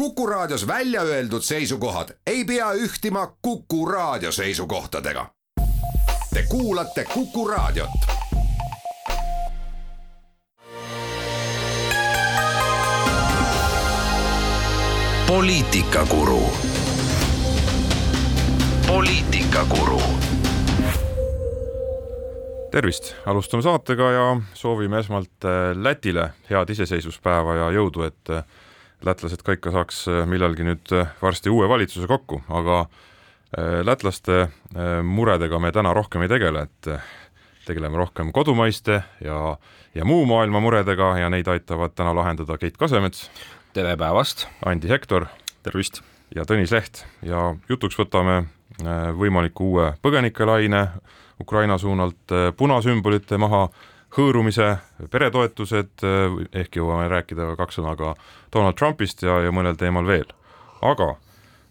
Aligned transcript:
Kuku 0.00 0.26
Raadios 0.26 0.66
välja 0.66 1.02
öeldud 1.02 1.42
seisukohad 1.42 2.08
ei 2.26 2.44
pea 2.44 2.72
ühtima 2.72 3.36
Kuku 3.42 3.86
Raadio 3.86 4.32
seisukohtadega. 4.32 5.26
Te 6.34 6.42
kuulate 6.48 7.04
Kuku 7.04 7.48
Raadiot. 7.48 7.90
poliitikakuru. 15.26 16.52
poliitikakuru 18.86 20.00
tervist, 22.70 23.14
alustame 23.26 23.62
saatega 23.62 24.10
ja 24.10 24.40
soovime 24.54 24.98
esmalt 24.98 25.44
äh, 25.44 25.76
Lätile 25.82 26.30
head 26.50 26.70
iseseisvuspäeva 26.70 27.54
ja 27.54 27.70
jõudu, 27.74 28.06
et 28.06 28.30
äh, 28.30 28.44
lätlased 29.06 29.42
ka 29.44 29.56
ikka 29.56 29.72
saaks 29.74 30.02
äh, 30.10 30.24
millalgi 30.28 30.66
nüüd 30.66 30.94
varsti 31.22 31.52
uue 31.52 31.68
valitsuse 31.68 32.10
kokku, 32.10 32.42
aga 32.48 32.84
lätlaste 33.82 34.44
muredega 35.02 35.58
me 35.58 35.72
täna 35.74 35.90
rohkem 35.90 36.22
ei 36.22 36.28
tegele, 36.30 36.60
et 36.68 36.90
tegeleme 37.66 37.98
rohkem 37.98 38.28
kodumaiste 38.30 39.00
ja, 39.24 39.38
ja 39.90 40.06
muu 40.06 40.22
maailma 40.30 40.60
muredega 40.62 41.08
ja 41.18 41.32
neid 41.34 41.50
aitavad 41.50 41.96
täna 41.98 42.12
lahendada 42.14 42.54
Keit 42.62 42.78
Kasemets. 42.78 43.24
tere 43.74 43.96
päevast! 43.98 44.46
Andi 44.62 44.92
Hektor. 44.92 45.26
tervist! 45.66 45.98
ja 46.30 46.46
Tõnis 46.46 46.70
Leht 46.70 47.02
ja 47.26 47.56
jutuks 47.68 47.98
võtame 47.98 48.44
võimaliku 49.18 49.72
uue 49.72 49.90
põgenikelaine 50.02 50.86
Ukraina 51.40 51.78
suunalt 51.78 52.32
äh, 52.32 52.52
punasümbolite 52.56 53.38
maha 53.38 53.68
hõõrumise, 54.16 54.76
peretoetused, 55.10 55.92
äh, 56.06 56.38
ehk 56.62 56.80
jõuame 56.80 57.08
rääkida 57.10 57.54
kaks 57.58 57.78
sõna 57.78 57.96
ka 57.98 58.14
Donald 58.52 58.78
Trumpist 58.78 59.22
ja, 59.22 59.40
ja 59.44 59.52
mõnel 59.54 59.78
teemal 59.78 60.06
veel. 60.06 60.26
aga 60.82 61.14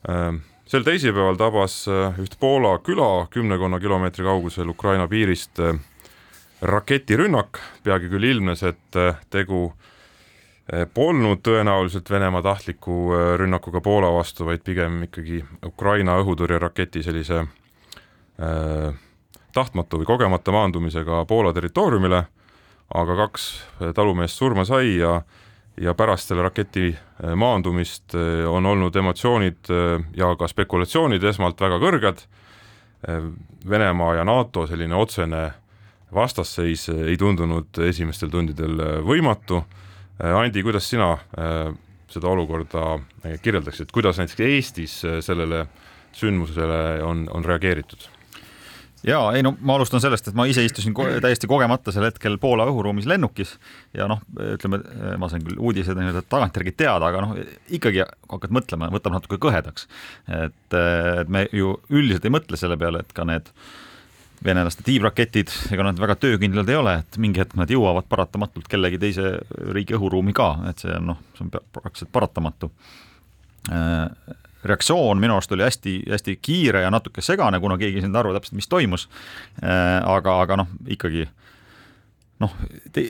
äh, 0.10 0.40
sel 0.70 0.86
teisipäeval 0.86 1.38
tabas 1.38 1.82
üht 2.22 2.40
Poola 2.40 2.78
küla 2.86 3.28
kümnekonna 3.34 3.80
kilomeetri 3.80 4.24
kaugusel 4.24 4.70
Ukraina 4.70 5.08
piirist 5.08 5.60
raketirünnak, 6.62 7.60
peagi 7.84 8.10
küll 8.12 8.24
ilmnes, 8.24 8.64
et 8.64 8.98
tegu 9.32 9.72
polnud 10.94 11.40
tõenäoliselt 11.42 12.10
Venemaa 12.12 12.44
tahtliku 12.46 13.10
rünnakuga 13.42 13.82
Poola 13.82 14.12
vastu, 14.14 14.46
vaid 14.46 14.62
pigem 14.62 15.04
ikkagi 15.08 15.40
Ukraina 15.66 16.20
õhutõrjeraketi 16.22 17.02
sellise 17.04 17.40
äh, 17.42 19.00
tahtmatu 19.54 20.00
või 20.00 20.06
kogemata 20.06 20.52
maandumisega 20.52 21.24
Poola 21.26 21.54
territooriumile, 21.54 22.24
aga 22.96 23.16
kaks 23.16 23.50
talumeest 23.96 24.40
surma 24.42 24.66
sai 24.66 24.96
ja 24.98 25.20
ja 25.80 25.94
pärast 25.96 26.28
selle 26.28 26.44
raketi 26.44 26.90
eh, 26.92 27.36
maandumist 27.36 28.16
eh, 28.18 28.44
on 28.50 28.66
olnud 28.66 28.96
emotsioonid 28.96 29.72
eh, 29.72 30.04
ja 30.18 30.34
ka 30.40 30.48
spekulatsioonid 30.52 31.24
esmalt 31.24 31.62
väga 31.62 31.80
kõrged. 31.82 32.28
Venemaa 33.70 34.18
ja 34.18 34.26
NATO 34.28 34.66
selline 34.68 34.98
otsene 35.00 35.46
vastasseis 36.12 36.90
ei 36.92 37.16
tundunud 37.16 37.80
esimestel 37.86 38.28
tundidel 38.34 38.76
võimatu. 39.08 39.62
Andi, 40.20 40.60
kuidas 40.68 40.90
sina 40.92 41.14
seda 42.12 42.28
olukorda 42.28 42.98
kirjeldaksid, 43.40 43.94
kuidas 43.96 44.20
näiteks 44.20 44.44
Eestis 44.44 44.98
sellele 45.24 45.62
sündmusele 46.12 47.00
on, 47.08 47.24
on 47.32 47.48
reageeritud? 47.48 48.04
Ja 49.08 49.20
ei 49.36 49.44
no 49.46 49.54
ma 49.62 49.76
alustan 49.80 50.02
sellest, 50.04 50.30
et 50.30 50.38
ma 50.38 50.46
ise 50.50 50.64
istusin 50.66 50.94
ko 50.96 51.06
täiesti 51.24 51.48
kogemata 51.50 51.94
sel 51.96 52.08
hetkel 52.08 52.38
Poola 52.42 52.66
õhuruumis 52.70 53.08
lennukis 53.10 53.56
ja 53.96 54.08
noh, 54.12 54.22
ütleme, 54.56 54.82
ma 55.22 55.30
sain 55.32 55.44
küll 55.46 55.60
uudised 55.60 55.98
nii-öelda 55.98 56.24
tagantjärgi 56.30 56.76
teada, 56.80 57.12
aga 57.12 57.24
noh, 57.24 57.36
ikkagi 57.76 58.04
hakkad 58.04 58.56
mõtlema, 58.56 58.90
võtab 58.94 59.16
natuke 59.16 59.40
kõhedaks. 59.42 59.88
et, 60.28 60.76
et 60.76 61.32
me 61.32 61.46
ju 61.56 61.78
üldiselt 61.90 62.28
ei 62.28 62.36
mõtle 62.36 62.60
selle 62.60 62.80
peale, 62.80 63.04
et 63.06 63.16
ka 63.16 63.28
need 63.28 63.54
venelaste 64.46 64.84
tiibraketid, 64.88 65.52
ega 65.74 65.84
nad 65.84 66.00
väga 66.00 66.16
töökindlad 66.20 66.70
ei 66.72 66.78
ole, 66.80 66.94
et 67.02 67.18
mingi 67.20 67.42
hetk 67.42 67.58
nad 67.60 67.72
jõuavad 67.72 68.08
paratamatult 68.12 68.70
kellegi 68.72 69.00
teise 69.02 69.34
riigi 69.76 69.98
õhuruumi 69.98 70.36
ka, 70.36 70.54
et 70.72 70.84
see 70.86 70.94
on 70.96 71.12
noh, 71.12 71.24
see 71.36 71.48
on 71.48 71.52
praktiliselt 71.56 72.14
paratamatu 72.16 72.72
reaktsioon 74.64 75.20
minu 75.20 75.38
arust 75.38 75.52
oli 75.56 75.64
hästi-hästi 75.64 76.40
kiire 76.42 76.82
ja 76.82 76.92
natuke 76.92 77.22
segane, 77.22 77.60
kuna 77.60 77.78
keegi 77.80 78.00
ei 78.00 78.06
saanud 78.06 78.20
aru 78.20 78.34
täpselt, 78.36 78.58
mis 78.60 78.68
toimus. 78.68 79.08
Äh, 79.64 80.00
aga, 80.04 80.40
aga 80.44 80.60
noh, 80.64 80.74
ikkagi 80.88 81.28
noh, 82.44 82.54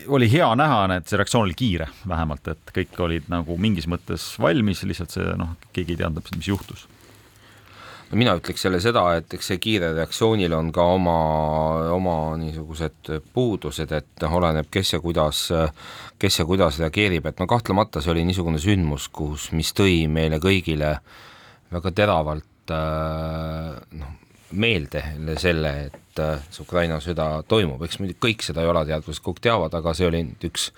oli 0.07 0.29
hea 0.31 0.49
näha, 0.57 0.85
et 0.97 1.09
see 1.09 1.17
reaktsioon 1.19 1.47
oli 1.47 1.57
kiire 1.57 1.89
vähemalt, 2.09 2.47
et 2.53 2.71
kõik 2.75 3.01
olid 3.05 3.29
nagu 3.31 3.57
mingis 3.61 3.89
mõttes 3.89 4.31
valmis, 4.41 4.85
lihtsalt 4.85 5.17
see 5.17 5.35
noh, 5.39 5.57
keegi 5.73 5.95
ei 5.95 6.01
teadnud 6.03 6.23
täpselt, 6.23 6.41
mis 6.41 6.53
juhtus 6.53 6.87
no 8.09 8.17
mina 8.17 8.33
ütleks 8.39 8.65
jälle 8.65 8.79
seda, 8.81 9.03
et 9.19 9.33
eks 9.37 9.51
see 9.51 9.59
kiire 9.61 9.91
reaktsioonil 9.93 10.53
on 10.57 10.71
ka 10.73 10.85
oma, 10.95 11.17
oma 11.93 12.15
niisugused 12.41 13.11
puudused, 13.33 13.93
et 13.93 14.25
noh, 14.25 14.37
oleneb, 14.39 14.69
kes 14.73 14.95
ja 14.95 14.99
kuidas, 15.03 15.43
kes 16.21 16.39
ja 16.41 16.45
kuidas 16.49 16.81
reageerib, 16.81 17.29
et 17.29 17.41
no 17.41 17.45
kahtlemata 17.49 18.01
see 18.01 18.15
oli 18.15 18.25
niisugune 18.25 18.61
sündmus, 18.61 19.11
kus, 19.13 19.51
mis 19.53 19.69
tõi 19.77 20.07
meile 20.09 20.41
kõigile 20.41 20.95
äh, 20.95 21.19
väga 21.71 21.91
teravalt 21.95 22.73
äh, 22.73 23.75
noh, 23.99 24.15
meelde 24.51 25.03
selle, 25.37 25.71
et 25.89 26.19
äh, 26.21 26.39
see 26.49 26.63
Ukraina 26.63 26.97
sõda 27.03 27.27
toimub, 27.47 27.81
eks 27.85 27.99
muidugi 28.01 28.19
kõik 28.25 28.45
seda 28.45 28.63
ei 28.63 28.71
ole 28.71 28.81
teadvused, 28.87 29.21
kõik 29.25 29.41
teavad, 29.45 29.75
aga 29.77 29.93
see 29.97 30.07
oli 30.09 30.23
nüüd 30.25 30.47
üks 30.49 30.69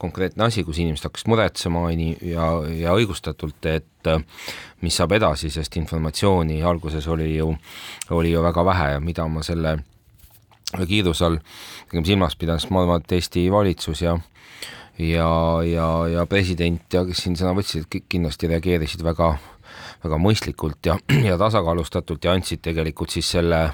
konkreetne 0.00 0.48
asi, 0.48 0.64
kus 0.66 0.80
inimesed 0.82 1.06
hakkasid 1.06 1.30
muretsema 1.30 1.84
ja, 1.92 2.48
ja 2.74 2.96
õigustatult, 2.96 3.70
et 3.70 4.10
äh, 4.10 4.24
mis 4.82 4.98
saab 4.98 5.14
edasi, 5.18 5.52
sest 5.54 5.78
informatsiooni 5.78 6.62
alguses 6.66 7.06
oli 7.10 7.36
ju, 7.36 7.52
oli 8.16 8.34
ju 8.34 8.42
väga 8.42 8.66
vähe 8.66 8.90
ja 8.96 9.04
mida 9.04 9.28
ma 9.30 9.44
selle 9.46 9.78
kiiruse 10.70 11.26
all 11.26 11.38
silmas 12.06 12.36
pidas, 12.38 12.68
ma 12.70 12.84
arvan, 12.84 13.02
et 13.02 13.18
Eesti 13.18 13.46
valitsus 13.50 14.02
ja 14.02 14.18
ja, 15.00 15.30
ja, 15.64 15.86
ja 16.12 16.26
president 16.26 16.92
ja 16.92 17.04
kes 17.08 17.24
siin 17.24 17.38
sõna 17.38 17.54
võtsid, 17.56 17.86
kindlasti 18.10 18.50
reageerisid 18.50 19.02
väga 19.04 19.32
väga 20.04 20.18
mõistlikult 20.20 20.86
ja, 20.86 20.96
ja 21.28 21.38
tasakaalustatult 21.40 22.24
ja 22.24 22.34
andsid 22.36 22.62
tegelikult 22.64 23.12
siis 23.14 23.30
selle 23.36 23.66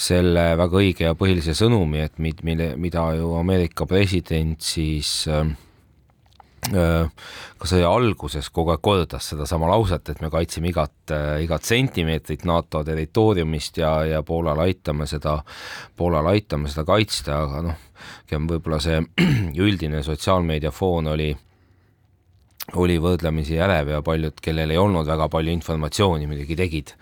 selle 0.00 0.44
väga 0.58 0.78
õige 0.80 1.08
ja 1.08 1.16
põhilise 1.18 1.54
sõnumi, 1.56 2.04
et 2.06 2.20
mille, 2.22 2.74
mida 2.80 3.10
ju 3.18 3.34
Ameerika 3.36 3.86
president 3.90 4.62
siis 4.64 5.10
äh, 5.28 5.50
äh, 6.70 7.26
ka 7.58 7.68
sõja 7.68 7.90
alguses 7.90 8.48
kogu 8.54 8.72
aeg 8.74 8.82
kordas 8.84 9.32
sedasama 9.32 9.68
lauset, 9.72 10.12
et 10.12 10.22
me 10.22 10.30
kaitseme 10.32 10.70
igat, 10.70 10.94
äh, 11.12 11.42
igat 11.44 11.66
sentimeetrit 11.68 12.46
NATO 12.48 12.84
territooriumist 12.86 13.82
ja, 13.82 13.92
ja 14.08 14.22
Poolal 14.26 14.62
aitame 14.64 15.08
seda, 15.10 15.40
Poolal 15.96 16.30
aitame 16.32 16.70
seda 16.72 16.86
kaitsta, 16.88 17.42
aga 17.44 17.62
noh, 17.68 17.86
võib-olla 18.30 18.80
see 18.80 19.02
üldine 19.66 20.04
sotsiaalmeedia 20.06 20.72
foon 20.72 21.12
oli 21.12 21.32
oli 22.78 22.98
võrdlemisi 23.02 23.58
ärev 23.60 23.88
ja 23.94 24.00
paljud, 24.04 24.36
kellel 24.42 24.70
ei 24.70 24.78
olnud 24.78 25.08
väga 25.08 25.26
palju 25.32 25.52
informatsiooni, 25.52 26.28
muidugi 26.30 26.56
tegid 26.58 26.92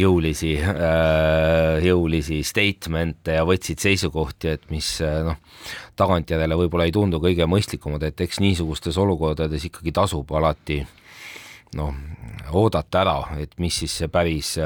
jõulisi, 0.00 0.54
äh, 0.62 1.80
jõulisi 1.84 2.40
statement'e 2.46 3.36
ja 3.36 3.44
võtsid 3.48 3.82
seisukohti, 3.82 4.54
et 4.54 4.70
mis 4.72 4.88
äh, 5.04 5.20
noh, 5.26 5.36
tagantjärele 6.00 6.56
võib-olla 6.62 6.88
ei 6.88 6.94
tundu 6.94 7.20
kõige 7.20 7.48
mõistlikumad, 7.50 8.06
et 8.06 8.20
eks 8.24 8.40
niisugustes 8.40 8.96
olukordades 9.00 9.66
ikkagi 9.68 9.92
tasub 9.92 10.30
alati 10.32 10.80
noh, 11.76 11.92
oodata 12.56 13.02
ära, 13.04 13.18
et 13.42 13.52
mis 13.62 13.76
siis 13.82 13.92
see 14.00 14.08
päris, 14.10 14.56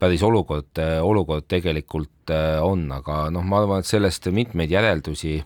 päris 0.00 0.22
olukord, 0.26 0.80
olukord 1.04 1.46
tegelikult 1.50 2.32
äh, 2.32 2.56
on, 2.64 2.88
aga 2.94 3.26
noh, 3.34 3.44
ma 3.44 3.64
arvan, 3.64 3.84
et 3.84 3.90
sellest 3.90 4.30
mitmeid 4.32 4.72
järeldusi 4.72 5.40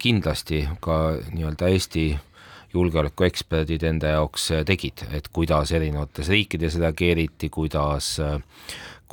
kindlasti 0.00 0.62
ka 0.80 1.18
nii-öelda 1.34 1.68
Eesti 1.68 2.06
julgeolekueksperdid 2.74 3.86
enda 3.90 4.16
jaoks 4.16 4.50
äh, 4.54 4.64
tegid, 4.66 5.06
et 5.14 5.28
kuidas 5.32 5.72
erinevates 5.72 6.28
riikides 6.32 6.80
reageeriti, 6.82 7.50
kuidas 7.54 8.16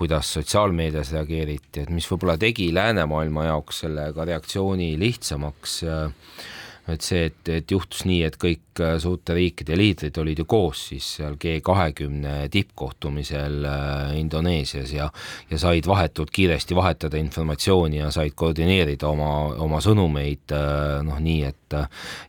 kuidas 0.01 0.33
sotsiaalmeedias 0.33 1.11
reageeriti, 1.13 1.83
et 1.83 1.89
mis 1.93 2.07
võib-olla 2.09 2.33
tegi 2.41 2.71
läänemaailma 2.73 3.43
jaoks 3.51 3.83
selle 3.83 4.07
ka 4.15 4.25
reaktsiooni 4.25 4.95
lihtsamaks, 4.97 5.75
et 6.89 7.05
see, 7.05 7.25
et, 7.29 7.49
et 7.53 7.71
juhtus 7.71 8.03
nii, 8.09 8.21
et 8.25 8.37
kõik 8.41 8.81
äh, 8.81 8.95
suurte 9.01 9.35
riikide 9.37 9.77
liidrid 9.77 10.17
olid 10.17 10.41
ju 10.41 10.47
koos 10.49 10.85
siis 10.89 11.07
seal 11.17 11.37
G 11.41 11.59
kahekümne 11.63 12.49
tippkohtumisel 12.51 13.65
äh, 13.69 14.15
Indoneesias 14.19 14.93
ja 14.95 15.09
ja 15.51 15.59
said 15.61 15.87
vahetult 15.87 16.31
kiiresti 16.33 16.75
vahetada 16.75 17.21
informatsiooni 17.21 18.01
ja 18.01 18.11
said 18.11 18.33
koordineerida 18.35 19.09
oma, 19.11 19.31
oma 19.61 19.81
sõnumeid 19.83 20.55
noh, 21.05 21.19
nii 21.21 21.43
et 21.47 21.77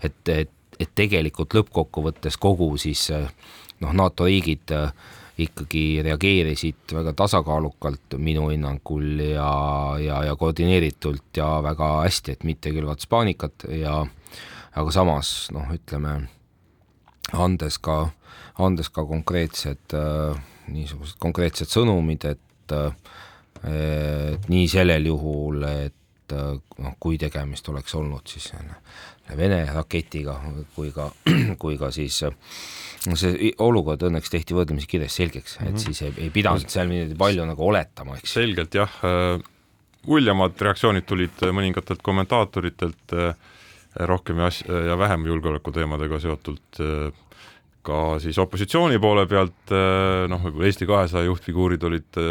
et, 0.03 0.29
et 0.29 0.59
et 0.83 0.95
tegelikult 0.95 1.55
lõppkokkuvõttes 1.57 2.39
kogu 2.41 2.73
siis 2.81 3.09
noh, 3.13 3.93
NATO 3.93 4.29
riigid 4.29 4.75
äh, 4.77 4.93
ikkagi 5.43 6.03
reageerisid 6.05 6.93
väga 6.93 7.15
tasakaalukalt 7.17 8.17
minu 8.19 8.49
hinnangul 8.51 9.23
ja, 9.25 9.53
ja, 10.03 10.23
ja 10.29 10.37
koordineeritult 10.37 11.37
ja 11.37 11.49
väga 11.65 11.93
hästi, 12.03 12.37
et 12.37 12.45
mitte 12.45 12.73
külvata 12.75 13.09
paanikat 13.09 13.67
ja 13.73 14.03
aga 14.77 14.95
samas 14.95 15.51
noh, 15.55 15.71
ütleme 15.73 16.19
andes 17.33 17.79
ka, 17.81 18.05
andes 18.61 18.93
ka 18.93 19.07
konkreetsed 19.09 19.97
niisugused 20.73 21.19
konkreetsed 21.23 21.73
sõnumid, 21.73 22.29
et 22.29 22.77
et 23.63 24.49
nii 24.51 24.69
sellel 24.71 25.07
juhul, 25.07 25.63
et 25.69 26.35
noh, 26.35 26.95
kui 27.01 27.19
tegemist 27.21 27.69
oleks 27.69 27.95
olnud 27.95 28.27
siis 28.27 28.49
Vene 29.37 29.63
raketiga 29.73 30.37
kui 30.77 30.93
ka, 30.95 31.11
kui 31.63 31.79
ka 31.81 31.91
siis 31.95 32.23
see 32.23 33.53
olukord 33.63 34.05
õnneks 34.07 34.31
tehti 34.31 34.55
võrdlemisi 34.55 34.91
kiiresti 34.91 35.23
selgeks, 35.23 35.57
et 35.57 35.65
mm 35.65 35.73
-hmm. 35.73 35.83
siis 35.83 36.03
ei, 36.03 36.13
ei 36.27 36.31
pidanud 36.31 36.69
seal 36.71 36.87
niimoodi 36.89 37.19
palju 37.19 37.47
nagu 37.49 37.67
oletama, 37.67 38.17
eks. 38.19 38.35
selgelt 38.39 38.75
jah, 38.75 38.93
uljamad 40.07 40.61
reaktsioonid 40.61 41.07
tulid 41.07 41.43
mõningatelt 41.51 42.03
kommentaatoritelt 42.03 43.17
rohkem 44.09 44.39
ja, 44.39 44.51
ja 44.89 44.99
vähem 44.99 45.27
julgeolekuteemadega 45.27 46.19
seotult 46.23 46.81
ka 47.83 47.99
siis 48.23 48.39
opositsiooni 48.39 48.99
poole 49.03 49.27
pealt 49.27 49.75
noh, 50.29 50.43
võib-olla 50.47 50.71
Eesti 50.71 50.87
kahesaja 50.87 51.27
juhtfiguurid 51.27 51.83
olid 51.83 52.23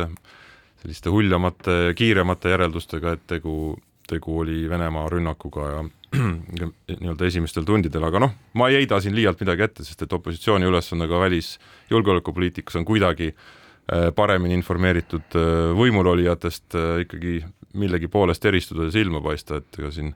selliste 0.82 1.12
huljamate, 1.14 1.94
kiiremate 1.98 2.54
järeldustega, 2.54 3.16
et 3.16 3.26
tegu, 3.30 3.76
tegu 4.10 4.40
oli 4.42 4.64
Venemaa 4.70 5.10
rünnakuga 5.12 5.68
ja 5.70 5.84
nii-öelda 6.18 7.28
esimestel 7.28 7.64
tundidel, 7.68 8.04
aga 8.04 8.20
noh, 8.26 8.36
ma 8.60 8.68
ei 8.70 8.82
heida 8.82 9.00
siin 9.04 9.16
liialt 9.16 9.40
midagi 9.44 9.64
ette, 9.64 9.86
sest 9.88 10.04
et 10.04 10.14
opositsiooni 10.14 10.68
ülesanne 10.68 11.08
ka 11.08 11.20
välisjulgeolekupoliitikas 11.22 12.80
on 12.82 12.86
kuidagi 12.88 13.30
äh, 13.32 14.10
paremini 14.16 14.58
informeeritud 14.60 15.38
äh, 15.40 15.72
võimulolijatest 15.80 16.76
äh, 16.76 17.04
ikkagi 17.06 17.38
millegi 17.80 18.10
poolest 18.12 18.46
eristuda 18.46 18.90
ja 18.90 18.96
silma 18.98 19.22
paista, 19.24 19.62
et 19.62 19.80
ega 19.80 19.92
siin 19.96 20.12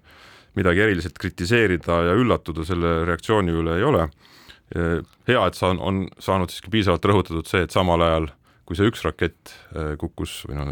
midagi 0.60 0.84
eriliselt 0.84 1.20
kritiseerida 1.20 2.02
ja 2.10 2.18
üllatuda 2.20 2.66
selle 2.68 2.98
reaktsiooni 3.08 3.56
üle 3.56 3.78
ei 3.80 3.84
ole. 3.84 4.10
hea, 5.28 5.42
et 5.46 5.54
sa 5.54 5.70
on, 5.70 5.80
on 5.80 5.98
saanud 6.20 6.50
siiski 6.50 6.72
piisavalt 6.74 7.04
rõhutatud 7.06 7.46
see, 7.48 7.62
et 7.68 7.72
samal 7.72 8.02
ajal 8.02 8.26
kui 8.66 8.76
see 8.76 8.88
üks 8.90 9.04
rakett 9.06 9.52
kukkus 10.02 10.40
või 10.50 10.58
noh, 10.58 10.72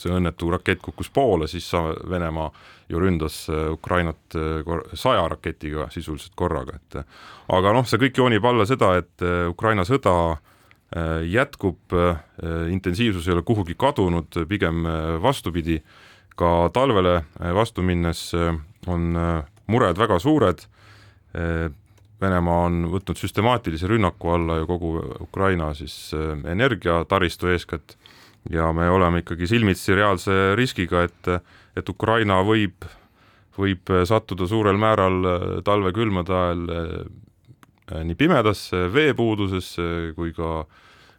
see 0.00 0.12
õnnetu 0.16 0.50
rakett 0.52 0.80
kukkus 0.82 1.10
poole, 1.12 1.48
siis 1.48 1.68
Venemaa 2.10 2.50
ju 2.90 3.00
ründas 3.00 3.48
äh, 3.48 3.72
Ukrainat 3.72 4.34
äh, 4.34 4.80
saja 4.94 5.28
raketiga 5.28 5.88
sisuliselt 5.90 6.34
korraga, 6.34 6.76
et 6.76 6.96
äh, 7.00 7.04
aga 7.54 7.74
noh, 7.74 7.86
see 7.86 8.00
kõik 8.02 8.18
joonib 8.18 8.46
alla 8.46 8.66
seda, 8.66 8.96
et 9.00 9.26
Ukraina 9.50 9.84
sõda 9.86 10.14
jätkub, 11.22 11.92
intensiivsus 12.74 13.28
ei 13.28 13.34
ole 13.36 13.44
kuhugi 13.46 13.76
kadunud, 13.78 14.40
pigem 14.50 14.82
vastupidi, 15.22 15.76
ka 16.34 16.66
talvele 16.74 17.12
vastu 17.54 17.84
minnes 17.86 18.24
on 18.90 19.12
mured 19.70 20.00
väga 20.02 20.18
suured, 20.18 20.64
Venemaa 22.20 22.64
on 22.66 22.88
võtnud 22.90 23.22
süstemaatilise 23.22 23.86
rünnaku 23.86 24.34
alla 24.34 24.58
ju 24.58 24.66
kogu 24.66 24.90
Ukraina 25.28 25.70
siis 25.78 26.10
energiataristu 26.42 27.54
eeskätt 27.54 27.94
ja 28.50 28.72
me 28.72 28.88
oleme 28.90 29.20
ikkagi 29.24 29.46
silmitsi 29.46 29.94
reaalse 29.94 30.54
riskiga, 30.56 31.04
et, 31.04 31.32
et 31.76 31.88
Ukraina 31.88 32.40
võib, 32.46 32.86
võib 33.58 33.92
sattuda 34.08 34.48
suurel 34.48 34.78
määral 34.80 35.18
äh, 35.24 35.48
talvekülmade 35.64 36.36
ajal 36.36 36.62
äh, 36.76 38.04
nii 38.04 38.14
pimedasse 38.14 38.86
veepuudusesse 38.94 40.12
kui 40.16 40.32
ka, 40.32 40.64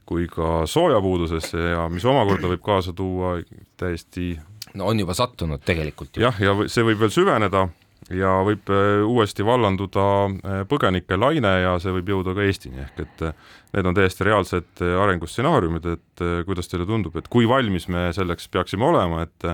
kui 0.08 0.28
ka 0.32 0.64
soojapuudusesse 0.66 1.60
ja 1.76 1.90
mis 1.92 2.06
omakorda 2.08 2.50
võib 2.54 2.64
kaasa 2.64 2.96
tuua 2.96 3.36
täiesti 3.78 4.34
no 4.74 4.88
on 4.88 5.00
juba 5.00 5.14
sattunud 5.18 5.64
tegelikult 5.66 6.16
ju. 6.16 6.24
jah, 6.24 6.38
ja 6.42 6.56
see 6.72 6.86
võib 6.88 7.02
veel 7.04 7.14
süveneda 7.14 7.68
ja 8.16 8.32
võib 8.46 8.70
äh, 8.74 9.02
uuesti 9.08 9.46
vallanduda 9.46 10.06
äh, 10.28 10.62
põgenike 10.70 11.18
laine 11.20 11.52
ja 11.64 11.76
see 11.82 11.94
võib 11.96 12.12
jõuda 12.14 12.36
ka 12.38 12.46
Eestini, 12.46 12.84
ehk 12.86 13.04
et 13.06 13.26
äh, 13.28 13.52
need 13.76 13.90
on 13.90 13.98
täiesti 13.98 14.28
reaalsed 14.28 14.84
arengustsenaariumid, 14.84 15.86
et 15.96 16.24
kuidas 16.48 16.68
teile 16.68 16.88
tundub, 16.90 17.16
et 17.16 17.30
kui 17.32 17.48
valmis 17.50 17.88
me 17.92 18.10
selleks 18.16 18.50
peaksime 18.52 18.84
olema, 18.84 19.24
et 19.24 19.48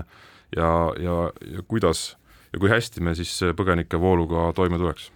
ja, 0.56 0.70
ja, 0.98 1.18
ja 1.54 1.62
kuidas 1.70 2.10
ja 2.52 2.58
kui 2.58 2.72
hästi 2.72 3.04
me 3.04 3.14
siis 3.14 3.30
põgenike 3.56 4.00
vooluga 4.00 4.48
toime 4.56 4.80
tuleks? 4.80 5.12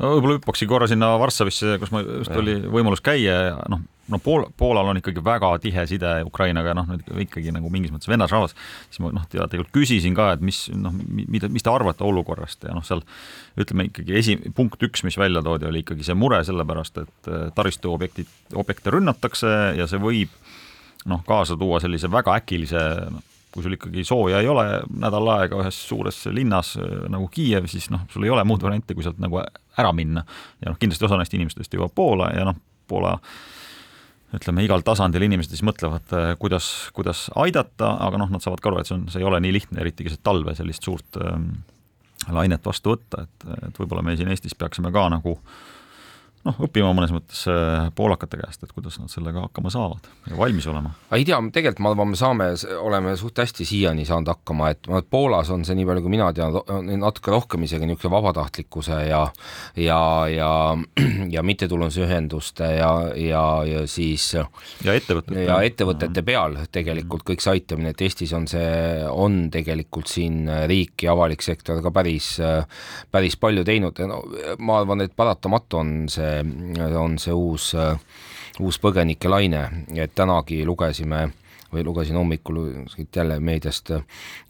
no 0.00 0.10
võib-olla 0.16 0.40
hüppaksin 0.40 0.68
korra 0.68 0.88
sinna 0.90 1.14
Varssavisse, 1.20 1.78
kus 1.80 1.92
ma 1.94 2.02
just 2.02 2.32
ja. 2.32 2.40
oli 2.42 2.58
võimalus 2.66 3.04
käia 3.04 3.36
ja 3.50 3.60
noh, 3.72 3.84
no 4.08 4.18
Pool, 4.22 4.46
Poolal 4.56 4.90
on 4.90 5.00
ikkagi 5.00 5.22
väga 5.24 5.50
tihe 5.62 5.86
side 5.90 6.12
Ukrainaga, 6.26 6.74
noh, 6.76 6.90
ikkagi 7.22 7.52
nagu 7.54 7.70
mingis 7.72 7.92
mõttes 7.94 8.10
vennasrahvas, 8.10 8.54
siis 8.90 9.02
ma 9.02 9.10
noh, 9.14 9.26
tegelikult 9.30 9.72
küsisin 9.74 10.16
ka, 10.16 10.32
et 10.36 10.44
mis 10.44 10.66
noh, 10.74 10.94
mida, 10.94 11.50
mis 11.52 11.64
te 11.66 11.72
arvate 11.72 12.06
olukorrast 12.06 12.68
ja 12.68 12.74
noh, 12.76 12.84
seal 12.86 13.02
ütleme 13.58 13.88
ikkagi 13.90 14.18
esi, 14.20 14.36
punkt 14.56 14.82
üks, 14.86 15.04
mis 15.06 15.18
välja 15.18 15.42
toodi, 15.44 15.68
oli 15.70 15.82
ikkagi 15.84 16.06
see 16.06 16.18
mure 16.18 16.42
sellepärast, 16.46 17.02
et 17.02 17.30
äh, 17.32 17.48
taristuobjektid, 17.56 18.30
objekte 18.54 18.94
rünnatakse 18.94 19.54
ja 19.78 19.88
see 19.90 20.02
võib 20.02 20.34
noh, 21.06 21.24
kaasa 21.26 21.58
tuua 21.58 21.80
sellise 21.82 22.10
väga 22.12 22.38
äkilise 22.40 22.84
noh, 23.10 23.24
kui 23.56 23.64
sul 23.64 23.72
ikkagi 23.72 24.04
sooja 24.04 24.42
ei 24.44 24.48
ole 24.52 24.66
nädal 25.00 25.30
aega 25.32 25.62
ühes 25.62 25.76
suures 25.88 26.18
linnas 26.28 26.74
äh, 26.76 27.06
nagu 27.12 27.26
Kiiev, 27.32 27.66
siis 27.72 27.88
noh, 27.90 28.06
sul 28.12 28.26
ei 28.26 28.32
ole 28.34 28.44
muud 28.46 28.62
varianti, 28.62 28.94
kui 28.94 29.06
sealt 29.06 29.18
nagu 29.22 29.40
ära 29.42 29.92
minna. 29.96 30.22
ja 30.62 30.70
noh, 30.70 30.78
kindlasti 30.78 31.08
osa 31.08 31.18
neist 31.18 31.34
inimestest 31.34 31.74
jõuab 31.74 31.94
Poola 31.96 32.30
ja 32.36 32.46
noh, 32.46 32.58
Poola 32.86 33.16
ütleme, 34.36 34.64
igal 34.66 34.84
tasandil 34.86 35.24
inimesed 35.26 35.54
siis 35.54 35.64
mõtlevad, 35.66 36.10
äh, 36.16 36.32
kuidas, 36.40 36.90
kuidas 36.96 37.26
aidata, 37.38 37.94
aga 38.06 38.20
noh, 38.22 38.32
nad 38.32 38.44
saavad 38.44 38.62
ka 38.62 38.72
aru, 38.72 38.82
et 38.82 38.90
see 38.90 38.98
on, 38.98 39.06
see 39.12 39.22
ei 39.22 39.28
ole 39.28 39.40
nii 39.44 39.54
lihtne, 39.56 39.80
eriti 39.84 40.06
keset 40.06 40.24
talve 40.26 40.54
sellist 40.58 40.86
suurt 40.86 41.20
ähm, 41.22 41.50
lainet 42.32 42.64
vastu 42.66 42.94
võtta, 42.94 43.26
et, 43.26 43.48
et 43.68 43.80
võib-olla 43.80 44.04
me 44.04 44.16
siin 44.18 44.30
Eestis 44.32 44.56
peaksime 44.58 44.92
ka 44.94 45.08
nagu 45.12 45.36
äh, 45.36 45.75
noh, 46.46 46.56
õppima 46.66 46.92
mõnes 46.96 47.12
mõttes 47.14 47.42
äh, 47.50 47.88
poolakate 47.96 48.38
käest, 48.40 48.62
et 48.62 48.72
kuidas 48.74 48.98
nad 49.00 49.10
sellega 49.12 49.46
hakkama 49.46 49.72
saavad 49.72 50.06
ja 50.30 50.38
valmis 50.38 50.66
olema. 50.70 50.92
ei 51.16 51.26
tea, 51.26 51.38
tegelikult 51.52 51.82
ma 51.84 51.92
arvan, 51.92 52.12
me 52.12 52.20
saame, 52.20 52.48
oleme 52.80 53.16
suht 53.18 53.38
hästi 53.42 53.66
siiani 53.68 54.06
saanud 54.08 54.30
hakkama, 54.30 54.70
et 54.74 54.90
Poolas 55.10 55.50
on 55.54 55.64
see 55.66 55.76
nii 55.78 55.88
palju, 55.88 56.04
kui 56.04 56.14
mina 56.14 56.30
tean, 56.36 56.54
natuke 57.00 57.34
rohkem 57.34 57.66
isegi 57.66 57.88
niisuguse 57.88 58.12
vabatahtlikkuse 58.12 59.00
ja 59.08 59.22
ja, 59.76 60.00
ja, 60.30 60.50
ja 61.36 61.44
mittetulundusühenduste 61.46 62.70
ja, 62.78 62.92
ja, 63.20 63.44
ja 63.66 63.84
siis 63.90 64.28
ja 64.36 64.94
ettevõtete 64.94 65.46
ja 65.46 65.58
ettevõtete 65.66 66.24
peal 66.26 66.58
tegelikult 66.72 67.26
kõik 67.26 67.44
see 67.44 67.56
aitamine, 67.58 67.92
et 67.94 68.06
Eestis 68.06 68.34
on 68.36 68.46
see, 68.50 68.70
on 69.10 69.46
tegelikult 69.54 70.10
siin 70.10 70.44
riik 70.70 71.06
ja 71.06 71.14
avalik 71.16 71.42
sektor 71.44 71.82
ka 71.84 71.92
päris, 71.94 72.36
päris 73.10 73.38
palju 73.40 73.64
teinud 73.66 73.98
ja 73.98 74.10
no 74.10 74.22
ma 74.58 74.80
arvan, 74.82 75.04
et 75.04 75.14
paratamatu 75.16 75.80
on 75.80 75.94
see 76.12 76.35
on 76.98 77.18
see 77.18 77.34
uus, 77.34 77.72
uus 78.60 78.78
põgenike 78.82 79.28
laine, 79.28 79.66
et 79.94 80.14
tänagi 80.14 80.64
lugesime 80.66 81.26
või 81.72 81.84
lugesin 81.84 82.16
hommikul 82.16 82.60
jälle 83.16 83.40
meediast, 83.40 83.90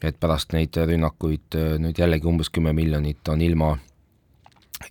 et 0.02 0.20
pärast 0.20 0.52
neid 0.52 0.76
rünnakuid 0.76 1.56
nüüd 1.82 1.98
jällegi 1.98 2.28
umbes 2.28 2.52
kümme 2.52 2.74
miljonit 2.76 3.28
on 3.32 3.42
ilma 3.42 3.76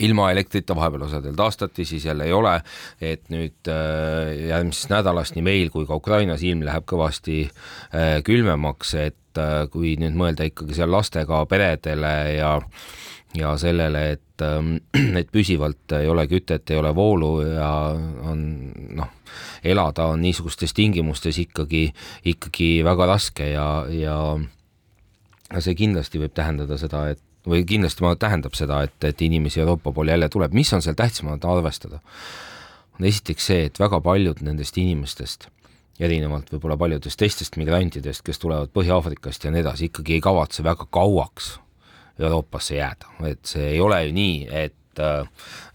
ilma 0.00 0.30
elektrita, 0.30 0.76
vahepeal 0.76 1.06
osadel 1.06 1.34
taastati, 1.38 1.84
siis 1.84 2.04
jälle 2.04 2.26
ei 2.26 2.32
ole, 2.32 2.60
et 3.00 3.28
nüüd 3.32 3.70
äh, 3.70 4.32
järgmisest 4.48 4.90
nädalast 4.90 5.36
nii 5.36 5.46
meil 5.46 5.70
kui 5.74 5.86
ka 5.86 5.98
Ukrainas 6.00 6.42
ilm 6.46 6.64
läheb 6.66 6.86
kõvasti 6.90 7.44
äh, 7.46 8.18
külmemaks, 8.26 8.94
et 9.00 9.40
äh, 9.40 9.64
kui 9.72 9.94
nüüd 10.00 10.18
mõelda 10.18 10.48
ikkagi 10.48 10.76
seal 10.76 10.92
lastega 10.92 11.44
peredele 11.50 12.14
ja 12.36 12.56
ja 13.36 13.50
sellele, 13.60 14.02
et, 14.16 14.25
ähm, 14.44 14.76
et 15.20 15.30
püsivalt 15.32 15.92
ei 15.98 16.08
ole 16.08 16.26
kütet, 16.30 16.70
ei 16.70 16.80
ole 16.80 16.94
voolu 16.94 17.30
ja 17.46 17.70
on 18.26 18.42
noh, 18.98 19.12
elada 19.64 20.10
on 20.12 20.22
niisugustes 20.24 20.74
tingimustes 20.76 21.38
ikkagi, 21.42 21.88
ikkagi 22.24 22.70
väga 22.86 23.06
raske 23.12 23.50
ja, 23.52 23.68
ja 23.90 24.16
see 25.60 25.76
kindlasti 25.78 26.20
võib 26.22 26.34
tähendada 26.36 26.78
seda, 26.80 27.08
et 27.14 27.22
või 27.46 27.62
kindlasti 27.66 28.02
tähendab 28.18 28.56
seda, 28.58 28.82
et, 28.86 28.96
et 29.04 29.22
inimesi 29.22 29.60
Euroopa 29.62 29.92
poole 29.92 30.10
jälle 30.10 30.28
tuleb, 30.28 30.54
mis 30.54 30.72
on 30.72 30.82
seal 30.82 30.98
tähtsamad 30.98 31.44
arvestada? 31.44 32.00
on 32.96 33.04
esiteks 33.04 33.46
see, 33.46 33.66
et 33.68 33.78
väga 33.78 34.00
paljud 34.00 34.38
nendest 34.40 34.78
inimestest, 34.80 35.50
erinevalt 36.00 36.48
võib-olla 36.48 36.78
paljudest 36.80 37.18
teistest 37.20 37.58
migrantidest, 37.60 38.22
kes 38.24 38.40
tulevad 38.40 38.72
Põhja-Aafrikast 38.72 39.44
ja 39.44 39.52
nii 39.52 39.60
edasi, 39.60 39.90
ikkagi 39.90 40.16
ei 40.16 40.22
kavatse 40.24 40.64
väga 40.64 40.88
kauaks 40.88 41.58
Euroopasse 42.18 42.78
jääda, 42.78 43.10
et 43.28 43.42
see 43.44 43.74
ei 43.74 43.80
ole 43.80 43.98
ju 44.06 44.14
nii, 44.16 44.36
et, 44.64 45.02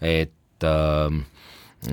et 0.00 0.66
ähm, 0.66 1.22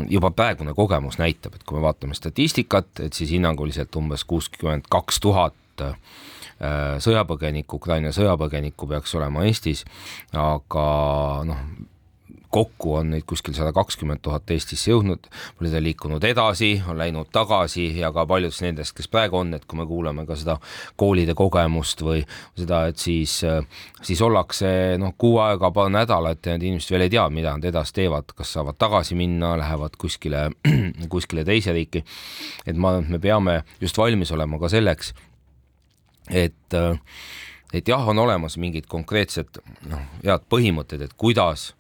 juba 0.10 0.32
praegune 0.32 0.74
kogemus 0.78 1.20
näitab, 1.22 1.56
et 1.56 1.64
kui 1.64 1.78
me 1.78 1.86
vaatame 1.86 2.18
statistikat, 2.18 2.92
et 3.06 3.14
siis 3.14 3.32
hinnanguliselt 3.36 3.96
umbes 4.00 4.26
kuuskümmend 4.30 4.90
kaks 4.90 5.22
tuhat 5.24 5.86
äh, 5.86 5.96
sõjapõgenikku, 7.06 7.80
Ukraina 7.80 8.12
sõjapõgenikku 8.16 8.90
peaks 8.90 9.16
olema 9.16 9.46
Eestis, 9.48 9.86
aga 10.34 10.88
noh, 11.48 11.64
kokku 12.50 12.96
on 12.96 13.12
neid 13.14 13.26
kuskil 13.30 13.54
sada 13.54 13.72
kakskümmend 13.76 14.22
tuhat 14.26 14.50
Eestisse 14.52 14.90
jõudnud, 14.92 15.28
paljud 15.60 15.76
on 15.78 15.84
liikunud 15.86 16.26
edasi, 16.26 16.72
on 16.90 16.98
läinud 16.98 17.30
tagasi 17.34 17.86
ja 18.00 18.12
ka 18.16 18.26
paljud 18.30 18.56
nendest, 18.66 18.96
kes 18.98 19.10
praegu 19.12 19.38
on, 19.42 19.54
et 19.54 19.66
kui 19.70 19.78
me 19.80 19.86
kuulame 19.90 20.26
ka 20.26 20.38
seda 20.40 20.58
koolide 21.00 21.36
kogemust 21.38 22.02
või 22.06 22.24
seda, 22.58 22.86
et 22.90 22.98
siis, 23.02 23.40
siis 24.02 24.22
ollakse 24.26 24.72
noh, 25.02 25.14
kuu 25.18 25.38
aega, 25.44 25.72
paar 25.76 25.92
nädalat 25.94 26.46
ja 26.46 26.58
need 26.58 26.68
inimesed 26.72 26.96
veel 26.96 27.06
ei 27.06 27.14
tea, 27.14 27.28
mida 27.34 27.54
nad 27.58 27.70
edasi 27.70 28.00
teevad, 28.02 28.34
kas 28.36 28.56
saavad 28.58 28.80
tagasi 28.82 29.18
minna, 29.20 29.54
lähevad 29.60 29.98
kuskile, 30.02 30.48
kuskile 31.14 31.46
teise 31.46 31.76
riiki. 31.76 32.04
et 32.66 32.78
ma 32.78 32.96
arvan, 32.96 33.06
et 33.06 33.18
me 33.18 33.22
peame 33.22 33.62
just 33.82 33.98
valmis 33.98 34.32
olema 34.32 34.60
ka 34.60 34.72
selleks, 34.74 35.14
et 36.30 36.80
et 37.74 37.88
jah, 37.88 38.08
on 38.10 38.18
olemas 38.18 38.58
mingid 38.58 38.88
konkreetsed 38.90 39.60
noh, 39.90 40.02
head 40.24 40.46
põhimõtted, 40.50 41.04
et 41.06 41.14
kuidas 41.14 41.74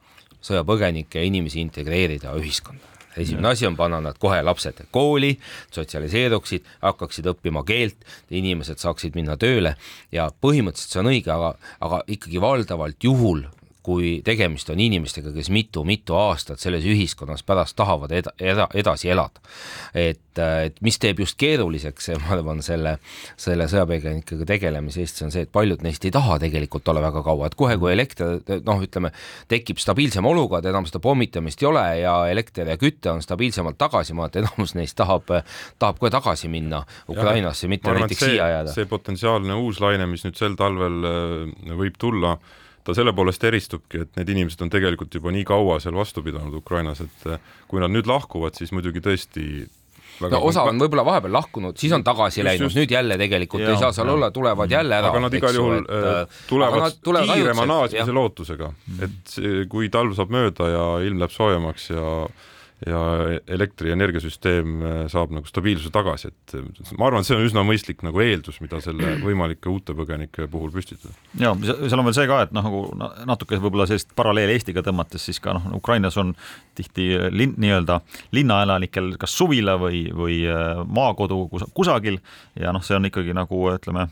sõjapõgenikke 0.45 1.19
ja 1.19 1.27
inimesi 1.27 1.61
integreerida 1.61 2.33
ühiskonda. 2.39 2.85
esimene 3.17 3.47
ja. 3.47 3.51
asi 3.51 3.67
on 3.67 3.75
panna 3.75 3.99
nad 4.01 4.17
kohe 4.21 4.39
lapsed 4.43 4.83
kooli, 4.91 5.33
sotsialiseeruksid, 5.75 6.65
hakkaksid 6.81 7.27
õppima 7.33 7.65
keelt, 7.67 7.97
inimesed 8.29 8.79
saaksid 8.79 9.15
minna 9.15 9.35
tööle 9.37 9.75
ja 10.11 10.29
põhimõtteliselt 10.41 10.93
see 10.93 11.01
on 11.01 11.11
õige, 11.11 11.31
aga, 11.33 11.55
aga 11.81 12.03
ikkagi 12.07 12.41
valdavalt 12.41 13.03
juhul, 13.03 13.43
kui 13.89 14.19
tegemist 14.25 14.69
on 14.69 14.79
inimestega, 14.83 15.31
kes 15.33 15.49
mitu-mitu 15.53 16.17
aastat 16.19 16.61
selles 16.61 16.85
ühiskonnas 16.85 17.41
pärast 17.47 17.77
tahavad 17.79 18.13
eda, 18.13 18.33
eda, 18.37 18.67
edasi 18.77 19.09
elada. 19.09 19.41
et, 19.97 20.21
et 20.37 20.77
mis 20.85 20.99
teeb 21.01 21.23
just 21.23 21.37
keeruliseks, 21.41 22.11
ma 22.21 22.35
arvan, 22.37 22.61
selle, 22.65 22.97
selle 23.39 23.65
sõjapõgenikega 23.71 24.45
tegelemise 24.53 25.01
Eestis 25.03 25.25
on 25.25 25.33
see, 25.33 25.47
et 25.47 25.51
paljud 25.51 25.81
neist 25.85 26.05
ei 26.05 26.13
taha 26.13 26.37
tegelikult 26.43 26.87
olla 26.91 27.01
väga 27.07 27.23
kaua, 27.25 27.49
et 27.49 27.57
kohe, 27.59 27.77
kui 27.81 27.93
elekter 27.93 28.37
noh, 28.67 28.83
ütleme, 28.85 29.11
tekib 29.51 29.81
stabiilsem 29.81 30.25
olukord, 30.29 30.67
enam 30.69 30.87
seda 30.89 31.01
pommitamist 31.03 31.63
ei 31.63 31.69
ole 31.71 31.85
ja 32.03 32.15
elekter 32.29 32.69
ja 32.69 32.77
küte 32.81 33.13
on 33.13 33.23
stabiilsemalt 33.25 33.79
tagasi, 33.81 34.13
ma 34.13 34.27
arvan, 34.27 34.35
et 34.35 34.41
enamus 34.43 34.75
neist 34.77 34.97
tahab, 34.99 35.33
tahab 35.81 35.99
kohe 36.01 36.13
tagasi 36.13 36.51
minna 36.51 36.83
Ukrainasse, 37.09 37.69
mitte 37.71 37.89
arvan, 37.89 38.05
näiteks 38.05 38.25
see, 38.25 38.35
siia 38.35 38.53
jääda. 38.53 38.75
see 38.75 38.89
potentsiaalne 38.89 39.57
uus 39.57 39.81
laine, 39.83 40.05
mis 40.11 40.25
nüüd 40.27 40.37
sel 40.37 40.57
talvel 40.59 40.99
äh, 41.09 41.77
võib 41.79 41.97
tulla, 42.01 42.37
ta 42.83 42.95
selle 42.97 43.13
poolest 43.15 43.43
eristubki, 43.43 44.03
et 44.05 44.19
need 44.19 44.31
inimesed 44.35 44.61
on 44.65 44.71
tegelikult 44.73 45.15
juba 45.19 45.33
nii 45.35 45.45
kaua 45.47 45.79
seal 45.83 45.97
vastu 45.97 46.23
pidanud 46.25 46.55
Ukrainas, 46.61 47.01
et 47.05 47.27
eh, 47.29 47.51
kui 47.67 47.83
nad 47.83 47.93
nüüd 47.93 48.09
lahkuvad, 48.09 48.57
siis 48.59 48.73
muidugi 48.75 49.03
tõesti 49.05 49.45
väga 50.19 50.35
no 50.35 50.49
osa 50.49 50.65
on 50.67 50.79
võib-olla 50.81 51.05
vahepeal 51.07 51.33
lahkunud, 51.37 51.77
siis 51.79 51.93
on 51.95 52.03
tagasi 52.03 52.41
just, 52.41 52.47
läinud, 52.49 52.75
nüüd 52.75 52.91
jälle 52.91 53.17
tegelikult 53.21 53.63
ja, 53.63 53.73
ei 53.73 53.81
saa 53.81 53.91
seal 53.95 54.09
ja. 54.09 54.15
olla, 54.17 54.31
tulevad 54.35 54.71
jälle 54.71 54.97
ära. 54.99 55.11
aga 55.13 55.23
nad 55.25 55.39
igal 55.39 55.55
juhul 55.55 55.79
et, 55.79 55.91
äh, 55.95 56.43
tulevad, 56.49 56.99
tulevad 57.05 57.33
kiirema 57.33 57.65
naasmise 57.69 58.15
lootusega, 58.15 58.71
et 59.07 59.35
kui 59.71 59.91
talv 59.93 60.15
saab 60.17 60.33
mööda 60.35 60.71
ja 60.73 60.85
ilm 61.07 61.21
läheb 61.23 61.35
soojemaks 61.35 61.89
ja 61.93 62.05
ja 62.87 62.99
elektrienergiasüsteem 63.47 64.75
äh, 64.79 64.99
saab 65.11 65.33
nagu 65.35 65.47
stabiilsuse 65.49 65.91
tagasi, 65.91 66.31
et 66.31 66.53
äh, 66.55 66.93
ma 66.95 67.09
arvan, 67.09 67.23
et 67.23 67.27
see 67.27 67.35
on 67.35 67.43
üsna 67.43 67.63
mõistlik 67.67 68.03
nagu 68.05 68.21
eeldus, 68.23 68.61
mida 68.63 68.79
selle 68.83 69.17
võimalike 69.27 69.71
uute 69.71 69.95
põgenike 69.97 70.47
puhul 70.51 70.71
püstitada. 70.75 71.11
ja 71.41 71.51
seal 71.59 71.99
on 71.99 72.07
veel 72.07 72.15
see 72.15 72.29
ka, 72.31 72.41
et 72.47 72.55
noh, 72.55 72.69
nagu 72.69 73.11
natuke 73.27 73.59
võib-olla 73.59 73.89
sellist 73.89 74.13
paralleeli 74.15 74.55
Eestiga 74.55 74.83
tõmmates, 74.85 75.27
siis 75.27 75.41
ka 75.43 75.57
noh, 75.57 75.67
Ukrainas 75.75 76.17
on 76.21 76.31
tihti 76.79 77.11
linn, 77.35 77.57
nii-öelda 77.59 77.99
linnaelanikel 78.35 79.13
kas 79.19 79.35
suvila 79.35 79.75
või, 79.81 80.05
või 80.15 80.41
äh, 80.47 80.79
maakodu 80.87 81.45
kusagil 81.75 82.21
ja 82.59 82.71
noh, 82.75 82.85
see 82.85 82.95
on 82.95 83.11
ikkagi 83.11 83.35
nagu 83.35 83.65
ütleme 83.73 84.07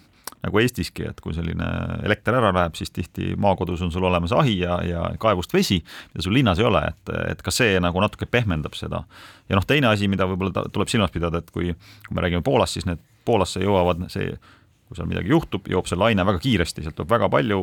nagu 0.45 0.59
Eestiski, 0.61 1.07
et 1.09 1.21
kui 1.23 1.33
selline 1.35 1.65
elekter 2.05 2.37
ära 2.37 2.51
läheb, 2.55 2.75
siis 2.77 2.91
tihti 2.93 3.33
maakodus 3.41 3.81
on 3.85 3.91
sul 3.93 4.05
olemas 4.07 4.33
ahi 4.35 4.59
ja, 4.59 4.77
ja 4.85 5.05
kaevust 5.19 5.53
vesi, 5.53 5.79
mida 6.13 6.25
sul 6.25 6.35
linnas 6.37 6.61
ei 6.61 6.67
ole, 6.69 6.83
et, 6.91 7.13
et 7.33 7.41
ka 7.43 7.53
see 7.53 7.79
nagu 7.83 8.01
natuke 8.03 8.29
pehmendab 8.29 8.77
seda. 8.77 9.03
ja 9.49 9.57
noh, 9.57 9.65
teine 9.67 9.89
asi, 9.91 10.09
mida 10.11 10.27
võib-olla 10.29 10.67
tuleb 10.73 10.91
silmas 10.91 11.13
pidada, 11.13 11.41
et 11.41 11.51
kui, 11.51 11.73
kui 12.07 12.17
me 12.17 12.25
räägime 12.25 12.45
Poolast, 12.45 12.77
siis 12.77 12.87
need 12.89 13.01
Poolasse 13.27 13.59
jõuavad 13.63 14.05
see 14.13 14.37
kui 14.87 14.97
seal 14.97 15.09
midagi 15.09 15.31
juhtub, 15.33 15.67
jõuab 15.67 15.89
see 15.89 15.99
laine 15.99 16.25
väga 16.27 16.39
kiiresti, 16.43 16.83
sealt 16.85 16.95
tuleb 16.97 17.11
väga 17.11 17.29
palju 17.31 17.59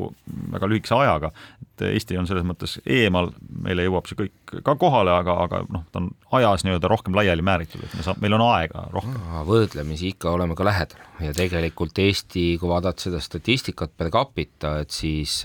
väga 0.53 0.69
lühikese 0.71 0.97
ajaga. 0.99 1.33
et 1.65 1.85
Eesti 1.89 2.19
on 2.21 2.29
selles 2.29 2.45
mõttes 2.47 2.77
eemal, 2.87 3.33
meile 3.65 3.87
jõuab 3.87 4.07
see 4.09 4.19
kõik 4.19 4.61
ka 4.67 4.77
kohale, 4.79 5.11
aga, 5.15 5.37
aga 5.47 5.63
noh, 5.73 5.87
ta 5.93 6.03
on 6.03 6.11
ajas 6.39 6.67
nii-öelda 6.67 6.91
rohkem 6.91 7.17
laiali 7.17 7.43
määritud, 7.43 7.83
et 7.83 7.97
me 7.97 8.07
saame, 8.07 8.23
meil 8.23 8.37
on 8.39 8.47
aega 8.51 8.87
rohkem. 8.93 9.19
võrdlemisi 9.49 10.13
ikka 10.15 10.35
oleme 10.37 10.55
ka 10.59 10.69
lähedal 10.69 11.25
ja 11.25 11.35
tegelikult 11.37 11.99
Eesti, 11.99 12.47
kui 12.61 12.71
vaadata 12.71 13.09
seda 13.09 13.23
statistikat 13.23 13.97
per 13.97 14.13
capita, 14.15 14.79
et 14.85 14.95
siis 14.95 15.41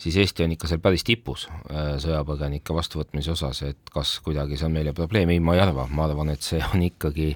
siis 0.00 0.16
Eesti 0.16 0.44
on 0.44 0.54
ikka 0.54 0.68
seal 0.70 0.80
päris 0.82 1.04
tipus 1.04 1.46
äh, 1.50 1.94
sõjapõgenike 2.00 2.74
vastuvõtmise 2.74 3.34
osas, 3.34 3.62
et 3.68 3.92
kas 3.92 4.16
kuidagi 4.24 4.58
see 4.58 4.68
on 4.68 4.74
meile 4.74 4.94
probleem, 4.96 5.32
ei, 5.34 5.42
ma 5.44 5.56
ei 5.56 5.64
arva, 5.64 5.86
ma 5.92 6.06
arvan, 6.08 6.32
et 6.32 6.44
see 6.44 6.60
on 6.72 6.84
ikkagi, 6.86 7.34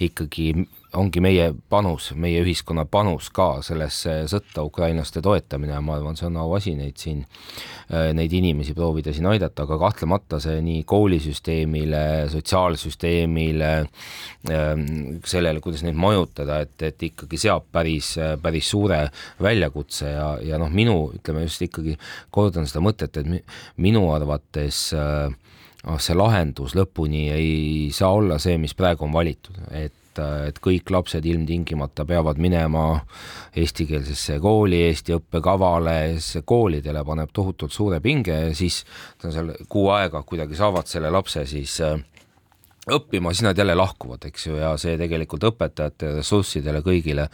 ikkagi 0.00 0.50
ongi 0.96 1.20
meie 1.20 1.50
panus, 1.70 2.10
meie 2.16 2.40
ühiskonna 2.44 2.86
panus 2.88 3.28
ka 3.34 3.60
sellesse 3.64 4.14
sõtta 4.30 4.64
ukrainlaste 4.66 5.22
toetamine 5.24 5.74
ja 5.74 5.80
ma 5.84 5.96
arvan, 5.96 6.16
see 6.16 6.28
on 6.28 6.38
auasi 6.40 6.74
neid 6.78 6.96
siin, 7.00 7.22
äh, 7.92 8.10
neid 8.16 8.32
inimesi 8.36 8.74
proovida 8.76 9.12
siin 9.16 9.28
aidata, 9.30 9.66
aga 9.66 9.78
kahtlemata 9.80 10.40
see 10.42 10.60
nii 10.64 10.84
koolisüsteemile, 10.88 12.02
sotsiaalsüsteemile, 12.32 13.72
ähm, 14.52 14.84
sellele, 15.24 15.62
kuidas 15.64 15.84
neid 15.86 15.98
mõjutada, 16.00 16.62
et, 16.66 16.76
et 16.90 17.08
ikkagi 17.10 17.40
seab 17.40 17.68
päris, 17.72 18.14
päris 18.42 18.70
suure 18.72 19.02
väljakutse 19.42 20.12
ja, 20.12 20.30
ja 20.52 20.60
noh, 20.62 20.72
minu, 20.72 20.98
ütleme 21.18 21.44
just 21.46 21.64
ikkagi 21.66 21.98
kordan 22.34 22.68
seda 22.68 22.84
mõtet, 22.84 23.20
et 23.20 23.56
minu 23.82 24.06
arvates 24.14 24.88
äh, 24.96 25.34
noh, 25.86 26.00
see 26.02 26.16
lahendus 26.18 26.74
lõpuni 26.78 27.28
ei 27.34 27.92
saa 27.94 28.12
olla 28.18 28.40
see, 28.42 28.58
mis 28.58 28.74
praegu 28.74 29.06
on 29.06 29.14
valitud, 29.14 29.62
et 29.70 30.02
et, 30.16 30.48
et 30.48 30.58
kõik 30.62 30.90
lapsed 30.92 31.26
ilmtingimata 31.26 32.06
peavad 32.08 32.40
minema 32.40 32.86
eestikeelsesse 33.56 34.38
kooli, 34.42 34.82
Eesti 34.88 35.16
õppekavale, 35.16 36.16
see 36.22 36.44
koolidele 36.46 37.04
paneb 37.06 37.32
tohutult 37.34 37.74
suure 37.74 38.00
pinge 38.04 38.34
ja 38.48 38.54
siis 38.56 38.82
ta 39.20 39.32
seal 39.34 39.52
kuu 39.68 39.90
aega 39.94 40.22
kuidagi 40.26 40.56
saavad 40.58 40.88
selle 40.90 41.10
lapse 41.12 41.46
siis 41.48 41.78
äh, 41.84 41.98
õppima, 42.86 43.32
siis 43.34 43.42
nad 43.42 43.58
jälle 43.58 43.74
lahkuvad, 43.74 44.28
eks 44.28 44.44
ju, 44.46 44.56
ja 44.60 44.68
see 44.78 44.94
tegelikult 45.00 45.42
õpetajate 45.48 46.12
ressurssidele 46.20 46.84
kõigile 46.86 47.24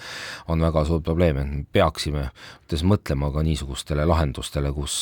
on 0.49 0.65
väga 0.65 0.85
suur 0.89 1.03
probleem, 1.05 1.43
et 1.43 1.51
me 1.51 1.65
peaksime 1.77 2.23
ütles 2.65 2.85
mõtlema 2.89 3.29
ka 3.35 3.45
niisugustele 3.45 4.07
lahendustele, 4.09 4.73
kus, 4.73 4.97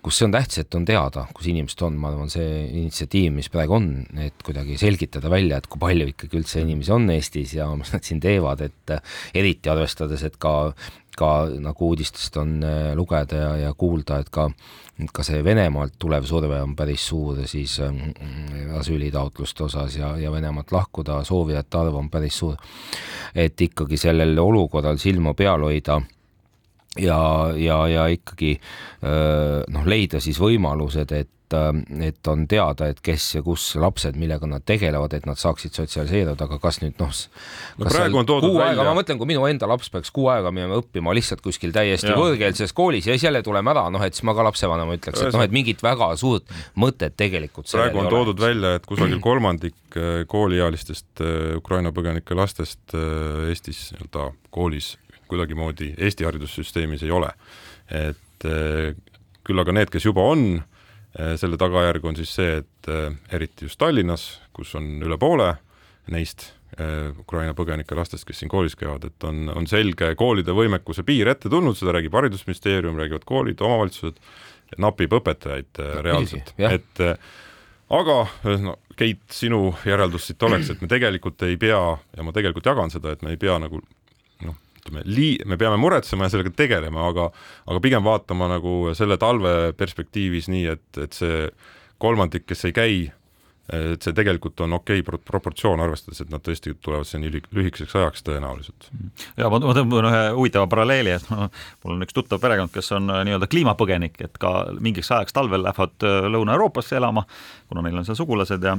kus 0.00 0.16
see 0.16 0.28
on 0.28 0.32
tähtis, 0.32 0.62
et 0.62 0.78
on 0.78 0.88
teada, 0.88 1.26
kus 1.36 1.50
inimesed 1.52 1.84
on, 1.84 1.98
ma 2.00 2.14
arvan, 2.14 2.32
see 2.32 2.64
initsiatiiv, 2.70 3.36
mis 3.36 3.52
praegu 3.52 3.76
on, 3.76 3.90
et 4.24 4.46
kuidagi 4.46 4.78
selgitada 4.80 5.28
välja, 5.32 5.60
et 5.60 5.68
kui 5.68 5.82
palju 5.82 6.08
ikkagi 6.14 6.40
üldse 6.40 6.64
inimesi 6.64 6.94
on 6.96 7.10
Eestis 7.12 7.52
ja 7.58 7.68
mis 7.76 7.92
nad 7.92 8.08
siin 8.08 8.24
teevad, 8.24 8.64
et 8.64 8.96
eriti 9.36 9.68
arvestades, 9.68 10.24
et 10.24 10.40
ka 10.40 10.72
ka 11.16 11.48
nagu 11.62 11.90
uudistest 11.92 12.36
on 12.42 12.56
lugeda 12.94 13.36
ja, 13.36 13.52
ja 13.66 13.74
kuulda, 13.78 14.18
et 14.22 14.30
ka 14.34 14.48
ka 15.12 15.24
see 15.26 15.42
Venemaalt 15.42 15.96
tulev 15.98 16.26
surve 16.28 16.60
on 16.62 16.74
päris 16.78 17.08
suur 17.08 17.40
siis 17.50 17.80
äh, 17.82 17.94
asüülitaotluste 18.78 19.64
osas 19.66 19.96
ja, 19.98 20.12
ja 20.20 20.30
Venemaalt 20.32 20.70
lahkuda 20.72 21.22
soovijate 21.26 21.78
arv 21.78 21.98
on 21.98 22.10
päris 22.10 22.38
suur. 22.38 22.56
et 23.34 23.60
ikkagi 23.60 23.96
sellel 23.98 24.38
olukorral 24.38 24.98
silma 25.02 25.34
peal 25.34 25.66
hoida 25.66 26.00
ja, 26.98 27.18
ja, 27.56 27.78
ja 27.88 28.06
ikkagi 28.06 28.54
äh, 28.54 29.64
noh, 29.68 29.86
leida 29.86 30.20
siis 30.20 30.38
võimalused, 30.38 31.12
et 31.12 31.30
et, 31.54 31.90
et 32.08 32.28
on 32.30 32.44
teada, 32.50 32.88
et 32.90 33.00
kes 33.04 33.26
ja 33.36 33.42
kus 33.44 33.66
lapsed, 33.80 34.16
millega 34.20 34.48
nad 34.48 34.64
tegelevad, 34.66 35.14
et 35.16 35.26
nad 35.28 35.38
saaksid 35.40 35.74
sotsialiseeruda, 35.76 36.48
aga 36.48 36.58
kas 36.62 36.80
nüüd 36.82 36.98
noh, 37.00 37.12
no 37.80 37.88
praegu 37.88 38.20
on 38.20 38.28
toodud 38.28 38.56
välja. 38.58 38.86
ma 38.86 38.94
mõtlen, 38.98 39.20
kui 39.20 39.30
minu 39.30 39.46
enda 39.48 39.68
laps 39.70 39.90
peaks 39.92 40.12
kuu 40.14 40.28
aega 40.32 40.52
minema 40.54 40.78
õppima 40.80 41.14
lihtsalt 41.16 41.44
kuskil 41.44 41.74
täiesti 41.74 42.12
võõrkeelses 42.14 42.74
koolis 42.76 43.08
ja 43.08 43.16
siis 43.16 43.28
jälle 43.28 43.42
tuleme 43.46 43.72
ära, 43.74 43.86
noh 43.92 44.04
et 44.04 44.16
siis 44.16 44.26
ma 44.28 44.36
ka 44.36 44.46
lapsevanema 44.48 44.98
ütleks, 44.98 45.22
et 45.22 45.36
noh, 45.36 45.44
et 45.46 45.54
mingit 45.54 45.82
väga 45.84 46.10
suurt 46.20 46.50
mõtet 46.80 47.16
tegelikult 47.20 47.70
praegu 47.70 48.02
on 48.02 48.10
toodud 48.12 48.38
ole. 48.38 48.48
välja, 48.48 48.74
et 48.78 48.88
kusagil 48.88 49.22
kolmandik 49.24 49.98
äh, 49.98 50.24
kooliealistest 50.30 51.24
äh, 51.24 51.54
Ukraina 51.58 51.94
põgenike 51.94 52.36
lastest 52.38 52.96
äh, 52.96 53.48
Eestis 53.50 53.88
nii-öelda 53.94 54.30
koolis 54.54 54.94
kuidagimoodi 55.30 55.94
Eesti 55.98 56.26
haridussüsteemis 56.26 57.02
ei 57.06 57.10
ole. 57.14 57.30
et 57.88 58.44
küll 59.44 59.60
aga 59.60 59.72
need, 59.72 59.90
kes 59.92 60.04
juba 60.04 60.24
on 60.28 60.44
Äh, 60.54 60.73
selle 61.38 61.58
tagajärg 61.60 62.04
on 62.10 62.18
siis 62.18 62.34
see, 62.34 62.58
et 62.62 62.90
äh, 62.90 63.14
eriti 63.34 63.68
just 63.68 63.78
Tallinnas, 63.78 64.26
kus 64.56 64.74
on 64.78 64.96
üle 65.04 65.18
poole 65.20 65.52
neist 66.12 66.48
äh, 66.78 67.12
Ukraina 67.20 67.54
põgenike 67.56 67.96
lastest, 67.96 68.26
kes 68.28 68.42
siin 68.42 68.52
koolis 68.52 68.76
käivad, 68.78 69.06
et 69.08 69.26
on, 69.28 69.46
on 69.54 69.68
selge 69.70 70.10
koolide 70.18 70.56
võimekuse 70.56 71.06
piir 71.06 71.30
ette 71.32 71.52
tulnud, 71.52 71.78
seda 71.78 71.94
räägib 71.96 72.14
Haridusministeerium, 72.18 72.98
räägivad 73.00 73.26
koolid, 73.28 73.62
omavalitsused, 73.62 74.20
napib 74.82 75.12
õpetajaid 75.14 75.78
reaalselt, 76.02 76.54
et 76.58 77.02
aga 77.94 78.16
no 78.64 78.78
Keit, 78.94 79.24
sinu 79.34 79.72
järeldus 79.86 80.28
siit 80.28 80.42
oleks, 80.46 80.68
et 80.70 80.82
me 80.82 80.86
tegelikult 80.90 81.42
ei 81.42 81.56
pea 81.58 81.80
ja 82.16 82.26
ma 82.26 82.32
tegelikult 82.34 82.66
jagan 82.70 82.92
seda, 82.94 83.14
et 83.14 83.24
me 83.26 83.32
ei 83.34 83.38
pea 83.40 83.56
nagu 83.58 83.80
ütleme, 84.84 85.02
lii-, 85.08 85.40
me 85.48 85.56
peame 85.60 85.78
muretsema 85.80 86.28
ja 86.28 86.34
sellega 86.34 86.52
tegelema, 86.56 87.08
aga 87.08 87.30
aga 87.66 87.82
pigem 87.84 88.04
vaatama 88.04 88.50
nagu 88.52 88.94
selle 88.96 89.18
talve 89.20 89.72
perspektiivis 89.78 90.50
nii, 90.52 90.64
et, 90.76 90.86
et 91.00 91.16
see 91.16 91.44
kolmandik, 92.02 92.44
kes 92.46 92.66
ei 92.68 92.74
käi, 92.76 92.96
et 93.72 94.04
see 94.04 94.12
tegelikult 94.16 94.60
on 94.60 94.76
okei 94.76 95.00
okay 95.00 95.20
proportsioon, 95.24 95.80
arvestades, 95.80 96.20
et 96.20 96.32
nad 96.32 96.42
tõesti 96.44 96.74
tulevad 96.84 97.08
siia 97.08 97.22
nii 97.22 97.32
lühikeseks 97.56 97.94
ajaks 97.96 98.26
tõenäoliselt. 98.26 98.90
ja 99.40 99.48
ma, 99.48 99.60
ma 99.64 99.76
tõmban 99.76 100.10
ühe 100.10 100.24
huvitava 100.36 100.68
paralleeli, 100.70 101.14
et 101.16 101.30
ma, 101.32 101.48
mul 101.84 101.96
on 101.96 102.04
üks 102.04 102.16
tuttav 102.16 102.42
perekond, 102.42 102.72
kes 102.74 102.92
on 102.98 103.08
äh, 103.08 103.22
nii-öelda 103.28 103.48
kliimapõgenik, 103.48 104.20
et 104.26 104.36
ka 104.42 104.52
mingiks 104.84 105.08
ajaks 105.16 105.36
talvel 105.36 105.64
lähevad 105.64 106.04
äh, 106.04 106.28
Lõuna-Euroopasse 106.34 107.00
elama, 107.00 107.24
kuna 107.70 107.86
neil 107.86 108.02
on 108.02 108.08
seal 108.08 108.20
sugulased 108.20 108.68
ja 108.68 108.76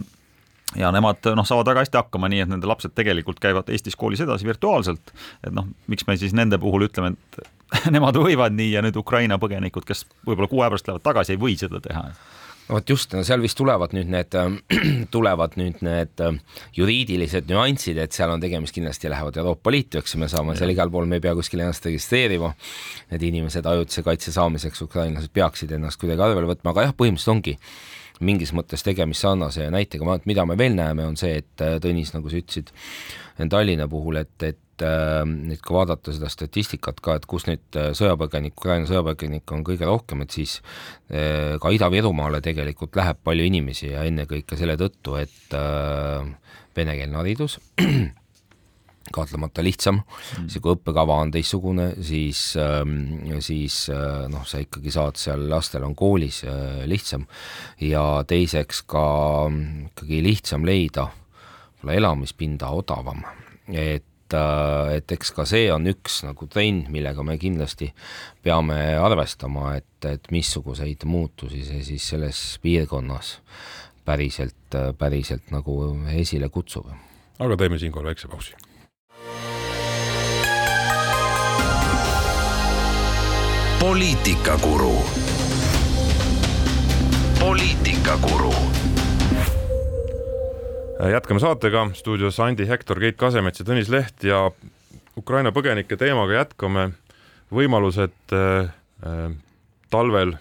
ja 0.76 0.92
nemad 0.92 1.28
noh, 1.38 1.48
saavad 1.48 1.70
väga 1.72 1.86
hästi 1.86 2.00
hakkama, 2.02 2.30
nii 2.32 2.46
et 2.46 2.52
nende 2.52 2.70
lapsed 2.70 2.96
tegelikult 2.98 3.42
käivad 3.44 3.70
Eestis 3.70 3.98
koolis 4.00 4.24
edasi 4.26 4.48
virtuaalselt, 4.48 5.14
et 5.46 5.54
noh, 5.56 5.68
miks 5.92 6.08
me 6.08 6.18
siis 6.20 6.34
nende 6.38 6.60
puhul 6.62 6.88
ütleme, 6.88 7.14
et 7.14 7.86
nemad 7.96 8.18
võivad 8.20 8.56
nii 8.56 8.74
ja 8.74 8.86
nüüd 8.86 8.98
Ukraina 9.00 9.40
põgenikud, 9.42 9.86
kes 9.88 10.06
võib-olla 10.26 10.50
kuu 10.52 10.64
aja 10.64 10.74
pärast 10.74 10.90
lähevad 10.90 11.06
tagasi, 11.06 11.36
ei 11.36 11.42
või 11.42 11.60
seda 11.60 11.84
teha 11.84 12.10
vot 12.70 12.90
just, 12.90 13.12
no 13.14 13.22
seal 13.26 13.44
vist 13.44 13.58
tulevad 13.60 13.94
nüüd 13.94 14.10
need, 14.10 14.36
tulevad 15.16 15.58
nüüd 15.60 15.82
need 15.86 16.24
äh, 16.24 16.38
juriidilised 16.78 17.50
nüansid, 17.52 18.00
et 18.02 18.16
seal 18.16 18.34
on 18.34 18.42
tegemist, 18.42 18.74
kindlasti 18.76 19.12
lähevad 19.12 19.38
Euroopa 19.42 19.74
Liitu, 19.74 20.02
eks 20.02 20.16
ju, 20.16 20.22
me 20.24 20.30
saame 20.32 20.56
ja. 20.56 20.64
seal 20.64 20.74
igal 20.74 20.90
pool, 20.94 21.06
me 21.10 21.20
ei 21.20 21.26
pea 21.26 21.36
kuskil 21.38 21.62
ennast 21.62 21.86
registreerima. 21.86 22.54
Need 23.12 23.28
inimesed 23.30 23.70
ajutise 23.70 24.02
kaitse 24.06 24.34
saamiseks, 24.34 24.82
ukrainlased 24.88 25.34
peaksid 25.36 25.76
ennast 25.78 26.02
kuidagi 26.02 26.26
arvele 26.26 26.50
võtma, 26.56 26.74
aga 26.74 26.88
jah, 26.88 26.98
põhimõtteliselt 26.98 27.36
ongi 27.36 27.56
mingis 28.24 28.54
mõttes 28.56 28.84
tegemist 28.86 29.26
sarnase 29.26 29.70
näitega, 29.74 30.06
ma 30.06 30.16
arvan, 30.16 30.24
et 30.24 30.30
mida 30.30 30.46
me 30.48 30.58
veel 30.60 30.76
näeme, 30.78 31.08
on 31.08 31.18
see, 31.20 31.40
et 31.42 31.64
äh, 31.64 31.78
Tõnis, 31.84 32.14
nagu 32.16 32.32
sa 32.32 32.40
ütlesid, 32.40 32.72
Tallinna 33.52 33.88
puhul, 33.92 34.22
et, 34.22 34.36
et 34.48 34.86
äh, 34.86 35.22
nüüd 35.28 35.62
kui 35.66 35.76
vaadata 35.76 36.14
seda 36.16 36.30
statistikat 36.32 37.02
ka, 37.04 37.18
et 37.20 37.28
kus 37.30 37.48
nüüd 37.50 37.80
äh, 37.80 37.92
sõjapõgenik, 37.98 38.56
Ukraina 38.58 38.90
sõjapõgenikke 38.90 39.58
on 39.58 39.66
kõige 39.68 39.90
rohkem, 39.90 40.24
et 40.26 40.36
siis 40.36 40.60
ka 41.06 41.72
Ida-Virumaale 41.72 42.42
tegelikult 42.44 42.96
läheb 42.98 43.20
palju 43.24 43.46
inimesi 43.46 43.92
ja 43.92 44.06
ennekõike 44.08 44.58
selle 44.58 44.78
tõttu, 44.80 45.20
et 45.22 45.54
venekeelne 46.76 47.20
haridus 47.20 47.60
kahtlemata 49.14 49.64
lihtsam 49.64 50.00
mm., 50.00 50.48
see 50.50 50.62
kui 50.64 50.74
õppekava 50.76 51.20
on 51.26 51.34
teistsugune, 51.34 51.92
siis, 52.06 52.42
ähm, 52.62 52.96
siis 53.44 53.86
äh, 53.94 54.26
noh, 54.32 54.46
sa 54.48 54.62
ikkagi 54.64 54.94
saad 54.94 55.20
seal, 55.22 55.46
lastel 55.52 55.86
on 55.88 55.96
koolis 55.98 56.42
äh, 56.48 56.82
lihtsam 56.90 57.28
ja 57.84 58.24
teiseks 58.28 58.84
ka 58.90 59.06
mm, 59.50 59.94
ikkagi 59.94 60.24
lihtsam 60.26 60.66
leida 60.68 61.10
võib-olla 61.86 62.00
elamispinda 62.02 62.72
odavam, 62.74 63.22
et 63.70 64.34
äh, 64.34 64.96
et 64.98 65.12
eks 65.14 65.32
ka 65.38 65.46
see 65.48 65.70
on 65.74 65.86
üks 65.92 66.24
nagu 66.26 66.50
trend, 66.50 66.90
millega 66.94 67.24
me 67.24 67.38
kindlasti 67.42 67.92
peame 68.44 68.80
arvestama, 68.98 69.76
et, 69.78 70.10
et 70.10 70.32
missuguseid 70.34 71.06
muutusi 71.06 71.62
see 71.68 71.84
siis 71.86 72.10
selles 72.16 72.44
piirkonnas 72.64 73.38
päriselt, 74.06 74.78
päriselt 74.98 75.54
nagu 75.54 75.94
esile 76.18 76.50
kutsub. 76.50 76.90
aga 77.40 77.58
teeme 77.58 77.78
siinkohal 77.82 78.14
väikse 78.14 78.28
pausi 78.32 78.58
poliitikakuru. 83.80 84.96
poliitikakuru. 87.40 88.54
jätkame 91.12 91.40
saatega, 91.40 91.90
stuudios 91.94 92.40
Andi 92.40 92.68
Hektor, 92.68 93.00
Keit 93.00 93.18
Kasemets 93.18 93.60
ja 93.60 93.66
Tõnis 93.66 93.90
Leht 93.90 94.24
ja 94.24 94.52
Ukraina 95.18 95.52
põgenike 95.52 95.98
teemaga 95.98 96.34
jätkame. 96.34 96.92
võimalused 97.52 98.34
äh, 98.34 98.70
äh, 99.06 99.32
talvel 99.90 100.34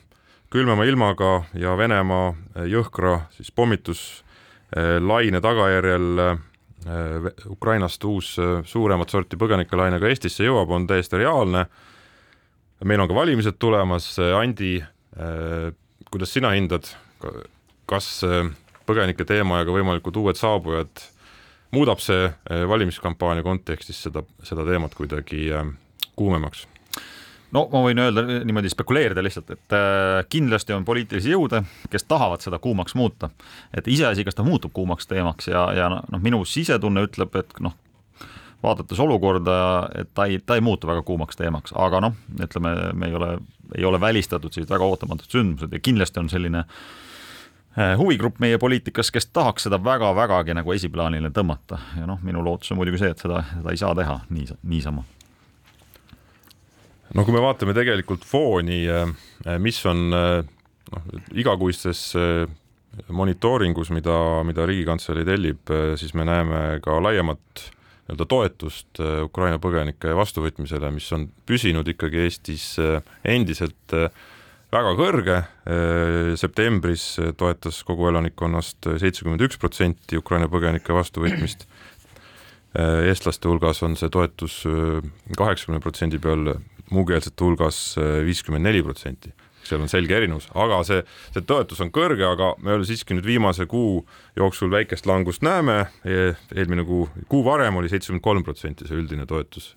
külmema 0.50 0.85
ilmaga 0.85 1.43
ja 1.55 1.76
Venemaa 1.76 2.29
äh, 2.29 2.64
jõhkra 2.64 3.21
siis 3.31 3.53
pommituslaine 3.53 5.37
äh, 5.37 5.43
tagajärjel 5.43 6.19
äh, 6.19 6.38
Ukrainast 7.50 8.05
uus 8.05 8.37
suuremat 8.64 9.11
sorti 9.11 9.37
põgenikelaine 9.37 10.00
ka 10.00 10.07
Eestisse 10.09 10.45
jõuab, 10.45 10.71
on 10.71 10.87
täiesti 10.87 11.17
reaalne 11.17 11.67
meil 12.85 13.00
on 13.00 13.09
ka 13.09 13.17
valimised 13.17 13.59
tulemas, 13.59 14.11
Andi, 14.38 14.76
äh, 14.81 15.73
kuidas 16.11 16.33
sina 16.35 16.53
hindad, 16.55 16.88
kas 17.91 18.09
äh, 18.26 18.50
põgenike 18.88 19.26
teema 19.29 19.62
ja 19.62 19.69
ka 19.69 19.75
võimalikud 19.75 20.21
uued 20.21 20.38
saabujad, 20.38 21.09
muudab 21.75 22.03
see 22.05 22.29
äh, 22.29 22.64
valimiskampaania 22.69 23.47
kontekstis 23.47 24.05
seda, 24.07 24.25
seda 24.45 24.67
teemat 24.69 24.97
kuidagi 24.99 25.49
kuumemaks? 26.16 26.68
no 27.55 27.68
ma 27.70 27.85
võin 27.85 28.01
öelda 28.03 28.25
niimoodi 28.42 28.70
spekuleerida 28.73 29.23
lihtsalt, 29.23 29.53
et 29.55 29.75
kindlasti 30.27 30.75
on 30.75 30.83
poliitilisi 30.85 31.31
jõude, 31.31 31.61
kes 31.90 32.03
tahavad 32.11 32.42
seda 32.42 32.59
kuumaks 32.59 32.97
muuta. 32.99 33.31
et 33.70 33.87
iseasi, 33.88 34.25
kas 34.27 34.35
ta 34.35 34.42
muutub 34.42 34.73
kuumaks 34.75 35.07
teemaks 35.07 35.49
ja, 35.53 35.68
ja 35.77 35.88
noh, 35.94 36.23
minu 36.23 36.42
sisetunne 36.44 37.07
ütleb, 37.07 37.37
et 37.38 37.55
noh, 37.62 37.77
vaadates 38.62 39.01
olukorda, 39.01 39.57
et 39.99 40.11
ta 40.14 40.27
ei, 40.31 40.38
ta 40.47 40.59
ei 40.59 40.64
muutu 40.64 40.88
väga 40.88 41.03
kuumaks 41.07 41.37
teemaks, 41.37 41.75
aga 41.77 42.01
noh, 42.05 42.19
ütleme, 42.40 42.75
me 42.97 43.11
ei 43.11 43.17
ole, 43.19 43.31
ei 43.77 43.85
ole 43.85 44.01
välistatud 44.01 44.55
sellised 44.55 44.73
väga 44.73 44.88
ootamatud 44.88 45.31
sündmused 45.31 45.73
ja 45.73 45.81
kindlasti 45.83 46.23
on 46.23 46.31
selline 46.33 46.64
eh, 46.64 47.93
huvigrupp 48.01 48.40
meie 48.45 48.59
poliitikas, 48.59 49.12
kes 49.14 49.29
tahaks 49.33 49.69
seda 49.69 49.81
väga-vägagi 49.85 50.57
nagu 50.57 50.77
esiplaanile 50.77 51.33
tõmmata 51.35 51.81
ja 51.99 52.09
noh, 52.09 52.23
minu 52.25 52.45
lootus 52.45 52.73
on 52.73 52.81
muidugi 52.81 53.03
see, 53.03 53.12
et 53.14 53.25
seda, 53.27 53.45
seda 53.53 53.75
ei 53.75 53.81
saa 53.81 53.95
teha 53.99 54.19
nii, 54.31 54.49
niisama. 54.75 55.05
no 57.14 57.25
kui 57.25 57.37
me 57.37 57.45
vaatame 57.45 57.77
tegelikult 57.77 58.25
fooni, 58.29 58.85
eh, 58.88 59.57
mis 59.61 59.81
on 59.90 60.07
eh, 60.12 60.37
noh, 60.93 61.09
igakuistes 61.35 62.12
monitooringus, 63.11 63.90
mida, 63.90 64.17
mida 64.47 64.67
Riigikantselei 64.71 65.25
tellib, 65.27 65.71
siis 65.99 66.12
me 66.14 66.23
näeme 66.29 66.61
ka 66.83 67.01
laiemat 67.03 67.64
nii-öelda 68.05 68.27
toetust 68.29 69.01
äh, 69.01 69.23
Ukraina 69.25 69.59
põgenike 69.59 70.12
vastuvõtmisele, 70.17 70.90
mis 70.93 71.09
on 71.17 71.29
püsinud 71.49 71.88
ikkagi 71.88 72.25
Eestis 72.27 72.75
äh, 72.83 73.01
endiselt 73.25 73.97
äh, 73.97 74.11
väga 74.75 74.95
kõrge, 74.99 75.35
septembris 76.35 77.05
toetas 77.38 77.77
kogu 77.87 78.09
elanikkonnast 78.11 78.88
seitsekümmend 78.99 79.45
üks 79.47 79.61
protsenti 79.62 80.19
Ukraina 80.19 80.49
põgenike 80.51 80.90
vastuvõtmist, 80.97 81.62
eestlaste 83.07 83.47
hulgas 83.47 83.85
on 83.87 83.95
see 83.95 84.11
toetus 84.11 84.57
kaheksakümne 85.38 85.79
protsendi 85.79 86.19
peal, 86.19 86.57
muukeelsete 86.90 87.47
hulgas 87.47 87.79
viiskümmend 88.27 88.67
neli 88.67 88.83
protsenti 88.83 89.31
seal 89.68 89.83
on 89.85 89.90
selge 89.90 90.16
erinevus, 90.16 90.48
aga 90.55 90.81
see, 90.87 91.00
see 91.35 91.44
toetus 91.46 91.81
on 91.85 91.92
kõrge, 91.94 92.24
aga 92.27 92.53
me 92.64 92.77
siiski 92.87 93.16
nüüd 93.16 93.29
viimase 93.29 93.66
kuu 93.70 94.03
jooksul 94.38 94.72
väikest 94.72 95.09
langust 95.11 95.44
näeme 95.46 95.85
e. 96.05 96.35
eelmine 96.55 96.85
kuu, 96.88 97.09
kuu 97.29 97.44
varem 97.46 97.81
oli 97.81 97.90
seitsekümmend 97.92 98.24
kolm 98.24 98.44
protsenti 98.46 98.88
see 98.88 98.98
üldine 98.98 99.27
toetus. 99.31 99.74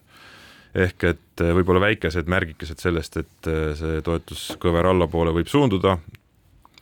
ehk 0.75 1.03
et 1.09 1.41
e, 1.41 1.53
võib-olla 1.57 1.81
väikesed 1.87 2.27
märgikesed 2.29 2.83
sellest, 2.83 3.17
et 3.17 3.49
e, 3.49 3.57
see 3.79 4.01
toetuskõver 4.05 4.91
allapoole 4.91 5.33
võib 5.33 5.47
suunduda, 5.49 5.97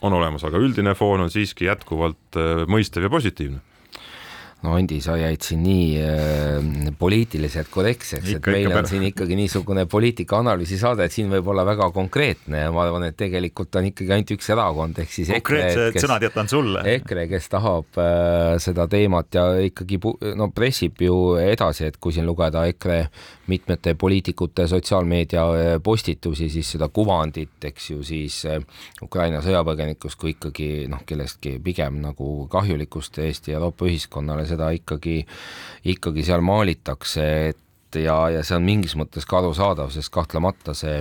on 0.01 0.13
olemas, 0.13 0.43
aga 0.43 0.59
üldine 0.59 0.95
foon 0.97 1.23
on 1.23 1.31
siiski 1.31 1.69
jätkuvalt 1.69 2.39
e, 2.41 2.49
mõistev 2.67 3.07
ja 3.07 3.13
positiivne 3.13 3.61
no 4.65 4.75
Andi, 4.75 4.99
sa 5.03 5.15
jäid 5.19 5.43
siin 5.45 5.61
nii 5.65 5.85
äh, 6.01 6.91
poliitiliselt 6.99 7.69
korrektseks, 7.73 8.35
et 8.37 8.49
meil 8.49 8.73
on 8.73 8.87
siin 8.89 9.05
ikkagi 9.09 9.37
niisugune 9.37 9.85
poliitikaanalüüsi 9.91 10.79
saade, 10.81 11.05
et 11.05 11.15
siin 11.15 11.29
võib 11.31 11.51
olla 11.53 11.65
väga 11.67 11.89
konkreetne 11.95 12.65
ja 12.65 12.73
ma 12.73 12.85
arvan, 12.85 13.07
et 13.09 13.17
tegelikult 13.19 13.75
on 13.79 13.89
ikkagi 13.91 14.15
ainult 14.15 14.33
üks 14.35 14.49
erakond 14.53 15.01
ehk 15.03 15.13
siis 15.13 15.31
konkreetsed 15.33 15.99
sõnad 16.01 16.25
jätan 16.25 16.49
sulle. 16.51 16.83
EKRE, 16.95 17.27
kes 17.31 17.49
tahab 17.53 18.01
äh, 18.01 18.55
seda 18.63 18.87
teemat 18.91 19.37
ja 19.37 19.45
ikkagi 19.65 19.99
no 20.37 20.49
pressib 20.55 21.05
ju 21.05 21.19
edasi, 21.41 21.89
et 21.91 21.99
kui 22.01 22.15
siin 22.15 22.27
lugeda 22.27 22.65
EKRE 22.71 22.99
mitmete 23.51 23.93
poliitikute 23.99 24.67
sotsiaalmeedia 24.71 25.45
äh, 25.53 25.71
postitusi, 25.83 26.49
siis 26.49 26.73
seda 26.75 26.89
kuvandit, 26.93 27.57
eks 27.69 27.89
ju, 27.91 28.01
siis 28.05 28.41
äh, 28.49 28.61
Ukraina 29.05 29.41
sõjapõgenikust 29.45 30.19
kui 30.19 30.35
ikkagi 30.35 30.69
noh, 30.91 31.03
kellestki 31.05 31.57
pigem 31.63 32.01
nagu 32.03 32.47
kahjulikust 32.51 33.19
Eesti 33.25 33.55
Euroopa 33.55 33.87
ühiskonnale 33.89 34.47
seda 34.55 34.71
ikkagi, 34.75 35.21
ikkagi 35.93 36.25
seal 36.25 36.43
maalitakse, 36.45 37.29
et 37.51 38.01
ja, 38.01 38.17
ja 38.33 38.43
see 38.43 38.57
on 38.57 38.65
mingis 38.67 38.97
mõttes 38.99 39.27
ka 39.27 39.39
arusaadav, 39.39 39.93
sest 39.93 40.11
kahtlemata 40.13 40.75
see 40.77 40.99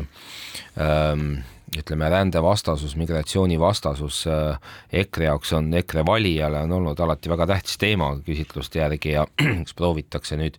ähm, 0.78 1.42
ütleme, 1.78 2.08
rändevastasus, 2.10 2.96
migratsioonivastasus 2.96 4.26
äh, 4.26 4.58
EKRE 4.92 5.24
jaoks 5.24 5.52
on, 5.52 5.72
EKRE 5.74 6.04
valijale 6.06 6.60
on 6.66 6.72
olnud 6.72 7.00
alati 7.00 7.30
väga 7.30 7.46
tähtis 7.50 7.78
teema 7.80 8.12
küsitluste 8.26 8.78
järgi 8.78 9.14
ja 9.16 9.26
eks 9.62 9.74
proovitakse 9.74 10.38
nüüd, 10.38 10.58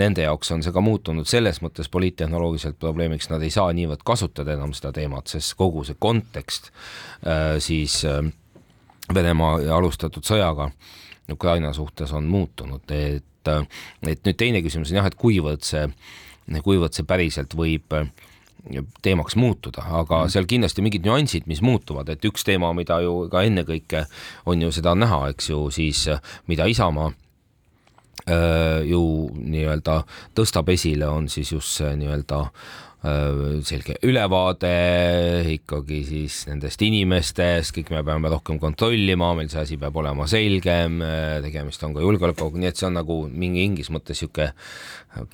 nende 0.00 0.26
jaoks 0.26 0.52
on 0.52 0.64
see 0.64 0.74
ka 0.74 0.84
muutunud 0.84 1.28
selles 1.30 1.62
mõttes 1.64 1.88
poliittehnoloogiliselt 1.92 2.78
probleemiks, 2.80 3.30
nad 3.32 3.42
ei 3.42 3.52
saa 3.54 3.72
niivõrd 3.72 4.04
kasutada 4.04 4.56
enam 4.56 4.74
seda 4.76 4.92
teemat, 4.96 5.30
sest 5.32 5.56
kogu 5.60 5.84
see 5.86 5.98
kontekst 5.98 6.72
äh, 7.26 7.56
siis 7.58 8.02
äh, 8.08 8.24
Venemaa 9.14 9.58
alustatud 9.76 10.24
sõjaga 10.24 10.70
Ukraina 11.32 11.72
suhtes 11.72 12.12
on 12.12 12.28
muutunud, 12.28 12.90
et, 12.92 13.48
et 13.48 14.26
nüüd 14.26 14.36
teine 14.36 14.62
küsimus 14.64 14.92
on 14.92 15.00
jah, 15.00 15.08
et 15.08 15.18
kuivõrd 15.20 15.64
see 15.64 15.88
kuivõrd 16.64 16.92
see 16.92 17.06
päriselt 17.08 17.54
võib 17.56 17.94
äh, 17.96 18.08
teemaks 19.04 19.36
muutuda, 19.40 19.84
aga 20.02 20.24
mm. 20.24 20.32
seal 20.34 20.48
kindlasti 20.48 20.84
mingid 20.84 21.04
nüansid, 21.08 21.48
mis 21.48 21.62
muutuvad, 21.64 22.08
et 22.12 22.24
üks 22.24 22.44
teema, 22.44 22.72
mida 22.76 23.00
ju 23.04 23.26
ka 23.32 23.44
ennekõike 23.48 24.06
on 24.50 24.64
ju 24.64 24.72
seda 24.72 24.96
näha, 24.96 25.28
eks 25.32 25.52
ju, 25.52 25.66
siis 25.74 26.06
mida 26.50 26.68
Isamaa 26.70 27.12
ju 28.88 29.02
nii-öelda 29.36 29.98
tõstab 30.32 30.70
esile, 30.72 31.04
on 31.12 31.26
siis 31.28 31.50
just 31.52 31.74
see 31.76 31.90
nii-öelda 32.00 32.38
Äh, 32.44 32.93
selge 33.04 33.98
ülevaade 34.06 34.70
ikkagi 35.52 35.98
siis 36.08 36.38
nendest 36.48 36.80
inimestest, 36.86 37.74
kõik 37.76 37.90
me 37.92 38.00
peame 38.06 38.30
rohkem 38.32 38.56
kontrollima, 38.62 39.34
meil 39.36 39.50
see 39.52 39.60
asi 39.60 39.76
peab 39.80 39.98
olema 40.00 40.24
selgem, 40.30 41.02
äh, 41.04 41.36
tegemist 41.44 41.84
on 41.84 41.92
ka 41.96 42.04
julgeolekuga, 42.04 42.62
nii 42.62 42.70
et 42.70 42.80
see 42.80 42.88
on 42.88 42.96
nagu 42.96 43.18
mingi 43.28 43.64
mingis 43.64 43.90
mõttes 43.92 44.22
niisugune 44.22 44.52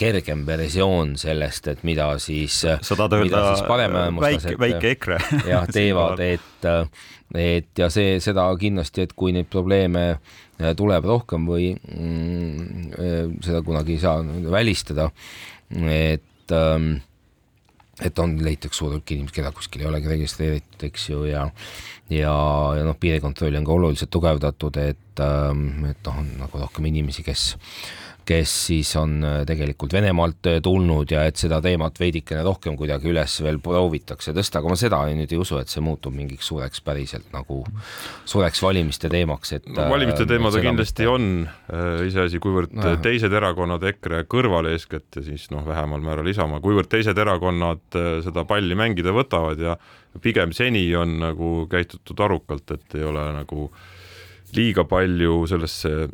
kergem 0.01 0.43
versioon 0.49 1.15
sellest, 1.21 1.69
et 1.71 1.85
mida 1.87 2.11
siis 2.21 2.59
sa 2.65 2.81
tahad 2.83 3.15
öelda 3.21 3.43
väike, 4.21 4.57
väike 4.61 4.95
EKRE. 4.97 5.19
jah, 5.49 5.69
teevad, 5.77 6.21
et 6.27 6.67
et 7.39 7.79
ja 7.79 7.87
see, 7.93 8.19
seda 8.23 8.49
kindlasti, 8.59 9.07
et 9.07 9.15
kui 9.15 9.31
neid 9.37 9.47
probleeme 9.51 10.19
tuleb 10.77 11.07
rohkem 11.07 11.47
või 11.47 11.71
mm, 11.79 13.39
seda 13.47 13.63
kunagi 13.65 13.95
ei 13.95 14.03
saa 14.03 14.19
välistada, 14.51 15.07
et 15.71 16.57
ähm, 16.57 16.99
et 18.05 18.19
on, 18.23 18.37
leitakse 18.45 18.81
suur 18.81 18.95
hulk 18.95 19.15
inimesi, 19.15 19.37
keda 19.41 19.53
kuskil 19.55 19.85
ei 19.85 19.91
olegi 19.91 20.13
registreeritud, 20.15 20.85
eks 20.89 21.09
ju, 21.11 21.25
ja 21.29 21.47
ja, 22.11 22.35
ja 22.77 22.85
noh, 22.87 22.97
piirikontrolli 23.01 23.61
on 23.61 23.67
ka 23.67 23.75
oluliselt 23.77 24.11
tugevdatud, 24.11 24.79
et, 24.83 25.23
ähm, 25.23 25.85
et 25.91 26.01
noh, 26.07 26.23
on 26.23 26.31
nagu 26.41 26.63
rohkem 26.63 26.89
inimesi, 26.91 27.25
kes 27.27 27.53
kes 28.31 28.53
siis 28.69 28.91
on 28.99 29.19
äh, 29.27 29.41
tegelikult 29.49 29.95
Venemaalt 29.95 30.47
äh, 30.47 30.59
tulnud 30.63 31.11
ja 31.11 31.25
et 31.29 31.41
seda 31.41 31.59
teemat 31.65 31.99
veidikene 32.01 32.45
rohkem 32.47 32.77
kuidagi 32.79 33.11
üles 33.11 33.35
veel 33.43 33.59
proovitakse 33.63 34.35
tõsta, 34.37 34.61
aga 34.61 34.71
ma 34.71 34.79
seda 34.79 35.01
nüüd 35.17 35.33
ei 35.35 35.41
usu, 35.41 35.59
et 35.61 35.73
see 35.73 35.83
muutub 35.85 36.15
mingiks 36.15 36.51
suureks 36.51 36.83
päriselt 36.87 37.31
nagu 37.35 37.63
suureks 38.31 38.63
valimiste 38.63 39.11
teemaks, 39.13 39.55
et 39.59 39.69
no, 39.71 39.89
valimiste 39.91 40.27
äh, 40.27 40.31
teema 40.31 40.53
ta 40.55 40.63
kindlasti 40.63 41.09
mitte... 41.09 41.17
on 41.17 42.07
iseasi, 42.07 42.43
kuivõrd 42.43 42.75
no, 42.79 42.95
teised 43.03 43.35
erakonnad, 43.35 43.85
EKRE 43.93 44.23
kõrval 44.31 44.71
eeskätt 44.73 45.21
ja 45.21 45.27
siis 45.27 45.49
noh, 45.55 45.67
vähemal 45.67 46.03
määral 46.05 46.31
Isamaa, 46.31 46.63
kuivõrd 46.63 46.91
teised 46.93 47.19
erakonnad 47.19 48.01
seda 48.25 48.47
palli 48.49 48.79
mängida 48.79 49.15
võtavad 49.17 49.61
ja 49.63 49.77
pigem 50.23 50.55
seni 50.57 50.85
on 50.99 51.19
nagu 51.23 51.53
käitutud 51.71 52.23
arukalt, 52.23 52.77
et 52.77 52.99
ei 52.99 53.07
ole 53.07 53.27
nagu 53.35 53.71
liiga 54.55 54.85
palju 54.89 55.45
sellesse 55.51 56.09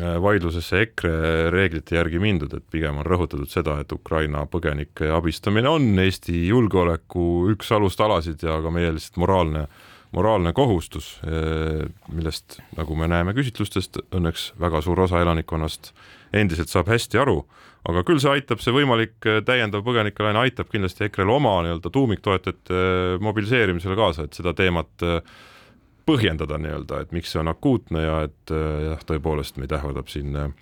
vaidlusesse 0.00 0.80
EKRE 0.86 1.50
reeglite 1.54 1.96
järgi 1.98 2.20
mindud, 2.22 2.54
et 2.56 2.64
pigem 2.72 2.98
on 3.00 3.06
rõhutatud 3.06 3.50
seda, 3.50 3.76
et 3.82 3.92
Ukraina 3.92 4.44
põgenike 4.50 5.10
abistamine 5.14 5.70
on 5.70 5.86
Eesti 6.02 6.46
julgeoleku 6.48 7.50
üks 7.52 7.70
alustalasid 7.74 8.42
ja 8.42 8.58
ka 8.64 8.72
meie 8.74 8.94
lihtsalt 8.94 9.20
moraalne, 9.22 9.66
moraalne 10.14 10.54
kohustus, 10.56 11.18
äh, 11.26 11.84
millest, 12.12 12.58
nagu 12.78 12.96
me 12.98 13.08
näeme 13.10 13.34
küsitlustest, 13.36 14.00
õnneks 14.14 14.52
väga 14.60 14.82
suur 14.84 15.04
osa 15.06 15.22
elanikkonnast 15.22 15.92
endiselt 16.34 16.72
saab 16.72 16.90
hästi 16.90 17.20
aru, 17.22 17.42
aga 17.88 18.02
küll 18.06 18.20
see 18.22 18.32
aitab, 18.34 18.62
see 18.64 18.74
võimalik 18.74 19.26
äh, 19.30 19.42
täiendav 19.46 19.84
põgenikelaine 19.86 20.42
aitab 20.46 20.70
kindlasti 20.72 21.08
EKRE-l 21.08 21.34
oma 21.36 21.56
nii-öelda 21.66 21.92
tuumiktoetajate 21.94 22.84
mobiliseerimisele 23.24 23.98
kaasa, 23.98 24.26
et 24.26 24.38
seda 24.38 24.54
teemat 24.56 25.06
äh, 25.06 25.20
põhjendada 26.06 26.58
nii-öelda, 26.60 27.00
et 27.04 27.14
miks 27.16 27.32
see 27.32 27.40
on 27.40 27.50
akuutne 27.52 28.04
ja 28.04 28.20
et 28.28 28.52
äh, 28.52 28.90
jah, 28.90 29.04
tõepoolest 29.08 29.58
meid 29.60 29.72
ähvardab 29.72 30.10
siin 30.12 30.36
äh, 30.36 30.52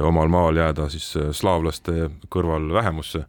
omal 0.00 0.28
maal 0.28 0.56
jääda 0.56 0.88
siis 0.92 1.10
äh, 1.20 1.30
slaavlaste 1.36 2.10
kõrval 2.32 2.70
vähemusse, 2.74 3.24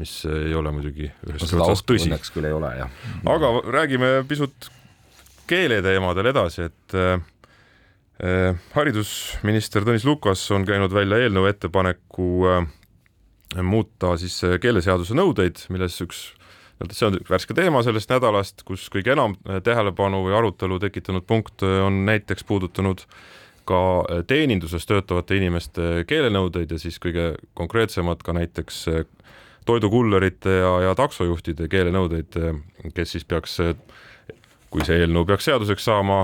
mis 0.00 0.18
ei 0.28 0.54
ole 0.54 0.72
muidugi 0.74 1.08
ühest 1.28 1.54
otsast 1.56 1.86
tõsi. 1.88 2.10
õnneks 2.10 2.32
küll 2.34 2.48
ei 2.48 2.56
ole, 2.56 2.72
jah. 2.78 2.98
aga 3.32 3.52
räägime 3.78 4.10
pisut 4.28 4.70
keeleteemadel 5.50 6.32
edasi, 6.32 6.66
et 6.70 6.96
äh, 6.98 7.20
haridusminister 8.74 9.86
Tõnis 9.86 10.06
Lukas 10.08 10.42
on 10.54 10.66
käinud 10.68 10.94
välja 10.94 11.20
eelnõu 11.24 11.46
ettepaneku 11.50 12.30
äh, 12.50 12.66
muuta 13.62 14.16
siis 14.20 14.40
keeleseaduse 14.60 15.16
nõudeid, 15.16 15.62
milles 15.72 16.00
üks 16.04 16.26
see 16.92 17.08
on 17.08 17.18
värske 17.30 17.54
teema 17.56 17.82
sellest 17.84 18.10
nädalast, 18.12 18.62
kus 18.68 18.86
kõige 18.92 19.14
enam 19.16 19.36
äh, 19.48 19.60
tähelepanu 19.64 20.22
või 20.26 20.36
arutelu 20.36 20.78
tekitanud 20.82 21.26
punkt 21.26 21.64
äh, 21.64 21.80
on 21.86 22.04
näiteks 22.08 22.44
puudutanud 22.44 23.06
ka 23.66 23.80
äh, 24.00 24.22
teeninduses 24.26 24.86
töötavate 24.86 25.38
inimeste 25.40 26.04
keelenõudeid 26.08 26.76
ja 26.76 26.80
siis 26.80 27.00
kõige 27.02 27.34
konkreetsemad 27.54 28.22
ka 28.24 28.36
näiteks 28.36 28.84
toidukullerite 29.66 30.60
ja, 30.60 30.72
ja 30.84 30.94
taksojuhtide 30.94 31.66
keelenõudeid, 31.68 32.36
kes 32.94 33.16
siis 33.16 33.24
peaks, 33.26 33.56
kui 34.70 34.84
see 34.86 35.00
eelnõu 35.02 35.24
peaks 35.26 35.48
seaduseks 35.48 35.88
saama, 35.88 36.20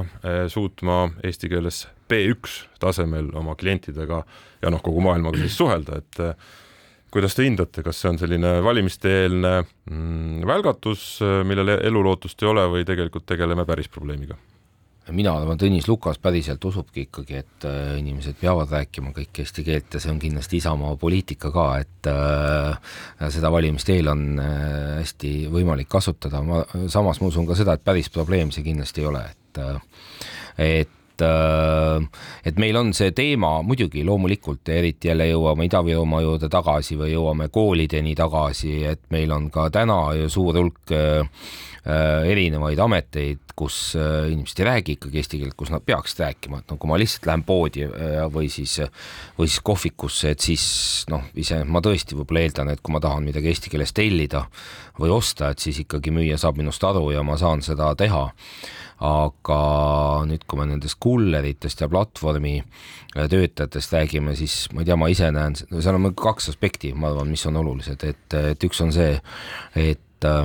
suutma 0.47 1.09
eesti 1.27 1.51
keeles 1.51 1.81
B1 2.07 2.79
tasemel 2.79 3.33
oma 3.35 3.57
klientidega 3.59 4.21
ja 4.63 4.71
noh, 4.71 4.79
kogu 4.79 5.03
maailmaga 5.03 5.43
siis 5.43 5.59
suhelda, 5.59 5.99
et 5.99 6.23
kuidas 7.13 7.37
te 7.37 7.45
hindate, 7.47 7.85
kas 7.85 8.01
see 8.01 8.13
on 8.13 8.21
selline 8.21 8.55
valimiste-eelne 8.65 9.53
mm, 9.63 10.47
välgatus, 10.49 11.05
millel 11.49 11.77
elulootust 11.79 12.43
ei 12.43 12.49
ole 12.49 12.65
või 12.73 12.89
tegelikult 12.89 13.29
tegeleme 13.29 13.69
päris 13.69 13.93
probleemiga? 13.93 14.39
mina 15.11 15.33
arvan, 15.35 15.59
Tõnis 15.59 15.89
Lukas 15.91 16.21
päriselt 16.23 16.63
usubki 16.65 17.07
ikkagi, 17.09 17.41
et 17.43 17.67
äh, 17.67 17.97
inimesed 17.99 18.37
peavad 18.41 18.71
rääkima 18.71 19.11
kõik 19.17 19.43
eesti 19.43 19.65
keelt 19.67 19.97
ja 19.97 20.01
see 20.03 20.13
on 20.13 20.21
kindlasti 20.23 20.61
Isamaa 20.61 20.95
poliitika 21.01 21.51
ka, 21.55 21.67
et 21.83 22.11
äh, 22.11 22.95
seda 23.35 23.51
valimiste 23.53 23.97
eel 23.97 24.13
on 24.13 24.25
äh, 24.39 24.55
hästi 25.01 25.35
võimalik 25.53 25.91
kasutada, 25.91 26.43
ma 26.47 26.63
samas 26.93 27.21
ma 27.21 27.33
usun 27.33 27.49
ka 27.49 27.59
seda, 27.59 27.75
et 27.75 27.85
päris 27.85 28.13
probleem 28.15 28.55
see 28.55 28.65
kindlasti 28.67 29.03
ei 29.03 29.11
ole, 29.11 29.25
et 29.33 29.63
äh, 29.63 29.81
et 30.63 30.99
et, 31.13 31.23
äh, 31.23 32.03
et 32.45 32.59
meil 32.59 32.77
on 32.77 32.93
see 32.97 33.13
teema 33.17 33.61
muidugi 33.67 34.05
loomulikult, 34.05 34.69
eriti 34.69 35.11
jälle 35.11 35.29
jõuame 35.31 35.69
Ida-Virumaa 35.69 36.23
juurde 36.25 36.49
tagasi 36.53 36.97
või 37.01 37.13
jõuame 37.13 37.49
koolideni 37.53 38.15
tagasi, 38.19 38.83
et 38.89 39.05
meil 39.11 39.33
on 39.33 39.51
ka 39.51 39.69
täna 39.71 40.15
ju 40.19 40.31
suur 40.33 40.59
hulk 40.59 40.93
äh, 40.97 41.23
äh, 41.87 42.31
erinevaid 42.33 42.81
ameteid, 42.81 43.41
kus 43.57 43.93
inimesed 43.95 44.63
ei 44.63 44.65
räägi 44.65 44.95
ikkagi 44.97 45.19
eesti 45.21 45.39
keelt, 45.43 45.55
kus 45.61 45.71
nad 45.71 45.85
peaksid 45.85 46.23
rääkima, 46.25 46.63
et 46.63 46.73
no 46.73 46.79
kui 46.81 46.89
ma 46.89 46.97
lihtsalt 46.97 47.29
lähen 47.29 47.43
poodi 47.45 47.85
või 48.33 48.49
siis, 48.51 48.79
või 49.37 49.51
siis 49.51 49.61
kohvikusse, 49.61 50.33
et 50.33 50.41
siis 50.41 50.65
noh, 51.13 51.27
ise 51.37 51.61
ma 51.69 51.83
tõesti 51.85 52.17
võib-olla 52.17 52.47
eeldan, 52.47 52.73
et 52.73 52.81
kui 52.81 52.97
ma 52.97 53.03
tahan 53.05 53.29
midagi 53.29 53.53
eesti 53.53 53.71
keeles 53.71 53.93
tellida 53.93 54.47
või 54.99 55.13
osta, 55.13 55.53
et 55.53 55.61
siis 55.61 55.83
ikkagi 55.85 56.15
müüja 56.17 56.41
saab 56.41 56.57
minust 56.59 56.83
aru 56.89 57.11
ja 57.13 57.23
ma 57.23 57.37
saan 57.39 57.61
seda 57.63 57.93
teha 57.93 58.25
aga 59.03 59.61
nüüd, 60.29 60.45
kui 60.47 60.61
me 60.61 60.69
nendest 60.71 61.01
kulleritest 61.03 61.83
ja 61.83 61.89
platvormi 61.91 62.57
äh, 62.61 63.27
töötajatest 63.27 63.97
räägime, 63.97 64.37
siis 64.39 64.69
ma 64.73 64.83
ei 64.83 64.91
tea, 64.91 64.99
ma 65.01 65.11
ise 65.11 65.31
näen, 65.35 65.59
seal 65.59 65.99
on 65.99 66.13
kaks 66.15 66.53
aspekti, 66.55 66.93
ma 66.95 67.11
arvan, 67.11 67.33
mis 67.33 67.47
on 67.51 67.59
olulised, 67.63 68.07
et, 68.07 68.41
et 68.55 68.69
üks 68.69 68.83
on 68.85 68.95
see, 68.95 69.17
et 69.83 70.29
äh, 70.29 70.45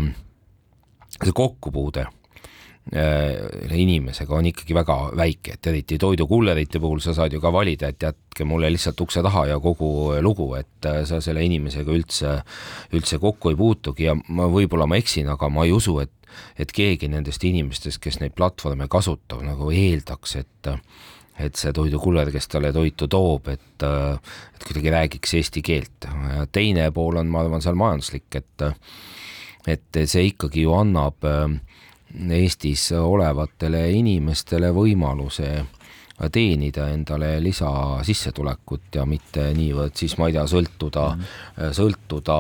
see 1.20 1.36
kokkupuude 1.38 2.08
äh, 2.08 3.78
inimesega 3.78 4.36
on 4.40 4.50
ikkagi 4.50 4.76
väga 4.78 4.98
väike, 5.22 5.58
et 5.58 5.70
eriti 5.70 6.02
toidukullerite 6.02 6.82
puhul 6.82 7.02
sa 7.04 7.14
saad 7.14 7.38
ju 7.38 7.44
ka 7.44 7.54
valida, 7.54 7.94
et 7.94 8.10
jätke 8.10 8.48
mulle 8.50 8.74
lihtsalt 8.74 9.06
ukse 9.06 9.22
taha 9.26 9.48
ja 9.52 9.62
kogu 9.62 10.18
lugu, 10.26 10.54
et 10.58 10.90
äh, 10.90 11.04
sa 11.06 11.22
selle 11.22 11.46
inimesega 11.46 11.94
üldse, 11.94 12.40
üldse 12.98 13.22
kokku 13.22 13.54
ei 13.54 13.60
puutugi. 13.60 14.10
Ja 14.10 14.18
ma 14.18 14.50
võib-olla 14.50 14.90
ma 14.90 14.98
eksin, 14.98 15.30
aga 15.30 15.50
ma 15.54 15.70
ei 15.70 15.78
usu, 15.78 16.00
et 16.02 16.17
et 16.60 16.72
keegi 16.72 17.10
nendest 17.12 17.44
inimestest, 17.44 18.02
kes 18.04 18.20
neid 18.22 18.36
platvorme 18.38 18.88
kasutab, 18.88 19.44
nagu 19.46 19.72
eeldaks, 19.72 20.36
et 20.42 20.74
et 21.38 21.54
see 21.54 21.70
toidukuller, 21.70 22.32
kes 22.34 22.48
talle 22.50 22.72
toitu 22.74 23.06
toob, 23.14 23.52
et, 23.54 23.84
et 23.86 24.64
kuidagi 24.66 24.90
räägiks 24.90 25.36
eesti 25.38 25.62
keelt. 25.62 26.08
teine 26.52 26.90
pool 26.92 27.20
on, 27.22 27.30
ma 27.30 27.44
arvan, 27.44 27.62
seal 27.62 27.78
majanduslik, 27.78 28.26
et 28.36 28.66
et 29.68 30.00
see 30.08 30.30
ikkagi 30.32 30.64
ju 30.64 30.74
annab 30.74 31.26
Eestis 32.08 32.88
olevatele 32.96 33.82
inimestele 33.92 34.72
võimaluse 34.74 35.50
teenida 36.32 36.88
endale 36.90 37.36
lisasissetulekut 37.44 38.96
ja 38.96 39.06
mitte 39.06 39.52
niivõrd 39.54 39.94
siis 40.00 40.16
ma 40.18 40.30
ei 40.30 40.38
tea, 40.38 40.48
sõltuda 40.50 41.04
mm, 41.14 41.22
-hmm. 41.22 41.76
sõltuda 41.78 42.38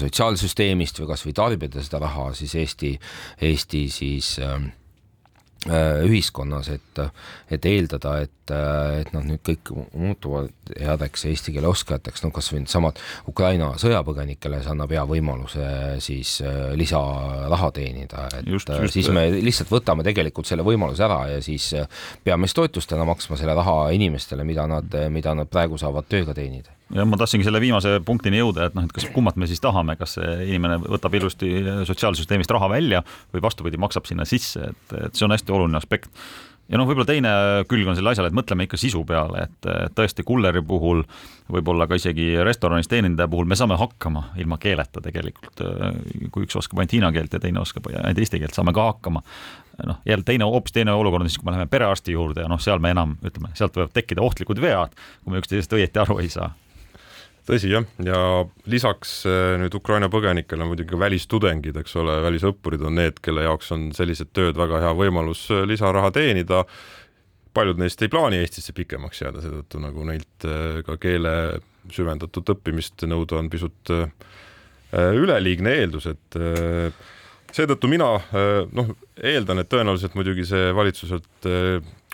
sotsiaalsüsteemist 0.00 1.02
või 1.02 1.10
kasvõi 1.12 1.34
tarbida 1.36 1.82
seda 1.84 2.02
raha, 2.02 2.30
siis 2.38 2.54
Eesti, 2.62 2.94
Eesti 3.48 3.86
siis 3.92 4.36
äh, 4.42 4.60
Äh, 5.70 6.00
ühiskonnas, 6.02 6.66
et, 6.74 6.98
et 7.54 7.66
eeldada, 7.70 8.16
et, 8.24 8.50
et 8.98 9.12
noh, 9.14 9.22
nüüd 9.22 9.44
kõik 9.46 9.70
muutuvad 9.94 10.72
headeks 10.74 11.22
eesti 11.30 11.54
keele 11.54 11.68
oskajateks, 11.70 12.24
no 12.24 12.32
kas 12.34 12.48
või 12.50 12.64
needsamad 12.64 12.98
Ukraina 13.30 13.68
sõjapõgenikele, 13.78 14.58
see 14.58 14.72
annab 14.72 14.90
hea 14.90 15.04
võimaluse 15.06 15.68
siis 16.02 16.34
äh, 16.42 16.72
lisaraha 16.74 17.70
teenida, 17.78 18.26
et 18.40 18.50
just, 18.50 18.74
just, 18.74 18.98
siis 18.98 19.12
me 19.14 19.28
lihtsalt 19.36 19.70
võtame 19.70 20.02
tegelikult 20.02 20.50
selle 20.50 20.66
võimaluse 20.66 21.06
ära 21.06 21.20
ja 21.36 21.38
siis 21.46 21.70
peame 22.26 22.50
siis 22.50 22.58
toetustena 22.58 23.06
maksma 23.06 23.38
selle 23.38 23.54
raha 23.54 23.92
inimestele, 23.94 24.42
mida 24.42 24.66
nad, 24.66 24.98
mida 25.14 25.38
nad 25.38 25.52
praegu 25.52 25.78
saavad 25.78 26.10
tööga 26.10 26.34
teenida 26.34 26.74
ja 26.92 27.06
ma 27.08 27.18
tahtsingi 27.20 27.46
selle 27.46 27.60
viimase 27.62 27.96
punktini 28.06 28.40
jõuda, 28.42 28.68
et 28.68 28.76
noh, 28.78 28.86
et 28.86 28.94
kas 28.94 29.08
kummat 29.14 29.38
me 29.40 29.48
siis 29.50 29.62
tahame, 29.64 29.96
kas 30.00 30.18
inimene 30.20 30.78
võtab 30.84 31.14
ilusti 31.18 31.52
sotsiaalsüsteemist 31.88 32.52
raha 32.52 32.70
välja 32.72 33.02
või 33.34 33.44
vastupidi, 33.44 33.80
maksab 33.80 34.08
sinna 34.08 34.28
sisse, 34.28 34.72
et, 34.72 34.96
et 35.06 35.18
see 35.18 35.28
on 35.28 35.34
hästi 35.34 35.54
oluline 35.54 35.80
aspekt 35.80 36.10
ja 36.72 36.78
noh, 36.80 36.86
võib-olla 36.88 37.08
teine 37.08 37.32
külg 37.70 37.88
on 37.88 37.96
sellele 37.96 38.14
asjale, 38.14 38.30
et 38.30 38.36
mõtleme 38.36 38.66
ikka 38.66 38.78
sisu 38.80 39.02
peale, 39.08 39.46
et 39.46 39.68
tõesti 39.96 40.24
kulleri 40.26 40.62
puhul, 40.66 41.02
võib-olla 41.52 41.88
ka 41.90 41.98
isegi 41.98 42.30
restoranis 42.46 42.88
teenindaja 42.90 43.28
puhul 43.32 43.48
me 43.48 43.58
saame 43.58 43.76
hakkama 43.80 44.28
ilma 44.40 44.58
keeleta 44.62 45.02
tegelikult. 45.04 45.64
kui 46.32 46.46
üks 46.46 46.56
oskab 46.58 46.80
ainult 46.80 46.96
hiina 46.96 47.12
keelt 47.12 47.34
ja 47.34 47.42
teine 47.42 47.60
oskab 47.60 47.90
ainult 47.92 48.18
eesti 48.18 48.40
keelt, 48.40 48.56
saame 48.56 48.72
ka 48.72 48.88
hakkama. 48.92 49.22
noh, 49.86 49.98
jälle 50.06 50.24
teine, 50.24 50.44
hoopis 50.44 50.72
teine 50.72 50.92
olukord 50.92 51.24
on 51.24 51.28
siis, 51.28 51.38
kui 51.40 51.48
me 51.48 51.56
läheme 51.56 51.66
perearsti 51.70 52.12
juurde 52.12 52.44
ja 52.44 52.48
noh, 52.48 52.60
seal 52.60 52.78
me 52.78 52.92
enam 52.92 53.16
ütleme, 53.24 53.50
sealt 53.58 53.76
võivad 53.76 53.92
tekkida 53.92 54.22
ohtlikud 54.22 54.60
vead, 54.60 54.94
kui 55.24 55.32
me 55.32 55.40
üksteisest 55.42 55.72
õieti 55.72 56.02
aru 56.02 56.20
ei 56.22 56.28
saa 56.32 56.52
tõsi 57.48 57.72
jah, 57.72 57.86
ja 58.04 58.18
lisaks 58.70 59.22
äh, 59.26 59.54
nüüd 59.60 59.74
Ukraina 59.74 60.08
põgenikele 60.12 60.66
muidugi 60.68 60.98
välistudengid, 60.98 61.76
eks 61.82 61.96
ole, 62.00 62.18
välisõppurid 62.24 62.84
on 62.86 62.98
need, 63.00 63.18
kelle 63.24 63.46
jaoks 63.46 63.72
on 63.74 63.88
sellised 63.96 64.32
tööd 64.36 64.58
väga 64.58 64.82
hea 64.84 64.92
võimalus 64.98 65.48
äh, 65.50 65.64
lisaraha 65.68 66.12
teenida. 66.14 66.64
paljud 67.52 67.78
neist 67.78 68.02
ei 68.02 68.08
plaani 68.08 68.38
Eestisse 68.40 68.72
pikemaks 68.72 69.22
jääda, 69.22 69.42
seetõttu 69.42 69.80
nagu 69.82 70.04
neilt 70.08 70.46
äh, 70.46 70.82
ka 70.86 70.96
keele 70.96 71.34
süvendatud 71.92 72.54
õppimist 72.54 73.02
nõuda 73.10 73.40
on 73.40 73.50
pisut 73.50 73.90
üleliigne 74.92 75.72
eeldus, 75.80 76.06
et 76.06 76.36
seetõttu 77.52 77.88
mina 77.90 78.08
noh, 78.72 78.92
eeldan, 79.22 79.62
et 79.62 79.70
tõenäoliselt 79.72 80.14
muidugi 80.18 80.46
see 80.48 80.70
valitsuselt 80.76 81.48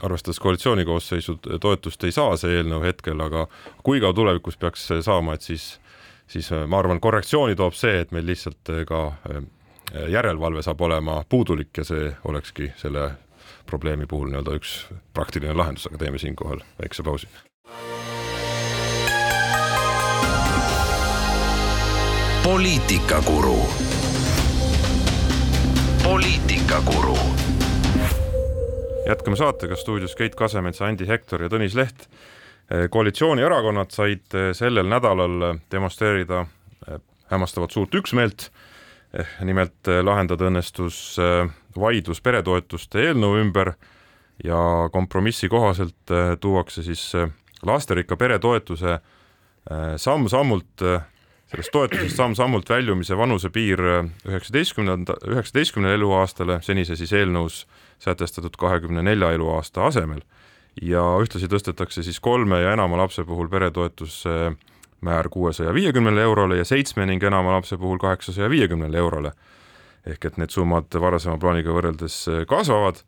arvestades 0.03 0.41
koalitsiooni 0.43 0.85
koosseisu 0.87 1.37
toetust 1.61 2.05
ei 2.05 2.15
saa 2.15 2.37
see 2.39 2.59
eelnõu 2.59 2.83
hetkel, 2.87 3.21
aga 3.21 3.47
kui 3.87 4.03
ka 4.03 4.13
tulevikus 4.15 4.59
peaks 4.59 4.89
saama, 5.07 5.35
et 5.35 5.47
siis, 5.47 5.71
siis 6.31 6.51
ma 6.67 6.83
arvan, 6.83 7.01
korrektsiooni 7.03 7.59
toob 7.59 7.77
see, 7.79 8.01
et 8.03 8.15
meil 8.15 8.27
lihtsalt 8.29 8.75
ka 8.89 9.03
järelevalve 10.09 10.63
saab 10.63 10.81
olema 10.87 11.23
puudulik 11.29 11.81
ja 11.81 11.87
see 11.87 12.13
olekski 12.29 12.73
selle 12.77 13.11
probleemi 13.69 14.07
puhul 14.07 14.31
nii-öelda 14.33 14.57
üks 14.59 14.81
praktiline 15.17 15.57
lahendus, 15.57 15.89
aga 15.91 16.05
teeme 16.05 16.19
siinkohal 16.19 16.65
väikse 16.83 17.03
pausi. 17.03 17.29
poliitikakuru 22.49 23.59
poliitikakuru 26.09 27.17
jätkame 29.07 29.37
saatega 29.37 29.77
stuudios 29.77 30.15
Keit 30.17 30.35
Kasemets, 30.35 30.81
Andi 30.83 31.05
Hektor 31.09 31.43
ja 31.45 31.51
Tõnis 31.53 31.75
Leht. 31.77 32.07
Eh, 32.73 32.87
koalitsioonierakonnad 32.91 33.93
said 33.93 34.33
eh, 34.33 34.47
sellel 34.57 34.89
nädalal 34.89 35.35
eh, 35.43 35.59
demonstreerida 35.71 36.47
hämmastavat 37.29 37.77
suurt 37.77 37.95
üksmeelt. 38.01 38.49
nimelt 39.41 39.89
lahendada 40.03 40.45
õnnestus 40.51 41.17
vaidlus 41.81 42.21
peretoetuste 42.21 43.07
eelnõu 43.07 43.39
ümber 43.41 43.71
ja 44.45 44.59
kompromissi 44.93 45.49
kohaselt 45.49 46.13
tuuakse 46.41 46.83
siis 46.83 47.13
lasterikka 47.65 48.17
pere 48.17 48.37
toetuse 48.39 48.99
samm-sammult 49.97 50.85
sellest 51.49 51.73
toetusest 51.73 52.17
samm-sammult 52.17 52.69
väljumise 52.69 53.17
vanusepiir 53.17 53.81
üheksateistkümnenda, 54.29 55.17
üheksateistkümnele 55.33 55.97
eluaastale, 55.97 56.59
senise 56.63 56.97
siis 56.97 57.13
eelnõus 57.17 57.63
sätestatud 57.99 58.57
kahekümne 58.61 59.03
nelja 59.03 59.33
eluaasta 59.33 59.87
asemel 59.89 60.21
ja 60.83 61.03
ühtlasi 61.23 61.49
tõstetakse 61.51 62.05
siis 62.07 62.21
kolme 62.21 62.61
ja 62.63 62.73
enama 62.77 62.99
lapse 63.01 63.25
puhul 63.25 63.49
peretoetuse 63.49 64.53
määr 65.01 65.29
kuuesaja 65.31 65.75
viiekümnele 65.75 66.23
eurole 66.23 66.59
ja 66.59 66.65
seitsme 66.65 67.07
ning 67.07 67.23
enama 67.23 67.53
lapse 67.57 67.77
puhul 67.77 67.99
kaheksasaja 67.99 68.51
viiekümnele 68.51 68.99
eurole. 68.99 69.33
ehk 70.07 70.25
et 70.25 70.37
need 70.39 70.51
summad 70.51 70.95
varasema 71.01 71.37
plaaniga 71.39 71.73
võrreldes 71.75 72.47
kasvavad 72.49 73.03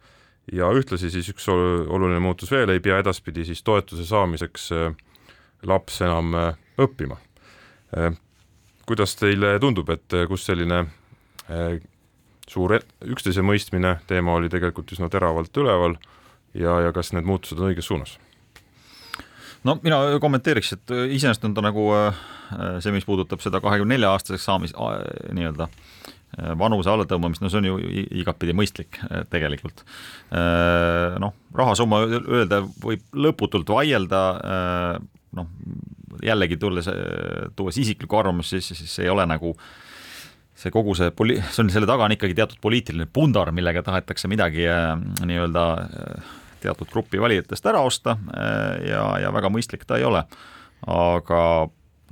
ja 0.52 0.68
ühtlasi 0.74 1.10
siis 1.10 1.28
üks 1.32 1.48
oluline 1.48 2.18
muutus 2.20 2.50
veel, 2.50 2.68
ei 2.68 2.80
pea 2.80 2.98
edaspidi 2.98 3.44
siis 3.44 3.62
toetuse 3.62 4.04
saamiseks 4.04 4.70
laps 5.62 6.00
enam 6.00 6.34
õppima. 6.78 7.16
Kuidas 8.88 9.16
teile 9.18 9.56
tundub, 9.62 9.90
et 9.92 10.16
kus 10.28 10.46
selline 10.48 10.84
suur 12.50 12.76
e-, 12.76 12.82
üksteise 13.10 13.44
mõistmine 13.46 13.96
teema 14.10 14.34
oli 14.38 14.50
tegelikult 14.52 14.92
üsna 14.94 15.10
teravalt 15.12 15.56
üleval 15.62 15.96
ja, 16.54 16.80
ja 16.86 16.92
kas 16.94 17.12
need 17.14 17.28
muutused 17.28 17.60
on 17.60 17.70
õiges 17.70 17.90
suunas? 17.90 18.16
no 19.64 19.76
mina 19.84 20.00
kommenteeriks, 20.22 20.72
et 20.76 20.94
iseenesest 21.16 21.44
on 21.48 21.54
ta 21.56 21.64
nagu 21.64 21.86
see, 22.80 22.92
mis 22.94 23.06
puudutab 23.06 23.42
seda 23.44 23.60
kahekümne 23.62 23.94
nelja 23.96 24.14
aastaseks 24.14 24.46
saamis 24.48 24.74
nii-öelda 24.74 25.68
vanuse 26.58 26.90
allatõmbamist, 26.92 27.42
no 27.42 27.50
see 27.50 27.58
on 27.58 27.66
ju 27.66 27.78
igatpidi 28.22 28.54
mõistlik 28.56 29.00
tegelikult. 29.32 29.82
noh, 31.20 31.34
rahasumma 31.54 32.04
öelda 32.06 32.62
võib 32.84 33.02
lõputult 33.26 33.72
vaielda, 33.74 34.20
noh 35.36 35.46
jällegi 36.26 36.56
tulles, 36.58 36.88
tuues 37.56 37.76
isiklikku 37.78 38.18
arvamust, 38.18 38.50
siis, 38.50 38.72
siis 38.74 38.98
ei 39.04 39.08
ole 39.12 39.26
nagu 39.30 39.52
äh, 39.54 39.68
see 40.60 40.72
kogu 40.74 40.94
see 40.98 41.10
poli-, 41.16 41.38
see 41.52 41.64
on, 41.64 41.72
selle 41.72 41.88
taga 41.88 42.06
on 42.06 42.14
ikkagi 42.14 42.36
teatud 42.38 42.60
poliitiline 42.62 43.08
pundar, 43.12 43.52
millega 43.56 43.82
tahetakse 43.86 44.30
midagi 44.30 44.66
äh, 44.68 44.92
nii-öelda 45.26 45.66
äh, 45.80 46.32
teatud 46.60 46.90
grupi 46.92 47.20
valijatest 47.22 47.70
ära 47.70 47.82
osta 47.86 48.16
äh, 48.16 48.90
ja, 48.90 49.04
ja 49.24 49.32
väga 49.34 49.52
mõistlik 49.52 49.86
ta 49.88 50.00
ei 50.00 50.06
ole. 50.08 50.24
aga 50.90 51.40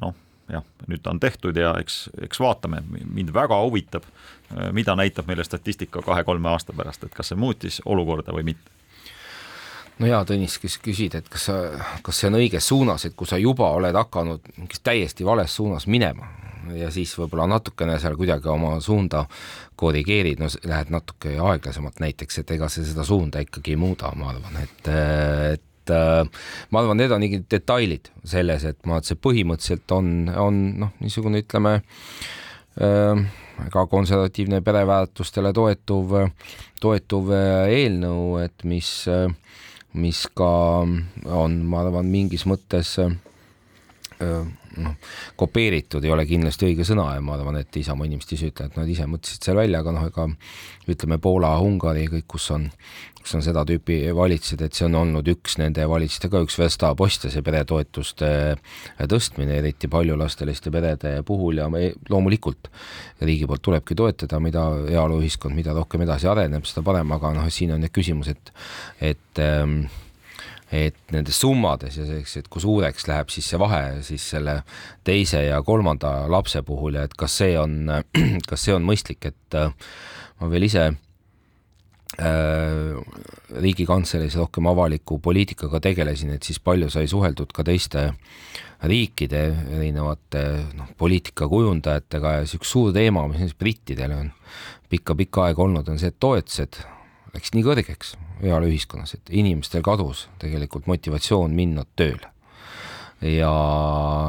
noh, 0.05 0.17
jah, 0.53 0.65
nüüd 0.89 1.05
ta 1.05 1.13
on 1.15 1.21
tehtud 1.21 1.57
ja 1.57 1.75
eks, 1.81 2.09
eks 2.25 2.41
vaatame, 2.41 2.83
mind 2.89 3.33
väga 3.35 3.57
huvitab, 3.65 4.05
mida 4.77 4.95
näitab 4.97 5.29
meile 5.29 5.45
statistika 5.45 6.03
kahe-kolme 6.05 6.51
aasta 6.53 6.77
pärast, 6.77 7.05
et 7.05 7.17
kas 7.17 7.33
see 7.33 7.41
muutis 7.41 7.81
olukorda 7.85 8.37
või 8.37 8.51
mitte 8.53 8.78
no 9.99 10.11
jaa, 10.11 10.25
Tõnis, 10.29 10.59
kes 10.63 10.79
küsid, 10.83 11.17
et 11.19 11.29
kas 11.31 11.49
sa, 11.51 11.59
kas 12.05 12.21
see 12.21 12.31
on 12.31 12.39
õiges 12.41 12.69
suunas, 12.71 13.07
et 13.09 13.17
kui 13.19 13.29
sa 13.29 13.39
juba 13.41 13.71
oled 13.77 13.97
hakanud 13.99 14.53
mingis 14.57 14.83
täiesti 14.85 15.27
vales 15.27 15.55
suunas 15.55 15.89
minema, 15.91 16.29
ja 16.77 16.91
siis 16.95 17.15
võib-olla 17.19 17.49
natukene 17.55 17.99
seal 18.01 18.17
kuidagi 18.19 18.51
oma 18.53 18.77
suunda 18.85 19.25
korrigeerid, 19.79 20.41
no 20.43 20.51
lähed 20.69 20.93
natuke 20.93 21.37
aeglasemalt 21.39 22.03
näiteks, 22.05 22.43
et 22.43 22.53
ega 22.57 22.69
see 22.73 22.87
seda 22.87 23.07
suunda 23.07 23.43
ikkagi 23.45 23.75
ei 23.75 23.81
muuda, 23.81 24.13
ma 24.19 24.33
arvan, 24.35 24.61
et, 24.63 24.93
et 25.55 25.95
ma 25.95 26.83
arvan, 26.83 26.99
need 27.01 27.15
on 27.15 27.27
ikkagi 27.27 27.51
detailid 27.57 28.11
selles, 28.29 28.67
et 28.69 28.81
ma, 28.87 29.01
et 29.01 29.09
see 29.09 29.19
põhimõtteliselt 29.19 29.97
on, 29.97 30.15
on 30.37 30.65
noh, 30.85 30.97
niisugune 31.03 31.43
ütleme 31.45 31.79
ka 33.73 33.87
konservatiivne 33.91 34.61
pereväärtustele 34.63 35.51
toetuv, 35.57 36.13
toetuv 36.81 37.33
eelnõu, 37.35 38.37
et 38.45 38.67
mis, 38.69 38.93
mis 39.95 40.27
ka 40.37 40.51
on, 40.85 41.55
ma 41.65 41.83
arvan, 41.85 42.11
mingis 42.11 42.45
mõttes 42.49 42.97
noh, 44.77 44.97
kopeeritud 45.39 46.05
ei 46.05 46.13
ole 46.13 46.27
kindlasti 46.29 46.69
õige 46.69 46.87
sõna 46.87 47.11
ja 47.17 47.23
ma 47.25 47.37
arvan, 47.39 47.61
et 47.63 47.77
Isamaa 47.81 48.09
inimesed 48.09 48.35
ise 48.37 48.51
ütlevad, 48.53 48.77
nad 48.79 48.91
ise 48.91 49.07
mõtlesid 49.11 49.45
selle 49.49 49.63
välja, 49.63 49.83
aga 49.83 49.95
noh, 49.97 50.09
ega 50.11 50.27
ütleme 50.89 51.19
Poola, 51.23 51.55
Ungari, 51.65 52.07
kõik, 52.13 52.27
kus 52.35 52.49
on, 52.55 52.69
kus 53.21 53.35
on 53.37 53.45
seda 53.45 53.65
tüüpi 53.69 54.01
valitsused, 54.17 54.63
et 54.65 54.77
see 54.77 54.87
on 54.89 54.97
olnud 55.03 55.29
üks 55.33 55.59
nende 55.61 55.85
valitsuste 55.89 56.31
ka 56.33 56.43
üks 56.45 56.59
verstaposte, 56.61 57.33
see 57.33 57.45
peretoetuste 57.45 58.31
tõstmine, 59.11 59.59
eriti 59.63 59.91
paljulapseliste 59.93 60.73
perede 60.75 61.19
puhul 61.29 61.63
ja 61.63 61.69
me 61.73 61.93
loomulikult 62.09 62.71
riigi 63.25 63.49
poolt 63.49 63.65
tulebki 63.69 63.97
toetada, 63.99 64.41
mida 64.43 64.69
heaoluühiskond, 64.89 65.57
mida 65.57 65.77
rohkem 65.77 66.07
edasi 66.07 66.31
areneb, 66.31 66.69
seda 66.69 66.85
parem, 66.87 67.17
aga 67.17 67.35
noh, 67.37 67.49
siin 67.53 67.75
on 67.77 67.85
need 67.85 67.95
küsimused, 67.95 68.37
et, 68.39 68.53
et 69.13 69.43
ähm, 69.45 69.83
et 70.73 70.97
nendes 71.15 71.37
summades 71.41 71.97
ja 71.97 72.05
selleks, 72.05 72.37
et 72.37 72.49
kui 72.53 72.61
suureks 72.61 73.07
läheb 73.09 73.33
siis 73.33 73.47
see 73.49 73.61
vahe 73.61 73.83
siis 74.05 74.25
selle 74.35 74.61
teise 75.07 75.41
ja 75.47 75.63
kolmanda 75.65 76.29
lapse 76.29 76.63
puhul 76.67 76.99
ja 76.99 77.07
et 77.09 77.17
kas 77.17 77.39
see 77.41 77.55
on, 77.61 77.89
kas 78.51 78.67
see 78.67 78.75
on 78.77 78.85
mõistlik, 78.85 79.31
et 79.31 79.57
äh, 79.57 79.73
ma 80.41 80.51
veel 80.53 80.69
ise 80.69 80.85
äh, 82.21 82.99
riigikantseleis 83.65 84.37
rohkem 84.37 84.69
avaliku 84.69 85.19
poliitikaga 85.25 85.81
tegelesin, 85.89 86.35
et 86.37 86.45
siis 86.45 86.61
palju 86.61 86.91
sai 86.93 87.09
suheldud 87.09 87.55
ka 87.57 87.65
teiste 87.65 88.11
riikide 88.89 89.43
erinevate 89.75 90.45
noh, 90.79 90.93
poliitikakujundajatega 91.01 92.37
ja 92.37 92.45
see 92.47 92.61
üks 92.61 92.77
suur 92.77 92.93
teema, 92.95 93.25
mis 93.33 93.57
brittidel 93.59 94.15
on 94.15 94.31
pikka-pikka 94.93 95.49
aega 95.49 95.65
olnud, 95.65 95.89
on 95.89 95.99
see, 96.01 96.13
et 96.13 96.21
toetused 96.21 96.79
läks 97.39 97.55
nii 97.55 97.65
kõrgeks 97.67 98.17
peale 98.41 98.69
ühiskonnas, 98.71 99.15
et 99.15 99.31
inimestel 99.35 99.85
kadus 99.87 100.27
tegelikult 100.43 100.89
motivatsioon 100.91 101.55
minna 101.55 101.87
tööle. 101.99 102.33
Ja, 103.19 103.51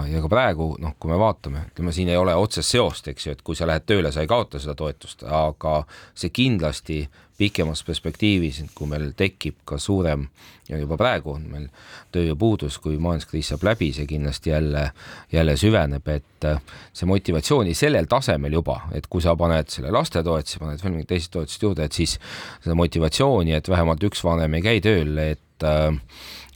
ja 0.10 0.22
ka 0.24 0.30
praegu 0.32 0.72
noh, 0.82 0.96
kui 0.98 1.12
me 1.12 1.18
vaatame, 1.22 1.68
ütleme 1.70 1.94
siin 1.94 2.10
ei 2.10 2.18
ole 2.18 2.34
otsest 2.34 2.74
seost, 2.74 3.10
eks 3.12 3.28
ju, 3.28 3.34
et 3.36 3.44
kui 3.46 3.58
sa 3.58 3.68
lähed 3.70 3.86
tööle, 3.86 4.10
sa 4.14 4.24
ei 4.26 4.30
kaota 4.30 4.62
seda 4.62 4.74
toetust, 4.78 5.22
aga 5.26 5.84
see 6.18 6.34
kindlasti 6.34 7.04
pikemas 7.40 7.82
perspektiivis, 7.88 8.62
kui 8.76 8.90
meil 8.92 9.14
tekib 9.18 9.62
ka 9.68 9.80
suurem 9.80 10.28
ja 10.70 10.78
juba 10.78 10.98
praegu 11.00 11.34
on 11.34 11.46
meil 11.50 11.68
tööjõupuudus, 12.14 12.78
kui 12.84 13.00
majanduskriis 13.02 13.54
saab 13.54 13.66
läbi, 13.70 13.90
see 13.96 14.08
kindlasti 14.10 14.54
jälle, 14.54 14.86
jälle 15.32 15.56
süveneb, 15.58 16.08
et 16.14 16.48
see 16.94 17.10
motivatsiooni 17.10 17.76
sellel 17.78 18.10
tasemel 18.12 18.60
juba, 18.60 18.82
et 18.96 19.08
kui 19.10 19.24
sa 19.24 19.36
paned 19.40 19.72
selle 19.72 19.94
lastetoetuse, 19.96 20.62
paned 20.62 20.84
veel 20.84 20.98
mingid 20.98 21.12
teised 21.14 21.34
toetused 21.34 21.66
juurde, 21.66 21.90
et 21.90 22.02
siis 22.02 22.18
seda 22.64 22.78
motivatsiooni, 22.78 23.56
et 23.58 23.72
vähemalt 23.72 24.04
üks 24.12 24.24
vanem 24.26 24.60
ei 24.60 24.66
käi 24.66 24.84
tööl, 24.86 25.16
et 25.24 25.44
äh, 25.68 25.96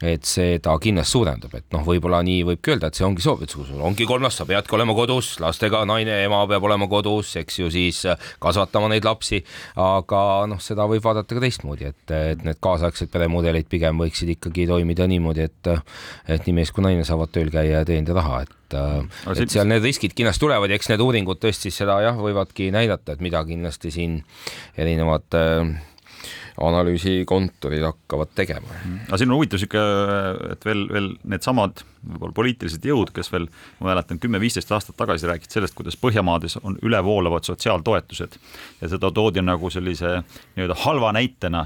et 0.03 0.25
seda 0.27 0.73
kindlasti 0.81 1.15
suurendab, 1.15 1.53
et 1.55 1.65
noh, 1.73 1.83
võib-olla 1.87 2.19
nii 2.25 2.43
võibki 2.47 2.73
öelda, 2.73 2.89
et 2.89 2.97
see 2.97 3.05
ongi 3.07 3.23
soov, 3.23 3.43
et 3.45 3.53
sul 3.53 3.81
ongi 3.85 4.07
kolm 4.07 4.25
last, 4.25 4.41
sa 4.41 4.47
peadki 4.47 4.75
olema 4.75 4.95
kodus, 4.97 5.35
lastega 5.43 5.83
naine, 5.87 6.17
ema 6.25 6.41
peab 6.49 6.65
olema 6.67 6.89
kodus, 6.91 7.35
eks 7.39 7.59
ju, 7.61 7.69
siis 7.73 8.01
kasvatama 8.43 8.89
neid 8.91 9.07
lapsi, 9.07 9.39
aga 9.79 10.23
noh, 10.51 10.59
seda 10.63 10.87
võib 10.91 11.05
vaadata 11.05 11.37
ka 11.37 11.43
teistmoodi, 11.43 11.87
et, 11.93 12.15
et 12.33 12.43
need 12.43 12.59
kaasaegsed 12.63 13.11
peremudelid 13.13 13.69
pigem 13.71 14.01
võiksid 14.03 14.33
ikkagi 14.35 14.67
toimida 14.71 15.07
niimoodi, 15.09 15.47
et 15.47 15.71
et 16.33 16.43
nii 16.47 16.57
mees 16.57 16.73
kui 16.73 16.83
naine 16.83 17.05
saavad 17.07 17.31
tööl 17.33 17.51
käia 17.53 17.79
ja 17.79 17.87
teenida 17.87 18.17
raha, 18.17 18.43
et 18.43 18.59
et 18.73 19.53
seal 19.53 19.67
need 19.69 19.85
riskid 19.85 20.15
kindlasti 20.17 20.43
tulevad 20.43 20.71
ja 20.71 20.79
eks 20.79 20.89
need 20.89 21.03
uuringud 21.05 21.39
tõesti 21.39 21.71
seda 21.71 21.99
jah, 22.03 22.17
võivadki 22.17 22.71
näidata, 22.73 23.13
et 23.13 23.23
mida 23.23 23.43
kindlasti 23.47 23.91
siin 23.93 24.19
erinevad 24.81 25.37
äh, 25.37 25.75
analüüsikontorid 26.61 27.85
hakkavad 27.87 28.33
tegema. 28.35 28.67
aga 29.07 29.17
siin 29.17 29.31
on 29.31 29.39
huvitav 29.39 29.61
sihuke, 29.61 29.83
et 30.53 30.65
veel, 30.67 30.85
veel 30.91 31.09
needsamad 31.23 31.83
võib-olla 32.03 32.35
poliitilised 32.35 32.83
jõud, 32.85 33.11
kes 33.15 33.29
veel, 33.31 33.47
ma 33.79 33.91
mäletan, 33.91 34.19
kümme-viisteist 34.21 34.71
aastat 34.75 34.97
tagasi 34.99 35.27
rääkisid 35.29 35.57
sellest, 35.57 35.75
kuidas 35.77 35.97
Põhjamaades 35.99 36.57
on 36.63 36.75
ülevoolavad 36.83 37.47
sotsiaaltoetused 37.47 38.35
ja 38.81 38.89
seda 38.91 39.11
toodi 39.15 39.43
nagu 39.43 39.71
sellise 39.73 40.17
nii-öelda 40.57 40.77
halva 40.83 41.13
näitena, 41.15 41.63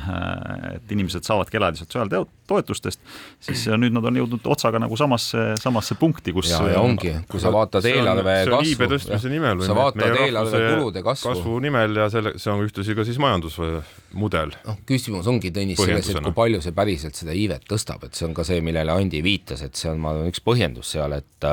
et 0.76 0.93
inimesed 0.93 1.26
saavadki 1.28 1.58
elada 1.58 1.82
sotsiaaltoetustest, 1.82 3.02
siis 3.50 3.65
nüüd 3.82 3.95
nad 3.97 4.06
on 4.10 4.21
jõudnud 4.21 4.50
otsaga 4.54 4.82
nagu 4.84 4.97
samasse, 5.00 5.50
samasse 5.62 5.97
punkti, 6.00 6.36
kus 6.38 6.52
ja, 6.54 6.62
ja 6.76 6.84
ongi, 6.86 7.15
kui 7.32 7.41
sa 7.41 7.54
vaatad 7.54 7.88
eelarve 7.89 8.39
kasvu, 8.52 8.91
tõstmise 8.93 9.34
nimel 9.34 9.65
sa 9.65 9.78
vaatad 9.78 10.21
eelarve 10.21 10.63
kulude 10.76 11.06
kasvu. 11.06 11.34
kasvu 11.34 11.60
nimel 11.65 12.04
ja 12.04 12.12
selle, 12.13 12.38
see 12.38 12.54
on 12.54 12.65
ühtlasi 12.67 12.97
ka 12.97 13.08
siis 13.08 13.17
majandusmudel. 13.21 14.54
Noh, 14.78 14.86
küsimus 14.88 15.28
ongi, 15.30 15.52
Tõnis, 15.56 15.80
selles, 15.82 16.10
et 16.13 16.24
kui 16.24 16.36
palju 16.38 16.62
see 16.63 16.76
päriselt 16.78 17.20
seda 17.20 17.36
iivet 17.36 17.66
tõstab, 17.70 18.06
et 18.08 18.18
see 18.18 18.28
on 18.28 18.36
ka 18.38 18.46
see, 18.48 18.62
millele 18.66 18.94
Andi 18.94 19.22
viitas, 19.26 19.63
et 19.66 19.76
see 19.78 19.92
on, 19.92 20.02
ma 20.04 20.13
arvan, 20.13 20.32
üks 20.32 20.44
põhjendus 20.46 20.94
seal, 20.96 21.18
et, 21.18 21.48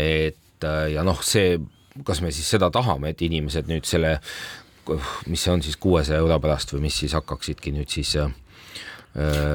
et 0.00 0.68
ja 0.92 1.04
noh, 1.06 1.20
see, 1.24 1.58
kas 2.06 2.22
me 2.24 2.32
siis 2.34 2.48
seda 2.56 2.70
tahame, 2.74 3.12
et 3.12 3.22
inimesed 3.26 3.70
nüüd 3.70 3.88
selle, 3.88 4.16
mis 5.30 5.42
see 5.42 5.52
on 5.52 5.62
siis 5.64 5.78
kuuesaja 5.82 6.22
euro 6.22 6.38
pärast 6.42 6.74
või 6.74 6.86
mis 6.86 6.98
siis 7.02 7.14
hakkaksidki 7.16 7.72
nüüd 7.74 7.90
siis 7.92 8.14
äh, 8.20 8.30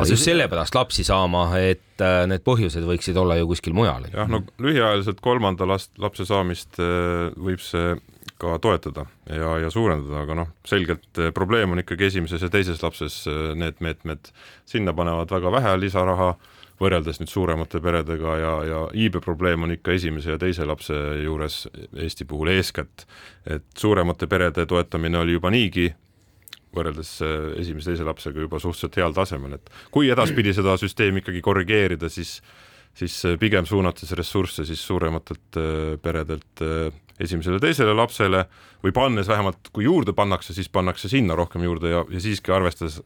just 0.09 0.25
sellepärast 0.27 0.75
lapsi 0.75 1.05
saama, 1.07 1.45
et 1.59 2.03
äh, 2.03 2.23
need 2.29 2.43
põhjused 2.47 2.85
võiksid 2.87 3.17
olla 3.21 3.37
ju 3.39 3.49
kuskil 3.51 3.75
mujal. 3.77 4.09
jah, 4.11 4.29
no 4.31 4.43
lühiajaliselt 4.61 5.21
kolmanda 5.23 5.67
last, 5.69 5.93
lapse 6.01 6.27
saamist 6.27 6.81
äh, 6.81 7.29
võib 7.37 7.63
see 7.63 7.95
ka 8.41 8.55
toetada 8.61 9.05
ja, 9.29 9.53
ja 9.61 9.69
suurendada, 9.73 10.23
aga 10.25 10.39
noh, 10.41 10.49
selgelt 10.67 11.21
probleem 11.37 11.75
on 11.75 11.83
ikkagi 11.83 12.09
esimeses 12.09 12.41
ja 12.41 12.49
teises 12.53 12.81
lapses 12.83 13.23
need 13.57 13.77
meetmed. 13.85 14.31
Sinna 14.69 14.95
panevad 14.97 15.31
väga 15.33 15.53
vähe 15.53 15.75
lisaraha 15.79 16.33
võrreldes 16.81 17.19
nüüd 17.21 17.31
suuremate 17.31 17.81
peredega 17.83 18.37
ja, 18.39 18.53
ja 18.65 18.79
iibeprobleem 18.97 19.67
on 19.67 19.75
ikka 19.75 19.93
esimese 19.97 20.33
ja 20.33 20.39
teise 20.41 20.65
lapse 20.65 20.95
juures 21.21 21.63
Eesti 21.93 22.25
puhul 22.29 22.53
eeskätt, 22.55 23.05
et 23.45 23.67
suuremate 23.77 24.29
perede 24.31 24.65
toetamine 24.69 25.21
oli 25.21 25.37
juba 25.37 25.51
niigi 25.53 25.91
võrreldes 26.75 27.13
äh, 27.25 27.37
esimese, 27.61 27.91
teise 27.91 28.07
lapsega 28.07 28.45
juba 28.45 28.59
suhteliselt 28.63 28.97
heal 29.01 29.15
tasemel, 29.15 29.57
et 29.59 29.71
kui 29.93 30.09
edaspidi 30.11 30.55
seda 30.55 30.77
süsteemi 30.79 31.21
ikkagi 31.23 31.43
korrigeerida, 31.45 32.09
siis 32.09 32.39
siis 32.91 33.21
pigem 33.39 33.63
suunates 33.63 34.09
ressursse 34.19 34.65
siis 34.67 34.81
suurematelt 34.83 35.59
äh, 35.59 35.93
peredelt 37.17 37.31
esimesele-teisele 37.31 37.93
lapsele 37.93 38.45
või 38.83 38.91
pannes 38.91 39.27
vähemalt, 39.27 39.69
kui 39.73 39.85
juurde 39.85 40.13
pannakse, 40.13 40.53
siis 40.53 40.69
pannakse 40.69 41.09
sinna 41.09 41.35
rohkem 41.35 41.63
juurde 41.63 41.89
ja, 41.89 42.05
ja 42.09 42.19
siiski 42.19 42.51
arvestades 42.51 43.01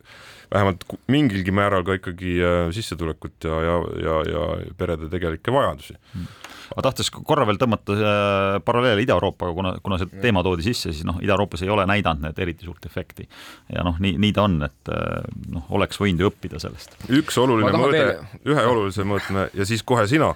vähemalt 0.53 0.83
mingilgi 1.07 1.51
määral 1.51 1.83
ka 1.83 1.95
ikkagi 1.95 2.39
äh, 2.41 2.71
sissetulekut 2.71 3.43
ja, 3.43 3.61
ja, 3.61 3.79
ja, 4.01 4.19
ja 4.29 4.73
perede 4.77 5.09
tegelikke 5.09 5.51
vajadusi 5.51 5.95
mm 6.13 6.27
ma 6.75 6.83
tahtis 6.85 7.11
korra 7.13 7.45
veel 7.47 7.59
tõmmata 7.61 7.95
äh, 7.95 8.57
paralleele 8.65 9.03
Ida-Euroopaga, 9.05 9.53
kuna, 9.53 9.73
kuna 9.85 9.99
see 10.01 10.21
teema 10.23 10.43
toodi 10.45 10.65
sisse, 10.65 10.93
siis 10.95 11.05
noh, 11.07 11.19
Ida-Euroopas 11.23 11.65
ei 11.65 11.71
ole 11.73 11.85
näidanud 11.89 12.25
need 12.25 12.39
eriti 12.41 12.65
suurt 12.65 12.85
efekti. 12.89 13.27
ja 13.69 13.83
noh, 13.85 13.99
nii, 14.01 14.15
nii 14.21 14.33
ta 14.35 14.47
on, 14.47 14.57
et 14.65 14.93
äh, 14.93 15.27
noh, 15.53 15.67
oleks 15.77 16.01
võinud 16.01 16.23
ju 16.23 16.31
õppida 16.31 16.61
sellest. 16.63 16.97
üks 17.13 17.37
oluline 17.41 17.73
mõõde 17.75 18.05
ühe 18.47 18.65
olulise 18.71 19.05
mõõtme 19.07 19.49
ja 19.53 19.67
siis 19.67 19.85
kohe 19.85 20.07
sina 20.09 20.33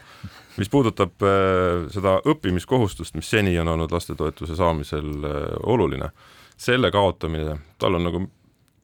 mis 0.59 0.69
puudutab 0.71 1.23
äh, 1.23 1.87
seda 1.93 2.17
õppimiskohustust, 2.27 3.15
mis 3.17 3.29
seni 3.31 3.55
on 3.61 3.71
olnud 3.71 3.93
lastetoetuse 3.95 4.57
saamisel 4.59 5.09
äh, 5.23 5.39
oluline, 5.71 6.11
selle 6.59 6.91
kaotamine, 6.91 7.55
tal 7.79 7.95
on 7.95 8.07
nagu 8.09 8.23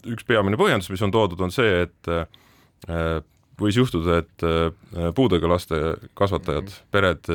üks 0.06 0.28
peamine 0.28 0.58
põhjendus, 0.60 0.92
mis 0.94 1.04
on 1.04 1.12
toodud, 1.12 1.42
on 1.44 1.52
see, 1.54 1.86
et 1.88 2.12
äh, 2.12 3.20
võis 3.60 3.78
juhtuda, 3.80 4.18
et 4.20 4.44
puudega 5.16 5.48
laste 5.48 5.78
kasvatajad, 6.20 6.74
pered 6.92 7.30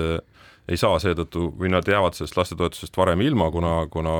ei 0.68 0.76
saa 0.76 0.98
seetõttu 1.00 1.46
või 1.56 1.70
nad 1.72 1.88
jäävad 1.88 2.12
sellest 2.12 2.36
lastetoetusest 2.36 2.98
varem 3.00 3.22
ilma, 3.24 3.46
kuna, 3.50 3.70
kuna 3.90 4.12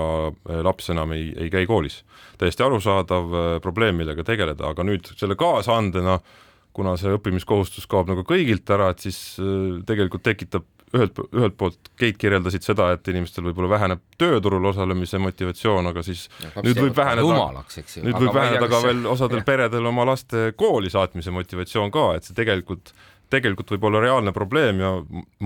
laps 0.65 0.89
enam 0.95 1.13
ei, 1.13 1.29
ei 1.37 1.53
käi 1.53 1.69
koolis. 1.69 1.99
täiesti 2.41 2.65
arusaadav 2.65 3.61
probleem, 3.61 4.01
millega 4.01 4.25
tegeleda, 4.25 4.73
aga 4.73 4.87
nüüd 4.89 5.13
selle 5.21 5.37
kaasaandena 5.39 6.17
äh, 6.17 6.33
kuna 6.77 6.97
see 7.01 7.13
õppimiskohustus 7.17 7.89
kaob 7.91 8.11
nagu 8.11 8.25
kõigilt 8.27 8.69
ära, 8.71 8.91
et 8.95 9.07
siis 9.07 9.19
äh, 9.43 9.81
tegelikult 9.89 10.25
tekitab 10.27 10.67
ühelt, 10.97 11.21
ühelt 11.31 11.57
poolt 11.59 11.91
Keit 12.01 12.19
kirjeldasid 12.21 12.65
seda, 12.67 12.91
et 12.95 13.07
inimestel 13.13 13.45
võib-olla 13.47 13.71
väheneb 13.77 14.03
tööturul 14.21 14.65
osalemise 14.73 15.21
motivatsioon, 15.23 15.91
aga 15.93 16.03
siis 16.07 16.27
ja, 16.43 16.51
nüüd 16.65 16.81
võib 16.81 16.97
väheneda, 16.97 17.63
nüüd 18.03 18.19
võib 18.19 18.35
väheneda 18.35 18.71
ka 18.71 18.83
veel 18.87 19.07
osadel 19.11 19.45
peredel 19.47 19.87
oma 19.91 20.09
laste 20.09 20.51
kooli 20.59 20.91
saatmise 20.91 21.35
motivatsioon 21.35 21.95
ka, 21.95 22.11
et 22.19 22.27
see 22.27 22.37
tegelikult 22.39 22.95
tegelikult 23.31 23.71
võib 23.71 23.85
olla 23.87 24.01
reaalne 24.03 24.33
probleem 24.35 24.81
ja 24.83 24.91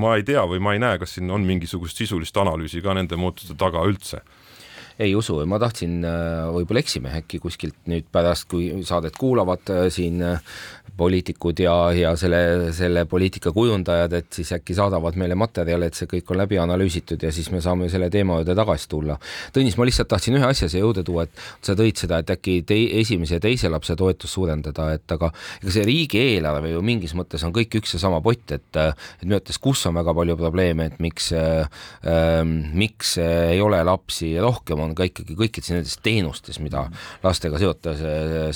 ma 0.00 0.14
ei 0.16 0.24
tea 0.24 0.46
või 0.48 0.62
ma 0.64 0.72
ei 0.72 0.80
näe, 0.80 0.96
kas 1.02 1.18
siin 1.18 1.28
on 1.34 1.44
mingisugust 1.44 1.98
sisulist 2.00 2.36
analüüsi 2.40 2.80
ka 2.84 2.94
nende 2.96 3.18
muutuste 3.20 3.56
taga 3.60 3.84
üldse 3.84 4.22
ei 4.98 5.14
usu, 5.18 5.40
ma 5.50 5.58
tahtsin, 5.62 6.00
äh, 6.06 6.44
võib-olla 6.54 6.84
eksime 6.84 7.14
äkki 7.18 7.40
kuskilt 7.42 7.76
nüüd 7.90 8.06
pärast, 8.12 8.48
kui 8.50 8.70
saadet 8.86 9.16
kuulavad 9.18 9.72
äh, 9.74 9.86
siin 9.92 10.22
poliitikud 10.96 11.58
ja, 11.58 11.74
ja 11.96 12.12
selle, 12.18 12.70
selle 12.74 13.04
poliitika 13.10 13.50
kujundajad, 13.52 14.12
et 14.14 14.28
siis 14.36 14.52
äkki 14.54 14.76
saadavad 14.78 15.16
meile 15.18 15.34
materjale, 15.38 15.88
et 15.90 15.98
see 15.98 16.06
kõik 16.10 16.30
on 16.30 16.38
läbi 16.38 16.58
analüüsitud 16.62 17.22
ja 17.22 17.32
siis 17.34 17.50
me 17.50 17.58
saame 17.64 17.88
selle 17.90 18.10
teema 18.14 18.38
juurde 18.38 18.54
tagasi 18.54 18.88
tulla. 18.90 19.16
Tõnis, 19.54 19.74
ma 19.78 19.88
lihtsalt 19.88 20.10
tahtsin 20.12 20.38
ühe 20.38 20.46
asja 20.46 20.68
siia 20.70 20.84
juurde 20.84 21.02
tuua, 21.06 21.26
et 21.26 21.66
sa 21.66 21.74
tõid 21.78 21.98
seda, 21.98 22.20
et 22.22 22.30
äkki 22.36 22.60
tei-, 22.68 22.86
esimese 23.00 23.40
ja 23.40 23.42
teise 23.42 23.70
lapse 23.72 23.96
toetust 23.98 24.38
suurendada, 24.38 24.92
et 24.94 25.16
aga 25.16 25.32
ega 25.62 25.74
see 25.74 25.86
riigieelarve 25.88 26.70
ju 26.76 26.84
mingis 26.86 27.16
mõttes 27.18 27.42
on 27.46 27.54
kõik 27.54 27.80
üks 27.80 27.96
ja 27.96 28.02
sama 28.04 28.22
pott, 28.24 28.54
et 28.54 28.62
et 28.74 29.26
minu 29.26 29.36
arvates, 29.36 29.58
kus 29.62 29.82
on 29.88 29.98
väga 29.98 30.14
palju 30.16 30.36
probleeme, 30.38 30.88
et 30.90 31.02
miks 31.02 31.30
äh,, 31.34 31.82
miks 32.74 33.16
ei 33.22 33.60
ole 33.62 33.82
lapsi 33.86 34.32
rohkem, 34.42 34.83
on 34.84 34.94
ka 34.96 35.06
ikkagi 35.08 35.36
kõikides 35.38 35.72
nendes 35.72 35.96
teenustes, 36.04 36.60
mida 36.62 36.86
lastega 37.24 37.60
seotas, 37.60 38.02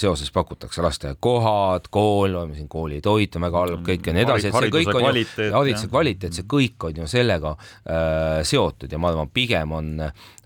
seoses 0.01 0.31
pakutakse, 0.35 0.83
lasteaiakohad, 0.85 1.88
kool, 1.95 2.37
siin 2.55 2.69
koolitoit 2.71 3.37
on 3.37 3.47
väga 3.49 3.62
halb, 3.64 3.85
kõik 3.87 4.09
ja 4.09 4.14
nii 4.17 4.27
edasi, 4.27 4.51
et 4.51 4.59
see 4.59 4.73
kõik 4.75 4.93
on 4.93 5.07
ju, 5.09 5.25
hariduse 5.55 5.91
kvaliteet, 5.91 6.37
see 6.37 6.49
kõik 6.49 6.88
on 6.88 7.03
ju 7.03 7.09
sellega 7.11 7.55
äh, 7.59 8.41
seotud 8.47 8.93
ja 8.93 9.01
ma 9.01 9.12
arvan, 9.12 9.31
pigem 9.35 9.73
on, 9.77 9.93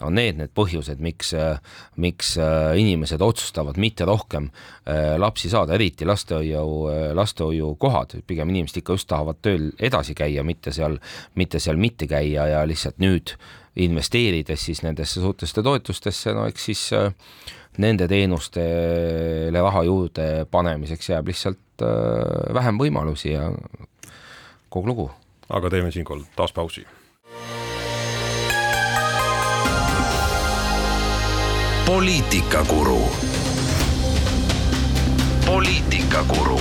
on 0.02 0.16
need 0.18 0.38
need 0.40 0.52
põhjused, 0.56 1.02
miks 1.02 1.32
äh,, 1.38 1.58
miks 2.02 2.34
äh, 2.40 2.72
inimesed 2.80 3.22
otsustavad 3.22 3.78
mitte 3.80 4.06
rohkem 4.08 4.50
äh, 4.50 5.14
lapsi 5.20 5.50
saada, 5.52 5.76
eriti 5.78 6.08
lastehoiu 6.08 6.66
äh,, 6.90 7.08
lastehoiukohad, 7.18 8.18
pigem 8.26 8.52
inimesed 8.54 8.82
ikka 8.82 8.98
just 8.98 9.10
tahavad 9.12 9.40
tööl 9.44 9.70
edasi 9.80 10.16
käia, 10.18 10.44
mitte 10.46 10.74
seal, 10.74 10.98
mitte 11.38 11.62
seal 11.62 11.80
mitte 11.80 12.08
käia 12.10 12.48
ja 12.54 12.62
lihtsalt 12.68 13.02
nüüd 13.02 13.36
investeerides 13.76 14.64
siis 14.64 14.82
nendesse 14.82 15.20
suurtesse 15.20 15.62
toetustesse, 15.62 16.32
no 16.36 16.46
eks 16.46 16.64
siis 16.70 16.84
äh, 16.96 17.12
nende 17.78 18.08
teenustele 18.08 19.60
raha 19.64 19.84
juurde 19.88 20.46
panemiseks 20.50 21.12
jääb 21.14 21.30
lihtsalt 21.32 21.84
äh, 21.84 22.54
vähem 22.54 22.80
võimalusi 22.80 23.32
ja 23.32 23.50
kogu 24.68 24.88
lugu. 24.88 25.10
aga 25.48 25.70
teeme 25.70 25.90
siinkohal 25.90 26.24
taas 26.36 26.52
pausi. 26.52 26.86
poliitikakuru 31.86 33.00
poliitikakuru. 35.46 36.60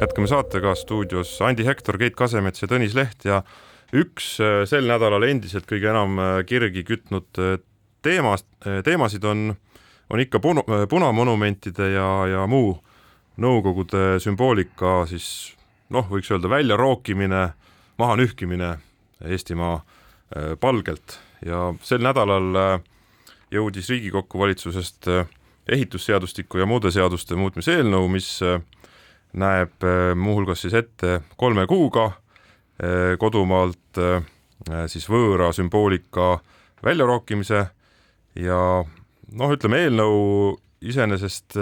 jätkame 0.00 0.26
saatega 0.26 0.74
stuudios 0.74 1.42
Andi 1.42 1.64
Hektor, 1.66 1.98
Keit 1.98 2.16
Kasemets 2.16 2.62
ja 2.62 2.68
Tõnis 2.68 2.94
Leht 2.94 3.24
ja 3.24 3.42
üks 3.92 4.36
äh, 4.40 4.62
sel 4.68 4.88
nädalal 4.88 5.24
endiselt 5.28 5.68
kõige 5.68 5.88
enam 5.92 6.18
äh, 6.20 6.34
kirgi 6.48 6.84
kütnud 6.86 7.40
äh, 7.40 7.56
teemast, 8.04 8.46
teemasid 8.84 9.24
on, 9.26 9.50
on 10.10 10.20
ikka 10.22 10.38
punu, 10.40 10.62
punamonumentide 10.88 11.90
ja, 11.96 12.10
ja 12.30 12.44
muu 12.46 12.76
Nõukogude 13.38 14.16
sümboolika 14.18 15.04
siis 15.06 15.54
noh, 15.94 16.06
võiks 16.10 16.26
öelda 16.32 16.50
väljarookimine, 16.50 17.42
mahanühkimine 18.02 18.72
Eestimaa 19.22 19.76
palgelt. 20.58 21.20
Ja 21.46 21.68
sel 21.86 22.02
nädalal 22.02 22.80
jõudis 23.54 23.92
Riigikokku 23.92 24.42
valitsusest 24.42 25.06
ehitusseadustiku 25.70 26.58
ja 26.58 26.66
muude 26.66 26.90
seaduste 26.90 27.38
muutmise 27.38 27.78
eelnõu, 27.78 28.10
mis 28.10 28.32
näeb 29.38 29.86
muuhulgas 30.18 30.66
siis 30.66 30.74
ette 30.82 31.20
kolme 31.38 31.68
kuuga 31.70 32.08
kodumaalt 33.18 33.98
siis 34.86 35.08
võõra 35.10 35.48
sümboolika 35.54 36.36
väljarookimise 36.84 37.64
ja 38.38 38.60
noh, 38.84 39.54
ütleme 39.54 39.80
eelnõu 39.82 40.54
iseenesest 40.86 41.56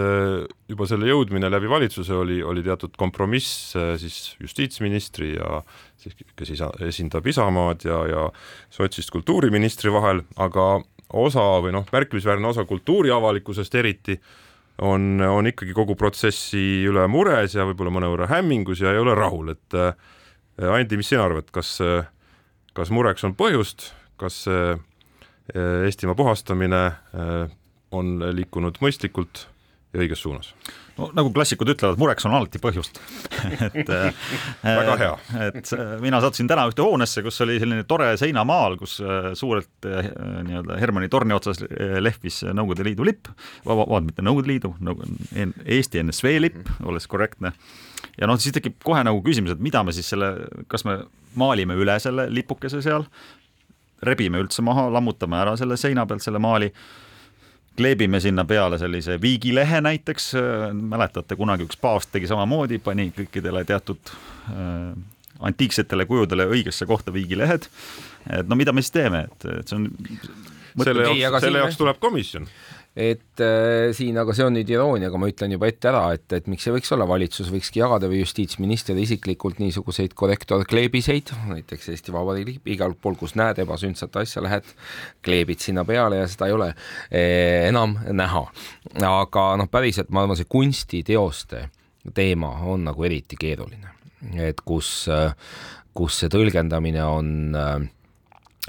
juba 0.68 0.88
selle 0.88 1.08
jõudmine 1.08 1.48
läbi 1.48 1.70
valitsuse 1.72 2.12
oli, 2.12 2.42
oli 2.44 2.64
teatud 2.66 2.92
kompromiss 3.00 3.72
siis 4.00 4.34
justiitsministri 4.42 5.30
ja 5.38 5.62
siis, 5.96 6.16
kes 6.36 6.52
isa, 6.52 6.68
esindab 6.84 7.26
Isamaad 7.26 7.86
ja, 7.88 8.02
ja 8.10 8.26
sotsist 8.72 9.12
kultuuriministri 9.14 9.92
vahel, 9.94 10.20
aga 10.36 10.66
osa 11.16 11.44
või 11.62 11.72
noh, 11.76 11.86
märkimisväärne 11.92 12.50
osa 12.50 12.66
kultuuriavalikkusest 12.68 13.74
eriti 13.78 14.18
on, 14.82 15.20
on 15.22 15.48
ikkagi 15.48 15.72
kogu 15.76 15.96
protsessi 15.96 16.84
üle 16.86 17.06
mures 17.08 17.54
ja 17.56 17.64
võib-olla 17.68 17.94
mõnevõrra 17.94 18.28
hämmingus 18.34 18.82
ja 18.84 18.92
ei 18.92 19.00
ole 19.00 19.14
rahul, 19.16 19.54
et 19.54 19.78
Andi, 20.56 20.96
mis 20.96 21.10
sina 21.12 21.26
arvad, 21.26 21.50
kas, 21.52 21.74
kas 22.76 22.92
mureks 22.94 23.26
on 23.28 23.34
põhjust, 23.36 23.90
kas 24.20 24.44
Eestimaa 25.52 26.16
puhastamine 26.18 26.80
on 27.94 28.16
liikunud 28.34 28.80
mõistlikult 28.82 29.44
ja 29.92 30.02
õiges 30.02 30.24
suunas? 30.24 30.52
no 30.96 31.10
nagu 31.16 31.30
klassikud 31.34 31.68
ütlevad, 31.68 31.98
mureks 32.00 32.24
on 32.28 32.34
alati 32.38 32.60
põhjust 32.62 33.00
et 33.66 33.90
väga 34.64 34.94
hea. 35.00 35.10
et 35.48 35.72
mina 36.02 36.20
sattusin 36.24 36.48
täna 36.48 36.64
ühte 36.70 36.84
hoonesse, 36.84 37.24
kus 37.26 37.40
oli 37.44 37.58
selline 37.60 37.84
tore 37.88 38.12
seinamaal, 38.20 38.78
kus 38.80 38.96
suurelt 39.38 39.88
nii-öelda 39.88 40.78
Hermanni 40.80 41.10
torni 41.12 41.36
otsas 41.36 41.60
lehvis 42.00 42.42
Nõukogude 42.46 42.86
Liidu 42.86 43.06
lipp, 43.08 43.28
vabandust, 43.66 44.08
mitte 44.08 44.24
Nõukogude 44.24 44.52
Liidu, 44.54 44.72
Eesti 45.64 46.02
NSV 46.04 46.36
lipp, 46.46 46.72
olles 46.86 47.08
korrektne. 47.10 47.52
Ja 48.20 48.28
noh, 48.28 48.38
siis 48.40 48.54
tekib 48.56 48.78
kohe 48.84 49.02
nagu 49.06 49.22
küsimus, 49.24 49.56
et 49.56 49.62
mida 49.62 49.82
me 49.84 49.94
siis 49.96 50.08
selle, 50.12 50.32
kas 50.70 50.86
me 50.88 51.00
maalime 51.36 51.76
üle 51.78 51.98
selle 52.02 52.28
lipukese 52.32 52.82
seal, 52.84 53.06
rebime 54.06 54.40
üldse 54.42 54.64
maha, 54.64 54.88
lammutame 54.92 55.38
ära 55.40 55.56
selle 55.60 55.78
seina 55.80 56.06
pealt 56.08 56.24
selle 56.24 56.40
maali 56.42 56.70
kleebime 57.76 58.20
sinna 58.24 58.44
peale 58.48 58.78
sellise 58.80 59.18
viigilehe 59.20 59.80
näiteks, 59.84 60.30
mäletate, 60.80 61.36
kunagi 61.36 61.66
üks 61.68 61.76
paavst 61.80 62.12
tegi 62.14 62.28
samamoodi, 62.30 62.78
pani 62.80 63.10
kõikidele 63.16 63.64
teatud 63.68 64.12
äh, 64.48 64.94
antiiksetele 65.44 66.06
kujudele 66.08 66.46
õigesse 66.48 66.88
kohta 66.88 67.12
viigilehed. 67.12 67.68
et 68.38 68.48
no 68.48 68.56
mida 68.56 68.72
me 68.72 68.84
siis 68.84 68.94
teeme, 68.96 69.26
et, 69.28 69.48
et 69.60 69.68
see 69.68 69.76
on 69.76 69.90
selle 70.84 71.10
jaoks, 71.20 71.44
selle 71.44 71.64
jaoks 71.64 71.80
tuleb 71.80 72.00
komisjon 72.00 72.48
et 72.96 73.40
äh, 73.44 73.92
siin, 73.92 74.16
aga 74.16 74.32
see 74.32 74.44
on 74.46 74.54
nüüd 74.56 74.70
iroonia, 74.72 75.10
aga 75.10 75.18
ma 75.20 75.28
ütlen 75.28 75.52
juba 75.52 75.68
ette 75.68 75.90
ära, 75.90 76.00
et, 76.16 76.24
et 76.32 76.46
miks 76.48 76.64
see 76.64 76.72
võiks 76.72 76.88
olla, 76.96 77.04
valitsus 77.08 77.50
võikski 77.52 77.82
jagada 77.82 78.08
või 78.08 78.22
justiitsminister 78.22 78.96
isiklikult 78.96 79.60
niisuguseid 79.60 80.14
korrektorkleebiseid, 80.16 81.34
näiteks 81.50 81.90
Eesti 81.92 82.14
Vabariigi 82.16 82.54
lipp, 82.54 82.72
igal 82.72 82.96
pool, 82.96 83.18
kus 83.20 83.36
näed 83.36 83.60
ebasündsat 83.60 84.16
asja, 84.22 84.40
lähed, 84.46 84.72
kleebid 85.26 85.60
sinna 85.60 85.84
peale 85.84 86.22
ja 86.22 86.30
seda 86.32 86.48
ei 86.48 86.56
ole 86.56 86.70
eh, 86.72 87.68
enam 87.68 87.98
näha. 88.16 88.46
aga 89.04 89.46
noh, 89.60 89.68
päriselt 89.68 90.08
ma 90.08 90.24
arvan, 90.24 90.40
see 90.40 90.48
kunstiteoste 90.48 91.66
teema 92.16 92.54
on 92.64 92.88
nagu 92.88 93.04
eriti 93.04 93.36
keeruline, 93.36 93.92
et 94.40 94.62
kus, 94.64 95.10
kus 95.92 96.20
see 96.22 96.32
tõlgendamine 96.32 97.02
on, 97.04 97.32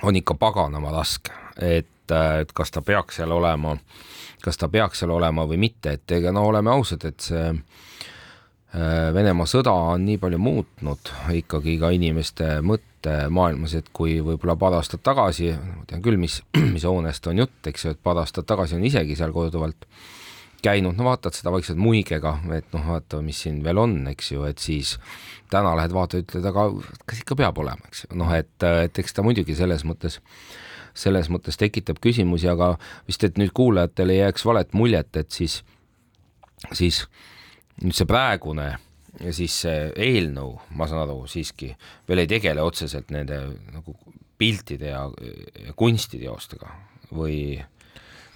on 0.04 0.20
ikka 0.20 0.36
paganama 0.36 0.92
raske, 1.00 1.32
et 1.64 1.94
et 2.42 2.54
kas 2.54 2.72
ta 2.72 2.82
peaks 2.82 3.20
seal 3.20 3.32
olema 3.32 3.76
kas 4.44 4.58
ta 4.58 4.70
peaks 4.72 5.02
seal 5.02 5.12
olema 5.16 5.46
või 5.48 5.60
mitte, 5.62 5.98
et 5.98 6.18
ega 6.18 6.32
no 6.36 6.46
oleme 6.48 6.72
ausad, 6.72 7.06
et 7.08 7.24
see 7.30 7.46
äh, 7.52 9.08
Venemaa 9.14 9.48
sõda 9.50 9.74
on 9.94 10.06
nii 10.06 10.20
palju 10.22 10.40
muutnud 10.42 11.12
ikkagi 11.40 11.78
ka 11.82 11.90
inimeste 11.96 12.58
mõttemaailmas, 12.68 13.78
et 13.80 13.90
kui 13.96 14.20
võib-olla 14.22 14.58
paar 14.60 14.78
aastat 14.78 15.04
tagasi, 15.06 15.54
ma 15.56 15.88
tean 15.90 16.04
küll, 16.06 16.20
mis, 16.22 16.42
mis 16.76 16.86
hoonest 16.86 17.32
on 17.32 17.44
jutt, 17.44 17.60
eks 17.72 17.88
ju, 17.88 17.96
et 17.96 18.04
paar 18.04 18.22
aastat 18.22 18.48
tagasi 18.50 18.78
on 18.78 18.86
isegi 18.88 19.18
seal 19.18 19.34
korduvalt 19.36 19.90
käinud, 20.64 20.98
no 20.98 21.06
vaatad 21.06 21.36
seda 21.38 21.52
vaikselt 21.54 21.78
muigega, 21.80 22.38
et 22.56 22.72
noh, 22.74 22.86
vaata, 22.92 23.22
mis 23.24 23.40
siin 23.46 23.60
veel 23.66 23.78
on, 23.78 24.00
eks 24.10 24.32
ju, 24.34 24.46
et 24.50 24.62
siis 24.62 24.96
täna 25.54 25.76
lähed 25.78 25.94
vaatad, 25.96 26.26
ütled, 26.26 26.48
aga 26.50 26.70
kas 27.06 27.22
ikka 27.22 27.38
peab 27.40 27.60
olema, 27.62 27.90
eks 27.92 28.06
ju, 28.06 28.16
noh, 28.20 28.32
et, 28.36 28.56
et 28.88 29.04
eks 29.04 29.16
ta 29.16 29.26
muidugi 29.26 29.56
selles 29.56 29.86
mõttes 29.88 30.18
äh, 30.18 30.66
selles 30.98 31.30
mõttes 31.34 31.60
tekitab 31.60 32.02
küsimusi, 32.04 32.50
aga 32.50 32.74
vist, 33.08 33.24
et 33.24 33.38
nüüd 33.38 33.54
kuulajatele 33.58 34.16
ei 34.16 34.24
jääks 34.26 34.46
valet 34.48 34.74
muljet, 34.78 35.14
et 35.20 35.32
siis, 35.32 35.62
siis 36.74 37.04
nüüd 37.84 37.98
see 37.98 38.10
praegune 38.10 38.72
ja 39.22 39.34
siis 39.34 39.62
see 39.64 39.88
eelnõu, 40.10 40.56
ma 40.78 40.88
saan 40.90 41.06
aru, 41.06 41.24
siiski 41.30 41.72
veel 42.10 42.24
ei 42.24 42.30
tegele 42.30 42.64
otseselt 42.66 43.12
nende 43.14 43.40
nagu 43.74 43.96
piltide 44.38 44.92
ja, 44.94 45.06
ja 45.66 45.74
kunstiteostega 45.78 46.70
või 47.18 47.58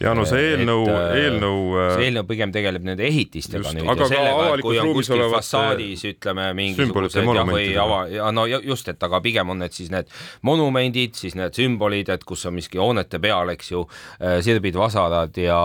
ja 0.01 0.13
no 0.17 0.23
see 0.27 0.51
eelnõu, 0.51 0.85
äh, 0.89 1.13
eelnõu. 1.21 1.59
see 1.95 2.07
eelnõu 2.07 2.25
pigem 2.29 2.53
tegeleb 2.53 2.85
nende 2.85 3.05
ehitistega 3.07 3.63
just, 3.63 3.77
nüüd 3.77 3.87
ja 3.87 4.07
sellega, 4.09 4.45
et 4.55 4.63
kui 4.65 4.79
on 4.81 4.91
kuskil 4.95 5.23
fassaadis 5.33 6.05
ütleme 6.09 6.47
mingisugused 6.57 7.21
ja, 7.21 7.45
või 7.47 7.67
ava, 7.79 7.99
ja 8.11 8.29
no 8.35 8.45
just, 8.49 8.89
et 8.91 9.03
aga 9.07 9.21
pigem 9.23 9.53
on 9.53 9.61
need 9.61 9.75
siis 9.75 9.91
need 9.93 10.09
monumendid, 10.47 11.15
siis 11.19 11.37
need 11.39 11.57
sümbolid, 11.57 12.11
et 12.13 12.25
kus 12.27 12.45
on 12.49 12.57
miski 12.57 12.81
hoonete 12.81 13.21
peal, 13.23 13.53
eks 13.53 13.73
ju, 13.73 13.83
äh, 14.19 14.39
sirbid, 14.45 14.77
vasarad 14.79 15.37
ja 15.41 15.61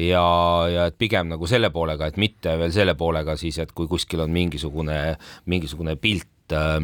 ja, 0.00 0.26
ja 0.70 0.88
et 0.90 0.98
pigem 1.00 1.30
nagu 1.32 1.48
selle 1.50 1.70
poolega, 1.74 2.08
et 2.08 2.20
mitte 2.20 2.56
veel 2.60 2.72
selle 2.74 2.96
poolega 2.98 3.36
siis, 3.40 3.60
et 3.62 3.74
kui 3.76 3.90
kuskil 3.90 4.24
on 4.24 4.32
mingisugune, 4.34 5.00
mingisugune 5.50 5.98
pilt 6.00 6.54
äh, 6.54 6.80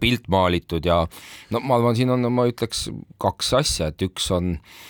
pilt 0.00 0.26
maalitud 0.28 0.84
ja 0.84 1.02
no 1.50 1.60
ma 1.64 1.78
arvan, 1.78 1.96
siin 1.96 2.12
on, 2.12 2.28
ma 2.32 2.44
ütleks 2.50 2.90
kaks 3.20 3.54
asja, 3.56 3.88
et 3.90 4.02
üks 4.04 4.28
on 4.36 4.54
äh, 4.58 4.88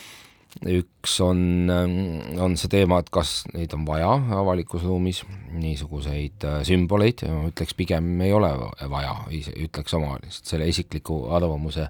üks 0.66 1.14
on, 1.24 1.70
on 1.70 2.56
see 2.58 2.70
teema, 2.72 2.98
et 3.00 3.10
kas 3.12 3.44
neid 3.54 3.72
on 3.76 3.84
vaja 3.88 4.10
avalikus 4.36 4.82
ruumis, 4.84 5.22
niisuguseid 5.54 6.46
äh, 6.46 6.58
sümboleid, 6.66 7.22
ütleks 7.50 7.76
pigem 7.78 8.08
ei 8.24 8.32
ole 8.34 8.50
vaja, 8.90 9.14
ütleks 9.30 9.94
oma 9.96 10.16
lihtsalt 10.20 10.52
selle 10.52 10.68
isikliku 10.70 11.22
arvamuse. 11.36 11.86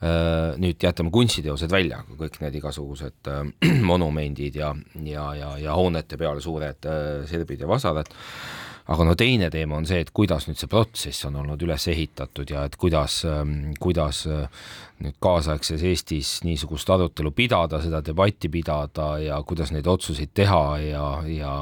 Äh, 0.00 0.56
nüüd 0.60 0.80
jätame 0.82 1.12
kunstiteosed 1.14 1.72
välja, 1.72 2.02
kõik 2.18 2.40
need 2.42 2.58
igasugused 2.62 3.30
äh, 3.30 3.44
monumendid 3.90 4.58
ja, 4.60 4.72
ja, 5.04 5.28
ja, 5.38 5.54
ja 5.60 5.76
hoonete 5.78 6.18
peal 6.20 6.42
suured 6.42 6.90
sirbid 7.30 7.62
ja 7.62 7.70
vasarad 7.70 8.10
aga 8.88 9.04
no 9.06 9.14
teine 9.18 9.50
teema 9.52 9.76
on 9.78 9.86
see, 9.86 10.00
et 10.02 10.10
kuidas 10.16 10.46
nüüd 10.48 10.58
see 10.60 10.70
protsess 10.70 11.26
on 11.28 11.36
olnud 11.42 11.60
üles 11.62 11.86
ehitatud 11.92 12.50
ja 12.50 12.64
et 12.68 12.76
kuidas, 12.80 13.20
ähm, 13.28 13.72
kuidas 13.80 14.24
äh, 14.30 14.48
nüüd 15.04 15.16
kaasaegses 15.22 15.84
Eestis 15.86 16.32
niisugust 16.44 16.90
arutelu 16.90 17.32
pidada, 17.36 17.82
seda 17.82 18.02
debatti 18.04 18.50
pidada 18.52 19.12
ja 19.22 19.40
kuidas 19.46 19.72
neid 19.74 19.88
otsuseid 19.90 20.34
teha 20.34 20.64
ja, 20.84 21.06
ja, 21.28 21.54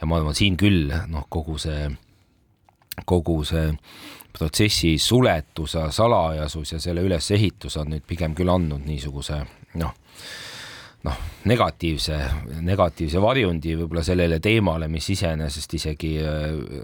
ja 0.00 0.08
ma 0.08 0.20
arvan, 0.20 0.36
siin 0.36 0.58
küll 0.60 0.92
noh, 1.12 1.28
kogu 1.28 1.58
see, 1.62 1.88
kogu 3.04 3.40
see 3.48 3.70
protsessi 4.38 4.96
suletus 5.02 5.74
ja 5.74 5.88
salajasus 5.94 6.74
ja 6.74 6.82
selle 6.82 7.02
ülesehitus 7.06 7.78
on 7.80 7.94
nüüd 7.94 8.04
pigem 8.06 8.36
küll 8.38 8.52
andnud 8.52 8.84
niisuguse 8.86 9.42
noh 9.80 9.96
noh, 11.06 11.18
negatiivse, 11.48 12.16
negatiivse 12.66 13.20
varjundi 13.22 13.76
võib-olla 13.78 14.02
sellele 14.06 14.40
teemale, 14.42 14.88
mis 14.90 15.06
iseenesest 15.14 15.76
isegi 15.78 16.12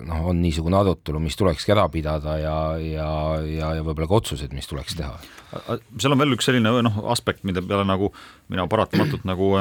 noh, 0.06 0.28
on 0.30 0.38
niisugune 0.42 0.78
arutelu, 0.78 1.22
mis 1.22 1.38
tulekski 1.38 1.74
ära 1.74 1.88
pidada 1.92 2.36
ja, 2.38 2.58
ja, 2.78 3.08
ja, 3.42 3.72
ja 3.78 3.86
võib-olla 3.86 4.10
ka 4.10 4.20
otsused, 4.20 4.54
mis 4.54 4.70
tuleks 4.70 4.98
teha. 5.00 5.16
seal 5.98 6.14
on 6.14 6.22
veel 6.22 6.36
üks 6.38 6.50
selline 6.50 6.76
noh, 6.86 7.00
aspekt, 7.14 7.42
mille 7.48 7.64
peale 7.64 7.86
nagu 7.88 8.12
mina 8.52 8.68
paratamatult 8.70 9.26
nagu 9.28 9.54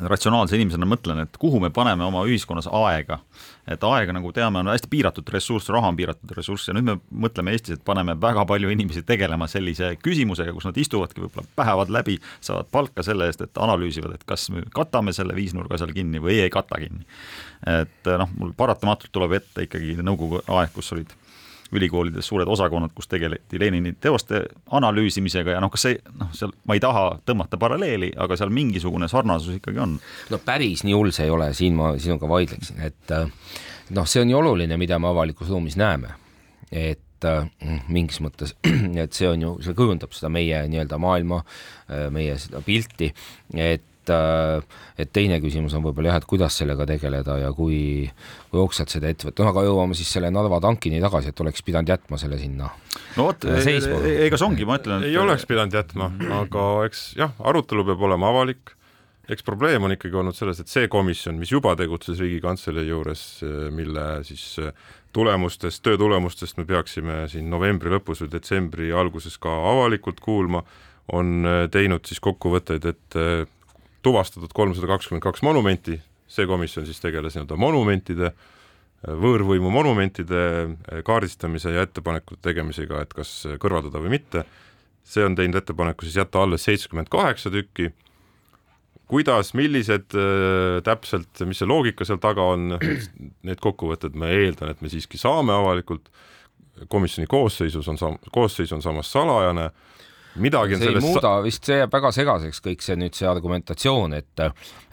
ratsionaalse 0.00 0.56
inimesena 0.56 0.86
mõtlen, 0.88 1.22
et 1.24 1.36
kuhu 1.40 1.60
me 1.62 1.70
paneme 1.74 2.04
oma 2.04 2.24
ühiskonnas 2.28 2.68
aega. 2.72 3.20
et 3.66 3.82
aega, 3.82 4.12
nagu 4.14 4.30
teame, 4.32 4.60
on 4.60 4.68
hästi 4.70 4.88
piiratud 4.90 5.28
ressurss, 5.34 5.70
raha 5.74 5.88
on 5.90 5.96
piiratud 5.98 6.30
ressurss 6.36 6.68
ja 6.68 6.74
nüüd 6.76 6.86
me 6.86 6.94
mõtleme 7.26 7.50
Eestis, 7.54 7.78
et 7.78 7.84
paneme 7.84 8.14
väga 8.20 8.44
palju 8.46 8.70
inimesi 8.70 9.02
tegelema 9.02 9.48
sellise 9.50 9.96
küsimusega, 10.02 10.52
kus 10.54 10.68
nad 10.68 10.78
istuvadki 10.78 11.24
võib-olla 11.24 11.48
päevad 11.58 11.90
läbi, 11.90 12.18
saavad 12.40 12.70
palka 12.70 13.02
selle 13.06 13.26
eest, 13.26 13.42
et 13.42 13.58
analüüsivad, 13.58 14.14
et 14.14 14.24
kas 14.28 14.48
me 14.54 14.62
katame 14.74 15.14
selle 15.16 15.34
viisnurga 15.34 15.80
seal 15.82 15.94
kinni 15.96 16.22
või 16.22 16.38
ei 16.44 16.50
kata 16.50 16.78
kinni. 16.82 17.06
et 17.66 18.12
noh, 18.18 18.30
mul 18.38 18.52
paratamatult 18.56 19.10
tuleb 19.12 19.38
ette 19.40 19.66
ikkagi 19.66 19.96
nõukogude 20.02 20.46
aeg, 20.46 20.70
kus 20.76 20.92
olid 20.94 21.16
ülikoolides 21.72 22.26
suured 22.28 22.48
osakonnad, 22.48 22.92
kus 22.94 23.08
tegeleti 23.10 23.60
Lenini 23.60 23.94
teoste 24.00 24.42
analüüsimisega 24.78 25.56
ja 25.56 25.62
noh, 25.62 25.70
kas 25.72 25.86
see 25.88 25.96
noh, 26.18 26.30
seal 26.36 26.52
ma 26.68 26.76
ei 26.76 26.82
taha 26.82 27.06
tõmmata 27.26 27.58
paralleeli, 27.60 28.12
aga 28.22 28.38
seal 28.38 28.52
mingisugune 28.54 29.08
sarnasus 29.10 29.58
ikkagi 29.58 29.82
on. 29.82 29.96
no 30.30 30.40
päris 30.44 30.84
nii 30.86 30.94
hull 30.96 31.14
see 31.14 31.26
ei 31.28 31.34
ole, 31.34 31.50
siin 31.56 31.78
ma 31.78 31.94
sinuga 32.02 32.28
vaidleksin, 32.30 32.80
et 32.86 33.16
äh, 33.16 33.26
noh, 33.96 34.06
see 34.08 34.22
on 34.22 34.30
ju 34.30 34.38
oluline, 34.38 34.78
mida 34.80 35.00
me 35.02 35.10
avalikus 35.10 35.50
ruumis 35.52 35.78
näeme, 35.80 36.14
et 36.70 37.26
äh, 37.26 37.50
mingis 37.88 38.20
mõttes, 38.24 38.56
et 39.04 39.16
see 39.16 39.28
on 39.30 39.42
ju, 39.42 39.56
see 39.64 39.76
kujundab 39.78 40.14
seda 40.16 40.30
meie 40.32 40.62
nii-öelda 40.70 41.00
maailma, 41.02 41.42
äh, 41.90 42.08
meie 42.14 42.38
seda 42.42 42.62
pilti, 42.66 43.12
et 43.54 43.86
et, 44.06 44.76
et 45.02 45.12
teine 45.12 45.38
küsimus 45.42 45.74
on 45.76 45.84
võib-olla 45.84 46.12
jah, 46.12 46.20
et 46.20 46.28
kuidas 46.28 46.58
sellega 46.60 46.86
tegeleda 46.88 47.38
ja 47.42 47.50
kui, 47.56 48.06
kui 48.50 48.60
hoogsalt 48.60 48.92
seda 48.92 49.10
ette 49.10 49.28
võtta, 49.28 49.44
noh 49.44 49.52
aga 49.52 49.66
jõuame 49.66 49.98
siis 49.98 50.12
selle 50.16 50.30
Narva 50.34 50.60
tankini 50.64 51.02
tagasi, 51.02 51.32
et 51.32 51.44
oleks 51.44 51.66
pidanud 51.66 51.92
jätma 51.94 52.20
selle 52.20 52.38
sinna. 52.40 52.70
no 53.16 53.28
vot, 53.30 53.48
ega 53.50 54.38
see 54.38 54.48
ongi, 54.48 54.68
ma 54.68 54.80
ütlen 54.80 55.02
et.... 55.02 55.10
ei 55.10 55.20
oleks 55.20 55.46
pidanud 55.48 55.76
jätma, 55.76 56.10
aga 56.42 56.66
eks 56.88 57.08
jah, 57.18 57.36
arutelu 57.44 57.86
peab 57.90 58.08
olema 58.10 58.32
avalik 58.34 58.76
eks 59.30 59.42
probleem 59.42 59.82
on 59.82 59.94
ikkagi 59.94 60.14
olnud 60.20 60.36
selles, 60.36 60.60
et 60.62 60.70
see 60.70 60.86
komisjon, 60.90 61.38
mis 61.40 61.50
juba 61.50 61.74
tegutses 61.78 62.20
Riigikantselei 62.22 62.86
juures, 62.86 63.24
mille 63.74 64.04
siis 64.26 64.44
tulemustest, 65.16 65.82
töö 65.84 65.98
tulemustest 65.98 66.60
me 66.60 66.66
peaksime 66.68 67.24
siin 67.32 67.50
novembri 67.50 67.90
lõpus 67.94 68.22
või 68.22 68.32
detsembri 68.36 68.92
alguses 68.94 69.38
ka 69.42 69.52
avalikult 69.72 70.20
kuulma, 70.22 70.62
on 71.16 71.46
teinud 71.72 72.06
siis 72.06 72.22
kokkuvõtteid, 72.22 72.86
et 72.90 73.18
tuvastatud 74.06 74.52
kolmsada 74.54 74.90
kakskümmend 74.94 75.24
kaks 75.24 75.42
monumenti, 75.46 75.98
see 76.30 76.46
komisjon 76.46 76.86
siis 76.86 77.02
tegeles 77.02 77.34
nii-öelda 77.34 77.58
monumentide, 77.58 78.30
võõrvõimu 79.06 79.70
monumentide 79.70 80.42
kaardistamise 81.06 81.74
ja 81.74 81.84
ettepanekute 81.86 82.40
tegemisega, 82.46 83.02
et 83.02 83.12
kas 83.14 83.32
kõrvaldada 83.62 84.00
või 84.02 84.14
mitte, 84.16 84.44
see 85.06 85.26
on 85.26 85.36
teinud 85.38 85.58
ettepaneku 85.58 86.06
siis 86.06 86.18
jätta 86.18 86.42
alles 86.42 86.64
seitsekümmend 86.66 87.10
kaheksa 87.12 87.52
tükki, 87.54 87.90
kuidas, 89.10 89.52
millised 89.58 90.14
äh, 90.18 90.78
täpselt, 90.86 91.42
mis 91.46 91.60
see 91.62 91.68
loogika 91.70 92.06
seal 92.06 92.22
taga 92.22 92.46
on, 92.54 92.78
need 93.46 93.62
kokkuvõtted 93.62 94.18
ma 94.18 94.30
eeldan, 94.34 94.72
et 94.74 94.82
me 94.82 94.90
siiski 94.90 95.18
saame 95.20 95.54
avalikult, 95.54 96.10
komisjoni 96.92 97.28
koosseisus 97.30 97.86
on 97.90 98.00
sam-, 98.00 98.18
koosseis 98.34 98.74
on 98.74 98.82
samas 98.84 99.10
salajane. 99.14 99.70
äh,, 99.70 99.95
midagi 100.42 100.76
on 100.76 100.80
see 100.80 100.90
sellest 100.90 101.06
ei 101.06 101.12
muuda 101.12 101.32
vist, 101.44 101.64
see 101.66 101.78
jääb 101.80 101.92
väga 101.92 102.12
segaseks, 102.14 102.60
kõik 102.64 102.84
see 102.84 102.96
nüüd 103.00 103.16
see 103.16 103.28
argumentatsioon, 103.30 104.16
et 104.18 104.44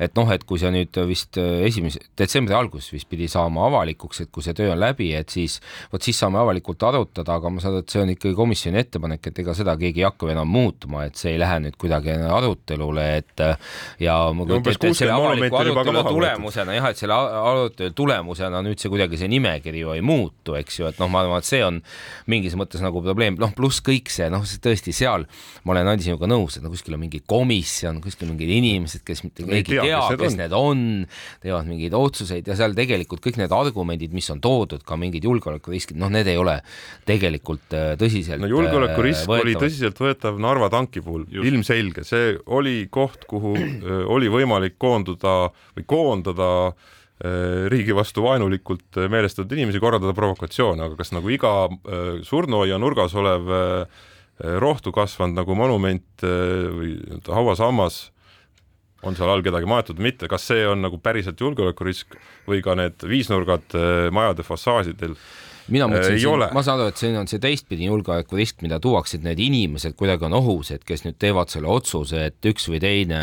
et 0.04 0.16
noh, 0.18 0.30
et 0.34 0.44
kui 0.48 0.60
see 0.62 0.72
nüüd 0.74 0.98
vist 1.10 1.38
esimese 1.38 2.02
detsembri 2.20 2.56
alguses 2.58 2.91
vist 2.94 3.10
pidi 3.12 3.28
saama 3.32 3.68
avalikuks, 3.70 4.24
et 4.26 4.32
kui 4.34 4.46
see 4.46 4.56
töö 4.58 4.74
on 4.74 4.82
läbi, 4.82 5.12
et 5.18 5.34
siis 5.34 5.60
vot 5.91 6.04
siis 6.04 6.18
saame 6.20 6.39
avalikult 6.41 6.84
arutada, 6.88 7.38
aga 7.38 7.52
ma 7.54 7.64
saan 7.64 7.78
aru, 7.78 7.86
et 7.86 7.96
see 7.96 8.04
on 8.04 8.14
ikkagi 8.14 8.38
komisjoni 8.38 8.82
ettepanek, 8.84 9.32
et 9.32 9.44
ega 9.44 9.56
seda 9.58 9.76
keegi 9.80 10.04
ei 10.04 10.08
hakka 10.08 10.32
enam 10.34 10.50
muutma, 10.50 11.06
et 11.08 11.20
see 11.20 11.36
ei 11.36 11.41
lähe 11.41 11.60
nüüd 11.68 11.78
kuidagi 11.82 12.16
arutelule, 12.28 13.08
et 13.20 13.46
ja 14.04 14.18
ma 14.34 14.48
kujutan 14.48 14.74
ette, 14.74 14.91
et 14.94 15.02
selle 15.02 15.18
avaliku 15.18 15.62
arutelu 15.62 16.06
tulemusena 16.10 16.78
jah, 16.78 16.89
et 16.91 17.02
selle 17.04 17.18
arutelu 17.18 17.96
tulemusena 17.98 18.64
nüüd 18.66 18.82
see 18.82 18.91
kuidagi 18.94 19.20
see 19.22 19.32
nimekiri 19.32 19.84
ju 19.84 19.96
ei 19.96 20.04
muutu, 20.06 20.58
eks 20.60 20.80
ju, 20.82 20.89
et 20.91 21.02
noh, 21.02 21.12
ma 21.12 21.24
arvan, 21.24 21.44
et 21.44 21.50
see 21.50 21.64
on 21.66 21.80
mingis 22.32 22.58
mõttes 22.60 22.84
nagu 22.84 23.04
probleem, 23.04 23.38
noh, 23.39 23.54
pluss 23.56 23.84
kõik 23.86 24.12
see, 24.14 24.30
noh, 24.34 24.46
tõesti 24.64 24.94
seal 24.96 25.28
ma 25.64 25.76
olen 25.76 25.90
Andi 25.94 26.08
sinuga 26.08 26.28
nõus, 26.30 26.58
et 26.58 26.66
no 26.66 26.72
kuskil 26.74 26.98
on 26.98 27.04
mingi 27.04 27.22
komisjon, 27.30 28.00
kuskil 28.04 28.30
mingid 28.32 28.52
inimesed, 28.52 29.04
kes 29.08 29.24
mitte 29.26 29.46
keegi 29.46 29.78
ei 29.78 29.88
tea, 29.88 30.00
tea, 30.04 30.18
kes 30.20 30.38
need 30.40 30.56
on, 30.58 30.86
teevad 31.44 31.70
mingeid 31.70 31.96
otsuseid 31.98 32.50
ja 32.50 32.58
seal 32.60 32.76
tegelikult 32.78 33.24
kõik 33.24 33.40
need 33.42 33.54
argumendid, 33.56 34.16
mis 34.16 34.28
on 34.34 34.42
toodud, 34.44 34.84
ka 34.88 34.98
mingid 35.00 35.24
julgeolekuriskid, 35.28 36.00
noh, 36.00 36.12
need 36.14 36.30
ei 36.32 36.40
ole 36.40 36.58
tegelikult 37.08 37.76
äh, 37.78 37.94
tõsiselt 38.00 38.44
no 38.44 38.52
julgeolekurisk 38.52 39.30
äh, 39.30 39.46
oli 39.46 39.56
tõsiseltvõetav 39.60 40.42
Narva 40.44 40.72
tanki 40.74 41.04
puhul, 41.06 41.28
ilmselge, 41.44 42.04
see 42.08 42.34
oli 42.52 42.84
koht, 42.94 43.28
kuhu 43.30 43.56
äh, 43.56 44.04
oli 44.12 44.32
võimalik 44.34 44.76
koonduda 44.82 45.38
või 45.78 45.88
koondada 45.88 46.50
riigi 47.72 47.94
vastu 47.96 48.26
vaenulikult 48.26 48.98
meelestatud 49.08 49.54
inimesi, 49.56 49.80
korraldada 49.80 50.12
provokatsioone, 50.18 50.82
aga 50.84 50.98
kas 51.00 51.14
nagu 51.14 51.30
iga 51.32 51.52
surnuaia 52.28 52.76
nurgas 52.82 53.14
olev 53.16 53.54
äh, 53.54 54.02
rohtu 54.40 54.92
kasvanud 54.92 55.38
nagu 55.38 55.56
monument 55.58 56.26
eh, 56.26 56.66
või 56.74 56.96
hauasammas, 57.30 58.10
on 59.04 59.18
seal 59.18 59.30
all 59.30 59.44
kedagi 59.44 59.68
maetud 59.68 60.00
või 60.00 60.12
mitte, 60.12 60.30
kas 60.32 60.48
see 60.48 60.64
on 60.68 60.82
nagu 60.86 60.98
päriselt 61.04 61.42
julgeolekurisk 61.44 62.16
või 62.48 62.64
ka 62.64 62.76
need 62.80 63.04
viisnurgad 63.08 63.76
eh, 63.78 64.10
majade 64.16 64.46
fassaasidel 64.48 65.18
mina 65.72 65.88
mõtlesin, 65.88 66.43
ma 66.55 66.64
saan 66.66 66.82
aru, 66.82 66.91
et 66.91 66.99
siin 66.99 67.16
on 67.20 67.30
see 67.30 67.39
teistpidi 67.43 67.88
julgeolekurisk, 67.88 68.64
mida 68.66 68.80
tuuakse, 68.84 69.20
et 69.20 69.28
need 69.28 69.39
inimesed 69.43 69.95
kuidagi 69.99 70.28
on 70.28 70.36
ohus, 70.39 70.74
et 70.76 70.84
kes 70.88 71.05
nüüd 71.05 71.20
teevad 71.22 71.53
selle 71.53 71.70
otsuse, 71.72 72.26
et 72.32 72.49
üks 72.51 72.68
või 72.72 72.82
teine 72.84 73.22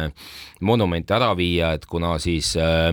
monument 0.65 1.13
ära 1.17 1.31
viia, 1.37 1.75
et 1.77 1.85
kuna 1.91 2.15
siis 2.23 2.55
äh, 2.61 2.89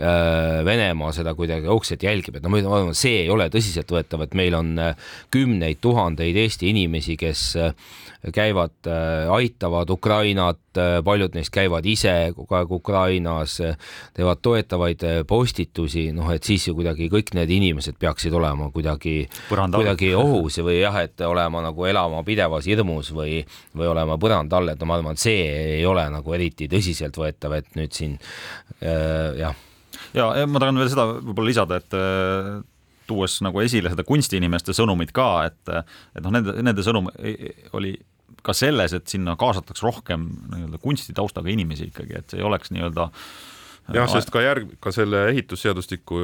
äh, 0.00 0.64
Venemaa 0.66 1.12
seda 1.16 1.36
kuidagi 1.36 1.68
hoogsalt 1.70 2.06
jälgib, 2.06 2.38
et 2.38 2.46
noh, 2.46 2.52
ma 2.52 2.62
arvan, 2.62 2.96
see 2.96 3.22
ei 3.24 3.30
ole 3.32 3.50
tõsiseltvõetav, 3.52 4.26
et 4.26 4.36
meil 4.38 4.56
on 4.56 4.74
äh, 4.80 5.12
kümneid 5.34 5.82
tuhandeid 5.84 6.36
Eesti 6.46 6.72
inimesi, 6.72 7.18
kes 7.20 7.46
äh, 7.60 7.72
käivad, 8.32 8.74
äh, 8.86 9.32
aitavad 9.32 9.90
Ukrainat, 9.90 10.58
äh, 10.76 11.04
paljud 11.04 11.34
neist 11.34 11.52
käivad 11.54 11.86
ise 11.86 12.32
kogu 12.36 12.54
aeg 12.58 12.72
Ukrainas, 12.72 13.58
teevad 14.14 14.42
toetavaid 14.42 15.04
äh, 15.06 15.20
postitusi, 15.28 16.08
noh 16.16 16.30
et 16.34 16.44
siis 16.44 16.66
ju 16.68 16.74
kuidagi 16.74 17.08
kõik 17.12 17.32
need 17.38 17.50
inimesed 17.50 17.98
peaksid 18.00 18.34
olema 18.34 18.70
kuidagi, 18.74 19.28
kuidagi 19.48 20.12
ohus 20.18 20.58
või 20.58 20.80
jah, 20.80 20.98
et 21.04 21.20
olema 21.26 21.62
nagu 21.68 21.86
elama 21.86 22.22
pidevas 22.26 22.66
hirmus 22.66 23.12
või, 23.14 23.40
või 23.76 23.90
olema 23.92 24.18
põranda 24.18 24.58
all, 24.58 24.74
et 24.74 24.80
no 24.80 24.90
ma 24.90 24.98
arvan, 24.98 25.18
et 25.18 25.22
see 25.22 25.46
ei 25.78 25.84
ole 25.86 26.08
nagu 26.10 26.34
eriti 26.34 26.70
tõsiseltvõetav, 26.72 27.58
et 27.60 27.78
nüüd 27.78 27.94
siin 27.94 28.18
äh, 28.82 29.36
jah. 29.38 29.54
ja, 30.14 30.32
ja 30.42 30.48
ma 30.50 30.62
tahan 30.62 30.82
veel 30.82 30.90
seda 30.92 31.06
võib-olla 31.14 31.52
lisada, 31.52 31.82
et 31.82 32.00
tuues 33.06 33.38
nagu 33.46 33.62
esile 33.62 33.92
seda 33.92 34.04
kunstiinimeste 34.06 34.74
sõnumit 34.76 35.14
ka, 35.14 35.30
et, 35.46 35.72
et 36.16 36.22
noh, 36.24 36.34
nende, 36.34 36.56
nende 36.66 36.84
sõnum 36.86 37.08
oli 37.76 37.94
ka 38.46 38.54
selles, 38.54 38.94
et 38.96 39.10
sinna 39.10 39.34
kaasataks 39.40 39.82
rohkem 39.82 40.28
nii-öelda 40.52 40.80
kunstitaustaga 40.82 41.50
inimesi 41.52 41.90
ikkagi, 41.90 42.16
et 42.20 42.30
see 42.30 42.40
ei 42.42 42.46
oleks 42.46 42.72
nii-öelda 42.74 43.10
jah, 43.96 44.08
sest 44.10 44.32
ka 44.34 44.44
järg, 44.44 44.76
ka 44.82 44.94
selle 44.94 45.26
ehitusseadustiku 45.32 46.22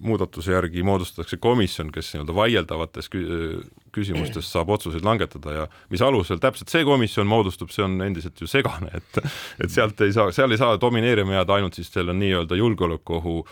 muudatuse 0.00 0.54
järgi 0.54 0.82
moodustatakse 0.86 1.36
komisjon, 1.36 1.90
kes 1.92 2.14
nii-öelda 2.14 2.34
vaieldavates 2.34 3.10
küsimustes 3.92 4.48
saab 4.48 4.72
otsuseid 4.72 5.04
langetada 5.04 5.56
ja 5.58 5.66
mis 5.92 6.02
alusel 6.02 6.40
täpselt 6.40 6.72
see 6.72 6.86
komisjon 6.88 7.28
moodustub, 7.28 7.72
see 7.74 7.84
on 7.84 7.98
endiselt 8.06 8.40
ju 8.40 8.48
segane, 8.48 8.88
et 8.96 9.20
et 9.60 9.72
sealt 9.72 10.00
ei 10.06 10.14
saa, 10.16 10.32
seal 10.32 10.54
ei 10.54 10.60
saa 10.60 10.80
domineerima 10.80 11.36
jääda 11.40 11.58
ainult 11.58 11.76
siis 11.76 11.92
selle 11.92 12.16
nii-öelda 12.16 12.56
julgeolekuohu 12.56 13.42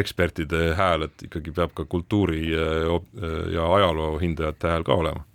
ekspertide 0.00 0.72
hääl, 0.80 1.08
et 1.08 1.28
ikkagi 1.28 1.52
peab 1.56 1.76
ka 1.76 1.84
kultuuri 1.88 2.42
ja 2.52 3.68
ajaloo 3.76 4.16
hindajate 4.20 4.72
hääl 4.72 4.88
ka 4.88 4.96
olema 4.96 5.27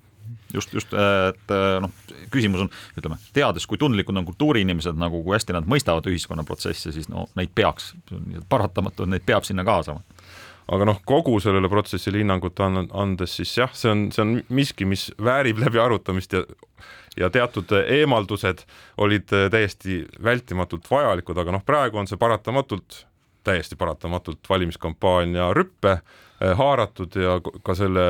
just, 0.53 0.73
just, 0.73 0.93
et 0.93 1.53
äh, 1.53 1.77
noh, 1.83 1.91
küsimus 2.33 2.65
on, 2.65 2.71
ütleme, 2.99 3.19
teades, 3.35 3.67
kui 3.69 3.79
tundlikud 3.81 4.17
on 4.17 4.27
kultuuriinimesed, 4.29 4.97
nagu 4.99 5.23
kui 5.25 5.35
hästi 5.37 5.57
nad 5.57 5.69
mõistavad 5.69 6.07
ühiskonnaprotsesse, 6.11 6.93
siis 6.95 7.09
no 7.11 7.27
neid 7.39 7.53
peaks, 7.55 7.93
paratamatu, 8.49 9.07
neid 9.09 9.25
peab 9.25 9.47
sinna 9.47 9.65
kaasama. 9.67 10.03
Aga 10.73 10.85
noh, 10.87 11.01
kogu 11.03 11.35
sellele 11.43 11.67
protsessile 11.67 12.21
hinnangut 12.21 12.61
andes, 12.63 13.33
siis 13.35 13.51
jah, 13.57 13.73
see 13.75 13.89
on, 13.91 14.05
see 14.15 14.21
on 14.23 14.37
miski, 14.47 14.87
mis 14.87 15.09
väärib 15.19 15.59
läbiarutamist 15.59 16.37
ja 16.37 16.45
ja 17.17 17.29
teatud 17.29 17.69
eemaldused 17.87 18.63
olid 18.97 19.29
täiesti 19.51 20.01
vältimatult 20.23 20.87
vajalikud, 20.91 21.37
aga 21.37 21.53
noh, 21.55 21.65
praegu 21.65 21.99
on 22.01 22.09
see 22.09 22.17
paratamatult, 22.17 23.03
täiesti 23.43 23.77
paratamatult 23.77 24.49
valimiskampaania 24.49 25.51
rüppe 25.53 25.97
eh, 25.97 26.53
haaratud 26.57 27.15
ja 27.19 27.37
ka 27.63 27.75
selle 27.77 28.07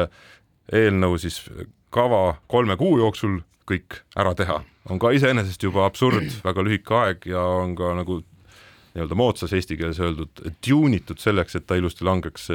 eelnõu 0.72 1.18
siis 1.20 1.42
kava 1.94 2.38
kolme 2.52 2.78
kuu 2.80 2.98
jooksul 3.02 3.42
kõik 3.70 4.02
ära 4.20 4.34
teha, 4.36 4.60
on 4.92 5.00
ka 5.00 5.14
iseenesest 5.16 5.64
juba 5.64 5.86
absurd, 5.88 6.28
väga 6.44 6.66
lühike 6.66 6.96
aeg 7.00 7.28
ja 7.32 7.44
on 7.64 7.78
ka 7.80 7.94
nagu 7.96 8.20
nii-öelda 8.94 9.18
moodsas 9.18 9.54
eesti 9.56 9.78
keeles 9.80 10.02
öeldud 10.04 10.44
tune 10.62 11.00
itud 11.00 11.22
selleks, 11.22 11.56
et 11.58 11.66
ta 11.70 11.78
ilusti 11.80 12.06
langeks 12.06 12.50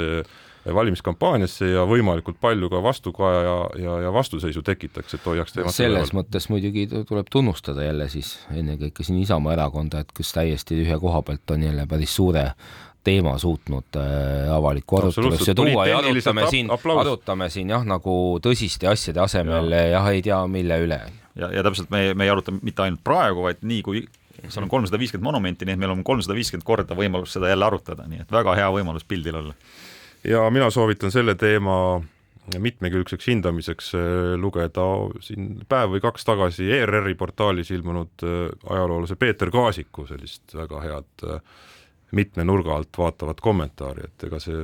valimiskampaaniasse 0.75 1.71
ja 1.71 1.85
võimalikult 1.89 2.39
palju 2.41 2.71
ka 2.73 2.83
vastukaja 2.83 3.43
ja, 3.45 3.57
ja, 3.83 3.95
ja 4.07 4.13
vastuseisu 4.15 4.63
tekitaks, 4.67 5.15
et 5.19 5.27
hoiaks 5.27 5.57
teemat 5.57 5.75
selles 5.75 6.11
üleval. 6.11 6.23
mõttes 6.23 6.49
muidugi 6.53 6.87
tuleb 7.09 7.31
tunnustada 7.33 7.87
jälle 7.87 8.09
siis 8.13 8.37
ennekõike 8.55 9.07
siin 9.07 9.23
Isamaa 9.23 9.57
erakonda, 9.57 10.03
et 10.05 10.13
kes 10.17 10.35
täiesti 10.37 10.79
tühja 10.83 10.99
koha 11.03 11.23
pealt 11.23 11.57
on 11.57 11.67
jälle 11.69 11.87
päris 11.91 12.17
suure 12.17 12.51
teema 13.05 13.39
suutnud 13.39 13.97
äh, 13.97 14.53
avalikku 14.53 14.99
arutelusse 14.99 15.55
tuua 15.55 15.87
ja 15.87 15.99
arutame 15.99 16.47
siin, 16.51 16.71
arutame 16.71 17.49
siin 17.53 17.71
jah, 17.71 17.85
nagu 17.89 18.13
tõsiste 18.45 18.91
asjade 18.91 19.23
asemel 19.23 19.73
ja. 19.73 19.85
jah, 19.95 20.09
ei 20.13 20.23
tea, 20.23 20.41
mille 20.51 20.81
üle. 20.85 21.01
ja, 21.39 21.53
ja 21.55 21.65
täpselt 21.67 21.93
me, 21.95 22.11
me 22.15 22.27
ei 22.27 22.33
aruta 22.33 22.53
mitte 22.59 22.85
ainult 22.85 23.05
praegu, 23.07 23.47
vaid 23.47 23.63
nii 23.63 23.83
kui 23.87 24.05
seal 24.47 24.65
on 24.65 24.71
kolmsada 24.71 24.99
viiskümmend 25.01 25.27
monumenti, 25.27 25.67
nii 25.67 25.75
et 25.75 25.83
meil 25.83 25.95
on 25.95 26.05
kolmsada 26.07 26.37
viiskümmend 26.37 26.67
korda 26.67 26.97
võimalus 26.99 27.35
seda 27.35 27.51
jälle 27.51 27.67
arutada, 27.67 28.07
nii 28.11 28.23
et 28.23 28.33
väga 28.33 28.55
hea 28.59 28.69
võimalus 28.75 29.07
pildil 29.09 29.41
olla. 29.41 29.55
Ja 30.25 30.51
mina 30.51 30.71
soovitan 30.71 31.13
selle 31.13 31.35
teema 31.35 32.01
mitmekülgseks 32.59 33.27
hindamiseks 33.29 33.91
äh, 33.95 34.03
lugeda 34.41 34.87
siin 35.21 35.51
päev 35.69 35.97
või 35.97 36.05
kaks 36.05 36.25
tagasi 36.25 36.71
ERR-i 36.79 37.15
portaalis 37.19 37.71
ilmunud 37.75 38.25
äh, 38.25 38.39
ajaloolase 38.71 39.19
Peeter 39.21 39.53
Kaasiku 39.53 40.07
sellist 40.09 40.57
väga 40.57 40.81
head 40.85 41.29
mitme 42.17 42.45
nurga 42.49 42.79
alt 42.79 42.97
vaatavat 42.99 43.43
kommentaari, 43.45 44.09
et 44.09 44.25
ega 44.25 44.41
see 44.41 44.63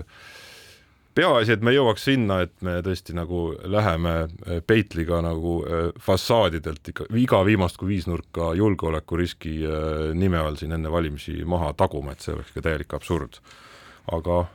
peaasi, 1.15 1.53
et 1.53 1.63
me 1.63 1.75
jõuaks 1.75 2.07
sinna, 2.09 2.39
et 2.47 2.55
me 2.65 2.79
tõesti 2.83 3.13
nagu 3.15 3.43
läheme 3.69 4.15
peitliga 4.67 5.21
nagu 5.23 5.59
fassaadidelt 6.01 6.89
ikka 6.91 7.07
iga 7.21 7.43
viimast 7.45 7.77
kui 7.79 7.93
viisnurka 7.93 8.55
julgeolekuriski 8.57 9.53
nime 10.17 10.41
all 10.41 10.57
siin 10.57 10.73
enne 10.73 10.91
valimisi 10.91 11.37
maha 11.45 11.75
taguma, 11.77 12.17
et 12.17 12.25
see 12.25 12.33
oleks 12.33 12.51
ikka 12.55 12.65
täielik 12.65 12.97
absurd. 12.97 13.39
aga 14.13 14.47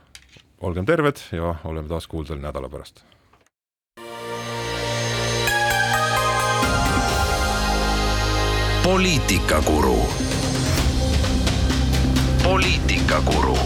olgem 0.60 0.86
terved 0.86 1.16
ja 1.32 1.54
oleme 1.64 1.88
taas 1.88 2.06
kuuldel 2.06 2.38
nädala 2.38 2.68
pärast. 2.68 3.04
poliitikakuru 8.84 9.98
poliitikakuru 12.42 13.58